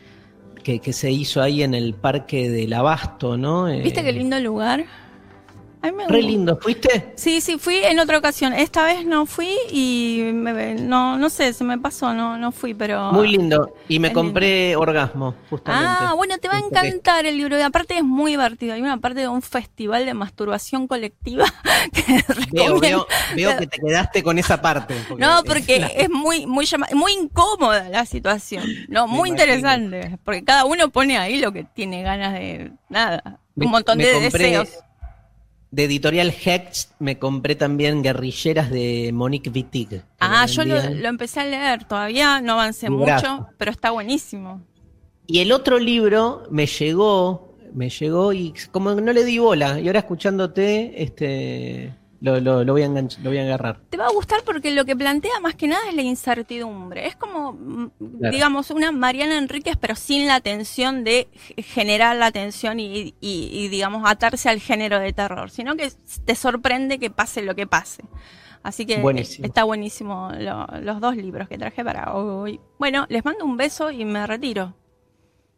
que, 0.63 0.79
que 0.79 0.93
se 0.93 1.11
hizo 1.11 1.41
ahí 1.41 1.63
en 1.63 1.75
el 1.75 1.95
parque 1.95 2.51
del 2.51 2.73
Abasto, 2.75 3.37
¿no? 3.39 3.69
Eh, 3.69 3.81
¿Viste 3.83 4.05
qué 4.05 4.13
lindo 4.13 4.39
lugar? 4.41 4.85
Me 5.91 6.07
Re 6.07 6.23
lindo, 6.23 6.59
¿fuiste? 6.63 7.13
Sí, 7.17 7.41
sí, 7.41 7.59
fui 7.59 7.77
en 7.79 7.99
otra 7.99 8.17
ocasión. 8.19 8.53
Esta 8.53 8.85
vez 8.85 9.05
no 9.05 9.27
fui 9.27 9.51
y 9.71 10.31
me- 10.33 10.75
no, 10.77 11.19
no 11.19 11.29
sé, 11.29 11.53
se 11.53 11.65
me 11.65 11.77
pasó, 11.79 12.15
no, 12.15 12.39
no 12.39 12.53
fui, 12.53 12.73
pero. 12.75 13.11
Muy 13.13 13.29
lindo. 13.29 13.75
Y 13.89 13.99
me 13.99 14.09
Es 14.09 14.15
compré 14.15 14.77
Orgasmo, 14.77 15.35
justamente. 15.51 15.89
Ah, 16.01 16.13
bueno, 16.17 16.39
te 16.39 16.47
va 16.49 16.55
a 16.55 16.59
encantar 16.61 17.27
el 17.27 17.37
libro. 17.37 17.59
Y 17.59 17.63
aparte 17.63 17.97
es 17.97 18.05
muy 18.05 18.31
divertido. 18.33 18.75
Hay 18.75 18.83
una 18.83 18.99
parte 18.99 19.21
de 19.21 19.29
un 19.29 19.43
festival 19.43 20.07
de 20.07 20.15
masturbación 20.15 20.87
colectiva 20.87 21.47
que 21.93 22.23
Veo, 22.53 22.79
veo, 22.79 23.07
veo 23.35 23.57
que 23.59 23.67
te 23.67 23.79
quedaste 23.79 24.23
con 24.23 24.39
esa 24.39 24.63
parte. 24.63 24.95
No, 25.19 25.39
es 25.39 25.43
porque 25.45 25.81
la- 25.81 25.87
es 25.89 26.09
muy, 26.11 26.47
muy 26.47 26.67
muy 26.95 27.13
incómoda 27.13 27.89
la 27.89 28.07
situación. 28.07 28.65
No, 28.89 29.09
Me 29.09 29.15
muy 29.15 29.29
imagino. 29.31 29.53
interesante. 29.55 30.19
Porque 30.25 30.45
cada 30.45 30.65
uno 30.65 30.91
pone 30.91 31.19
ahí 31.19 31.39
lo 31.39 31.53
que 31.53 31.65
tiene 31.65 32.03
ganas 32.03 32.35
de 32.35 32.71
nada. 32.89 33.41
Un 33.57 33.71
montón 33.71 33.99
de 33.99 34.05
compré- 34.15 34.31
deseos. 34.31 34.69
De 35.73 35.85
editorial 35.85 36.33
Hex 36.45 36.93
me 36.99 37.19
compré 37.19 37.57
también 37.57 38.03
Guerrilleras 38.03 38.71
de 38.71 39.11
Monique 39.13 39.51
Wittig. 39.51 40.03
Ah, 40.21 40.45
yo 40.45 40.65
lo, 40.65 40.77
empecé 40.77 41.41
a 41.41 41.47
leer. 41.47 41.85
Todavía 41.85 42.43
no 42.43 42.53
avancé 42.53 42.91
mucho, 42.91 43.49
pero 43.57 43.71
está 43.71 43.91
buenísimo. 43.91 44.61
Y 45.27 45.39
el 45.39 45.51
otro 45.51 45.79
libro 45.79 46.43
me 46.51 46.67
llegó, 46.67 47.57
me 47.73 47.89
llegó 47.89 48.35
y 48.35 48.53
como 48.71 48.95
no 48.95 49.15
le 49.15 49.25
di 49.25 49.39
bola. 49.39 49.81
Y 49.81 49.87
ahora 49.87 50.01
escuchándote, 50.01 51.03
este, 51.03 51.95
lo, 52.23 52.41
lo, 52.41 52.65
lo 52.65 52.73
voy 52.73 52.83
a 52.85 52.89
lo 52.89 53.09
voy 53.31 53.39
a 53.39 53.43
agarrar. 53.43 53.81
Te 53.91 53.97
va 53.99 54.07
a 54.07 54.13
gustar 54.13 54.43
porque 54.45 54.71
lo 54.71 54.85
que 54.85 54.95
plantea 54.97 55.39
más 55.41 55.55
que 55.57 55.67
nada 55.67 55.83
es 55.89 55.95
la 55.95 56.03
incertidumbre. 56.03 57.07
Es 57.07 57.17
como, 57.17 57.53
mm, 57.53 57.91
Claro. 58.19 58.33
digamos, 58.33 58.71
una 58.71 58.93
Mariana 58.93 59.37
Enríquez, 59.37 59.77
pero 59.81 59.97
sin 59.97 60.27
la 60.27 60.41
tensión 60.41 61.03
de 61.05 61.29
generar 61.59 62.17
la 62.17 62.31
tensión 62.31 62.79
y, 62.81 63.15
y- 63.21 63.49
y, 63.53 63.69
digamos, 63.69 64.09
atarse 64.09 64.49
al 64.49 64.61
género 64.61 65.01
de 65.01 65.13
terror, 65.13 65.51
sino 65.51 65.75
que 65.77 65.91
te 66.25 66.35
sorprende 66.35 66.99
que 66.99 67.11
pase 67.11 67.43
lo 67.43 67.55
que 67.55 67.67
pase. 67.67 68.05
Así 68.63 68.87
que 68.87 69.01
Buenísimo. 69.01 69.45
está 69.45 69.65
buenísimo 69.65 70.31
lo- 70.39 70.69
los 70.81 71.01
dos 71.01 71.17
libros 71.17 71.49
que 71.49 71.59
traje 71.59 71.85
para 71.85 72.15
hoy. 72.15 72.61
Bueno, 72.79 73.07
les 73.09 73.25
mando 73.25 73.45
un 73.45 73.57
beso 73.57 73.91
y 73.91 74.05
me 74.05 74.25
retiro. 74.27 74.75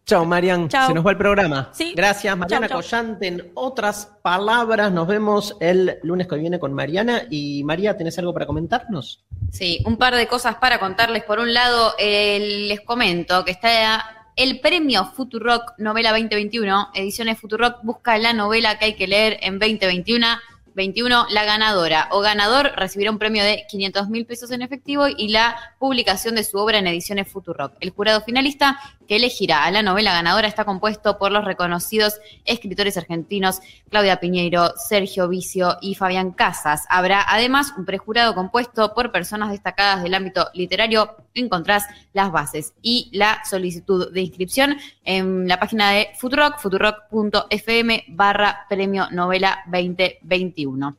Chao, 0.07 0.25
Marian. 0.27 0.69
Chao. 0.69 0.89
Se 0.89 0.95
nos 0.95 1.07
va 1.07 1.13
el 1.13 1.17
programa. 1.17 1.71
Sí. 1.73 1.95
Gracias, 1.97 2.37
Mariana 2.37 2.69
Chao, 2.69 2.83
chao. 2.83 2.91
Collante. 2.91 3.27
En 3.27 3.51
otras 3.55 4.13
palabras, 4.21 4.93
nos 4.93 5.09
vemos 5.09 5.57
el 5.61 5.99
lunes 6.03 6.27
que 6.27 6.37
viene 6.37 6.59
con 6.59 6.75
Mariana. 6.75 7.23
Y 7.31 7.65
María, 7.65 7.97
¿tenés 7.97 8.19
algo 8.19 8.35
para 8.35 8.47
comentarnos? 8.47 9.25
Sí, 9.51 9.83
un 9.87 9.97
par 9.97 10.15
de 10.15 10.27
cosas 10.27 10.57
para 10.57 10.79
contarles. 10.79 11.25
Por 11.25 11.39
un 11.39 11.55
lado, 11.55 11.95
eh, 11.99 12.67
les 12.69 12.83
comento 12.83 13.45
que 13.47 13.53
está 13.53 14.29
el 14.37 14.61
premio 14.61 15.07
Futurock 15.07 15.73
Novela 15.79 16.11
2021. 16.11 16.89
Ediciones 16.93 17.39
Futurock 17.39 17.83
busca 17.83 18.19
la 18.19 18.35
novela 18.35 18.79
que 18.79 18.87
hay 18.87 18.95
que 18.95 19.07
leer 19.07 19.39
en 19.41 19.59
2021. 19.59 20.27
21, 20.75 21.27
la 21.31 21.45
ganadora 21.45 22.09
o 22.11 22.21
ganador 22.21 22.73
recibirá 22.77 23.11
un 23.11 23.19
premio 23.19 23.45
de 23.45 23.65
500 23.69 24.09
mil 24.09 24.27
pesos 24.27 24.51
en 24.51 24.63
efectivo 24.63 25.07
y 25.09 25.29
la 25.29 25.57
publicación 25.79 26.35
de 26.35 26.45
su 26.45 26.59
obra 26.59 26.79
en 26.79 26.87
ediciones 26.87 27.29
Futurock. 27.29 27.75
El 27.81 27.91
jurado 27.91 28.21
finalista 28.23 28.81
que 29.07 29.17
elegirá 29.17 29.65
a 29.65 29.71
la 29.71 29.83
novela 29.83 30.13
ganadora 30.13 30.49
está 30.49 30.65
compuesto 30.65 31.19
por 31.19 31.33
los 31.33 31.45
reconocidos 31.45 32.21
escritores 32.45 32.97
argentinos 32.97 33.61
Claudia 33.91 34.21
Piñeiro, 34.21 34.73
Sergio 34.77 35.29
Vicio 35.29 35.77
y 35.81 35.95
Fabián 35.95 36.33
Casas. 36.33 36.85
Habrá 36.89 37.25
además 37.27 37.73
un 37.77 37.85
prejurado 37.85 38.35
compuesto 38.35 38.95
por 38.95 39.13
personas 39.13 39.51
destacadas 39.51 40.03
del 40.03 40.15
ámbito 40.15 40.49
literario. 40.55 41.17
Encontrás 41.35 41.85
las 42.13 42.31
bases 42.33 42.75
y 42.83 43.11
la 43.13 43.43
solicitud 43.45 44.13
de 44.13 44.21
inscripción 44.21 44.77
en 45.05 45.49
la 45.49 45.59
página 45.59 45.91
de 45.91 46.11
Futurock, 46.17 46.59
futurock.fm 46.59 48.05
barra 48.09 48.67
premio 48.69 49.09
novela 49.11 49.65
2021. 49.67 50.97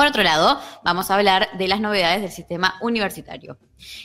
Por 0.00 0.06
otro 0.06 0.22
lado, 0.22 0.58
vamos 0.82 1.10
a 1.10 1.14
hablar 1.14 1.50
de 1.58 1.68
las 1.68 1.78
novedades 1.78 2.22
del 2.22 2.30
sistema 2.30 2.76
universitario. 2.80 3.58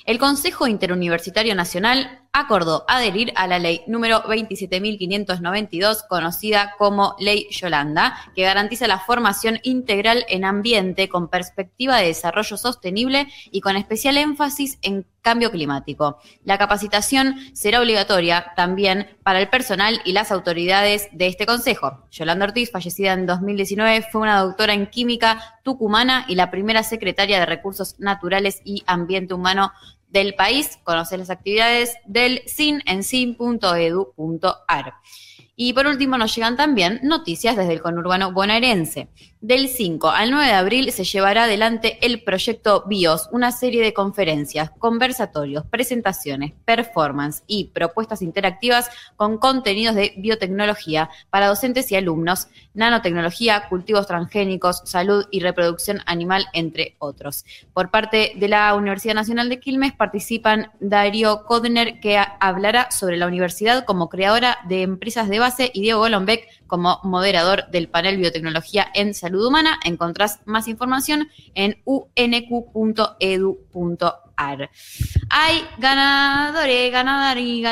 El 0.05 0.19
Consejo 0.19 0.67
Interuniversitario 0.67 1.55
Nacional 1.55 2.24
acordó 2.35 2.83
adherir 2.89 3.31
a 3.35 3.47
la 3.47 3.59
ley 3.59 3.81
número 3.87 4.21
27.592, 4.23 6.05
conocida 6.07 6.75
como 6.77 7.15
Ley 7.17 7.47
Yolanda, 7.49 8.17
que 8.35 8.43
garantiza 8.43 8.87
la 8.87 8.99
formación 8.99 9.59
integral 9.63 10.25
en 10.27 10.43
ambiente 10.43 11.07
con 11.07 11.29
perspectiva 11.29 11.95
de 11.97 12.07
desarrollo 12.07 12.57
sostenible 12.57 13.27
y 13.51 13.61
con 13.61 13.77
especial 13.77 14.17
énfasis 14.17 14.77
en 14.81 15.05
cambio 15.21 15.49
climático. 15.49 16.19
La 16.43 16.59
capacitación 16.59 17.35
será 17.53 17.79
obligatoria 17.79 18.53
también 18.55 19.07
para 19.23 19.39
el 19.39 19.49
personal 19.49 19.99
y 20.05 20.11
las 20.11 20.31
autoridades 20.31 21.07
de 21.13 21.25
este 21.25 21.47
consejo. 21.47 22.05
Yolanda 22.11 22.45
Ortiz, 22.45 22.69
fallecida 22.69 23.13
en 23.13 23.25
2019, 23.25 24.05
fue 24.11 24.21
una 24.21 24.41
doctora 24.41 24.73
en 24.73 24.85
química 24.85 25.57
tucumana 25.63 26.25
y 26.27 26.35
la 26.35 26.51
primera 26.51 26.83
secretaria 26.83 27.39
de 27.39 27.47
Recursos 27.47 27.95
Naturales 27.97 28.61
y 28.65 28.83
Ambiente 28.85 29.33
Humano 29.33 29.71
del 30.15 30.33
país. 30.33 30.79
Conoce 30.83 31.17
las 31.17 31.29
actividades 31.29 31.95
del 32.05 32.41
SIN 32.47 32.81
en 32.85 33.03
sin.edu.ar. 33.03 34.93
Y 35.57 35.71
por 35.71 35.87
último 35.87 36.17
nos 36.17 36.35
llegan 36.35 36.57
también 36.57 36.99
noticias 37.01 37.55
desde 37.55 37.71
el 37.71 37.81
conurbano 37.81 38.33
bonaerense. 38.33 39.07
Del 39.39 39.69
5 39.69 40.09
al 40.09 40.31
9 40.31 40.47
de 40.47 40.53
abril 40.53 40.91
se 40.91 41.03
llevará 41.03 41.43
adelante 41.43 41.99
el 42.01 42.23
proyecto 42.23 42.83
BIOS, 42.87 43.29
una 43.31 43.51
serie 43.51 43.83
de 43.83 43.93
conferencias, 43.93 44.71
conversatorios, 44.79 45.65
presentaciones, 45.67 46.53
performance 46.65 47.43
y 47.45 47.65
propuestas 47.65 48.23
interactivas 48.23 48.89
con 49.15 49.37
contenidos 49.37 49.95
de 49.95 50.13
biotecnología 50.17 51.11
para 51.29 51.47
docentes 51.47 51.91
y 51.91 51.95
alumnos, 51.95 52.47
nanotecnología, 52.73 53.69
cultivos 53.69 54.07
transgénicos, 54.07 54.81
salud 54.85 55.25
y 55.29 55.41
reproducción 55.41 55.99
animal, 56.07 56.47
entre 56.53 56.95
otros. 56.97 57.45
Por 57.71 57.91
parte 57.91 58.33
de 58.35 58.47
la 58.47 58.73
Universidad 58.73 59.13
Nacional 59.13 59.47
de 59.47 59.59
Quilmes 59.59 59.93
participan 59.93 60.71
Darío 60.79 61.45
Kodner, 61.45 61.99
que 61.99 62.17
hablará 62.39 62.89
sobre 62.89 63.17
la 63.17 63.27
universidad 63.27 63.85
como 63.85 64.09
creadora 64.09 64.57
de 64.67 64.81
empresas 64.81 65.29
de 65.29 65.39
y 65.73 65.81
Diego 65.81 65.99
Golombek 65.99 66.47
como 66.67 66.99
moderador 67.03 67.67
del 67.69 67.87
panel 67.87 68.17
Biotecnología 68.17 68.87
en 68.93 69.13
Salud 69.13 69.45
Humana. 69.45 69.79
Encontrás 69.83 70.39
más 70.45 70.67
información 70.67 71.29
en 71.53 71.81
unq.edu.ar. 71.85 72.29
Hay 75.29 75.61
ganadores, 75.77 76.91
ganador 76.91 77.37
y. 77.37 77.63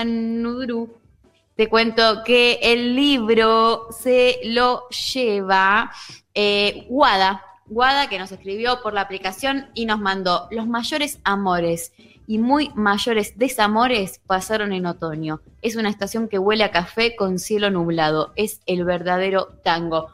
Te 1.56 1.70
cuento 1.70 2.24
que 2.24 2.60
el 2.62 2.95
libro 2.95 3.88
se 3.91 4.40
lo 4.45 4.88
lleva 4.90 5.91
eh, 6.34 6.86
Guada. 6.90 7.44
Guada 7.66 8.10
que 8.10 8.20
nos 8.20 8.32
escribió 8.32 8.82
por 8.82 8.94
la 8.94 9.02
aplicación 9.02 9.70
y 9.74 9.86
nos 9.86 10.00
mandó 10.00 10.48
los 10.52 10.68
mayores 10.68 11.20
amores 11.24 11.94
y 12.28 12.38
muy 12.40 12.72
mayores 12.76 13.38
desamores 13.38 14.20
pasaron 14.26 14.72
en 14.74 14.86
otoño. 14.86 15.41
Es 15.62 15.76
una 15.76 15.90
estación 15.90 16.28
que 16.28 16.40
huele 16.40 16.64
a 16.64 16.72
café 16.72 17.16
con 17.16 17.40
cielo 17.40 17.70
nublado. 17.70 18.34
Es 18.36 18.62
el 18.66 18.86
verdadero 18.86 19.48
tango. 19.64 20.08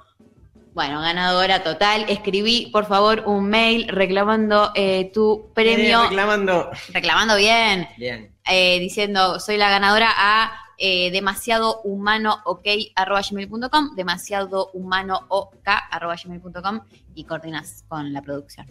Bueno, 0.73 1.01
ganadora 1.01 1.63
total. 1.63 2.05
Escribí, 2.09 2.69
por 2.71 2.85
favor, 2.85 3.23
un 3.25 3.49
mail 3.49 3.87
reclamando 3.89 4.71
eh, 4.75 5.11
tu 5.13 5.51
premio. 5.53 5.99
Eh, 6.01 6.07
reclamando. 6.09 6.69
reclamando 6.93 7.35
bien 7.35 7.87
Bien. 7.97 8.31
eh, 8.49 8.79
diciendo 8.79 9.39
soy 9.39 9.57
la 9.57 9.69
ganadora 9.69 10.09
a 10.15 10.51
eh, 10.77 11.11
demasiado 11.11 11.81
humano 11.81 12.37
ok 12.45 12.65
arroba 12.95 13.21
gmail.com, 13.29 13.95
demasiado 13.95 14.69
humano 14.73 15.25
ok 15.27 15.57
arroba 15.91 16.15
gmail.com 16.15 16.79
y 17.15 17.25
coordinas 17.25 17.83
con 17.89 18.13
la 18.13 18.21
producción. 18.21 18.67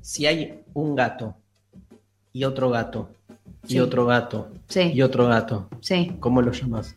Si 0.00 0.24
hay 0.26 0.62
un 0.72 0.96
gato 0.96 1.34
y 2.32 2.44
otro 2.44 2.70
gato 2.70 3.10
y 3.66 3.80
otro 3.80 4.06
gato 4.06 4.52
Sí. 4.68 4.92
y 4.94 5.02
otro 5.02 5.26
gato, 5.26 5.68
Sí. 5.80 6.12
¿cómo 6.20 6.42
lo 6.42 6.52
llamas? 6.52 6.94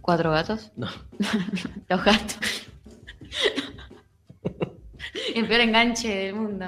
¿Cuatro 0.00 0.30
gatos? 0.30 0.70
No. 0.76 0.86
Los 1.88 2.04
gatos. 2.04 2.38
El 5.34 5.46
peor 5.46 5.60
enganche 5.60 6.08
del 6.08 6.34
mundo. 6.34 6.66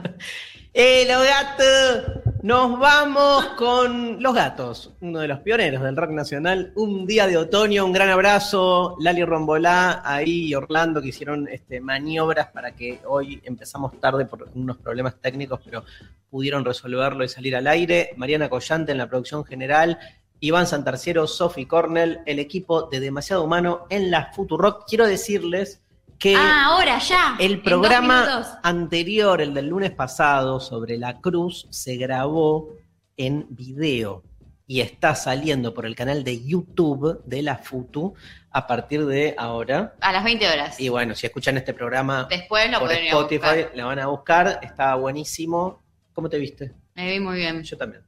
¡Eh, 0.72 1.04
los 1.08 1.24
gatos! 1.24 2.20
Nos 2.42 2.78
vamos 2.78 3.44
con 3.58 4.22
Los 4.22 4.34
Gatos, 4.34 4.94
uno 5.00 5.18
de 5.18 5.28
los 5.28 5.40
pioneros 5.40 5.82
del 5.82 5.96
rock 5.96 6.10
nacional. 6.10 6.72
Un 6.74 7.06
día 7.06 7.26
de 7.26 7.36
otoño, 7.36 7.84
un 7.84 7.92
gran 7.92 8.08
abrazo. 8.08 8.96
Lali 9.00 9.24
Rombolá, 9.24 10.00
ahí 10.04 10.46
y 10.46 10.54
Orlando 10.54 11.02
que 11.02 11.08
hicieron 11.08 11.48
este, 11.48 11.80
maniobras 11.80 12.46
para 12.48 12.70
que 12.74 13.00
hoy 13.04 13.42
empezamos 13.44 14.00
tarde 14.00 14.24
por 14.24 14.48
unos 14.54 14.78
problemas 14.78 15.20
técnicos, 15.20 15.60
pero 15.62 15.84
pudieron 16.30 16.64
resolverlo 16.64 17.24
y 17.24 17.28
salir 17.28 17.56
al 17.56 17.66
aire. 17.66 18.12
Mariana 18.16 18.48
Collante 18.48 18.92
en 18.92 18.98
la 18.98 19.08
producción 19.08 19.44
general. 19.44 19.98
Iván 20.38 20.66
Santarciero, 20.66 21.26
Sophie 21.26 21.68
Cornell, 21.68 22.20
el 22.24 22.38
equipo 22.38 22.84
de 22.84 23.00
Demasiado 23.00 23.44
Humano 23.44 23.86
en 23.90 24.10
la 24.10 24.32
Futurock. 24.32 24.88
Quiero 24.88 25.06
decirles 25.06 25.82
que 26.20 26.36
Ah, 26.36 26.66
ahora 26.66 26.98
ya. 27.00 27.34
el 27.40 27.62
programa 27.62 28.60
anterior, 28.62 29.40
el 29.40 29.52
del 29.54 29.66
lunes 29.68 29.90
pasado, 29.90 30.60
sobre 30.60 30.96
la 30.98 31.20
cruz, 31.20 31.66
se 31.70 31.96
grabó 31.96 32.68
en 33.16 33.46
video. 33.50 34.22
y 34.66 34.80
está 34.82 35.16
saliendo 35.16 35.74
por 35.74 35.84
el 35.84 35.96
canal 35.96 36.22
de 36.22 36.44
YouTube 36.44 37.20
de 37.24 37.42
la 37.42 37.56
FUTU 37.56 38.14
a 38.52 38.68
partir 38.68 39.04
de 39.04 39.34
ahora. 39.36 39.96
A 40.00 40.12
las 40.12 40.22
20 40.22 40.46
horas. 40.48 40.78
Y 40.78 40.88
bueno, 40.88 41.16
si 41.16 41.26
escuchan 41.26 41.56
este 41.56 41.74
programa 41.74 42.28
Después 42.30 42.70
lo 42.70 42.78
por 42.78 42.92
Spotify, 42.92 43.66
la 43.74 43.86
van 43.86 43.98
a 43.98 44.06
buscar, 44.06 44.60
está 44.62 44.94
buenísimo. 44.94 45.82
¿Cómo 46.12 46.28
te 46.28 46.38
viste? 46.38 46.72
Me 46.94 47.10
vi 47.10 47.18
muy 47.18 47.38
bien. 47.38 47.64
Yo 47.64 47.76
también. 47.76 48.04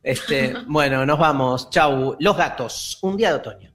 Este, 0.00 0.54
bueno, 0.68 1.04
nos 1.04 1.18
vamos. 1.18 1.70
Chau. 1.70 2.14
Los 2.20 2.36
gatos. 2.36 2.98
Un 3.02 3.16
día 3.16 3.30
de 3.30 3.34
otoño. 3.36 3.72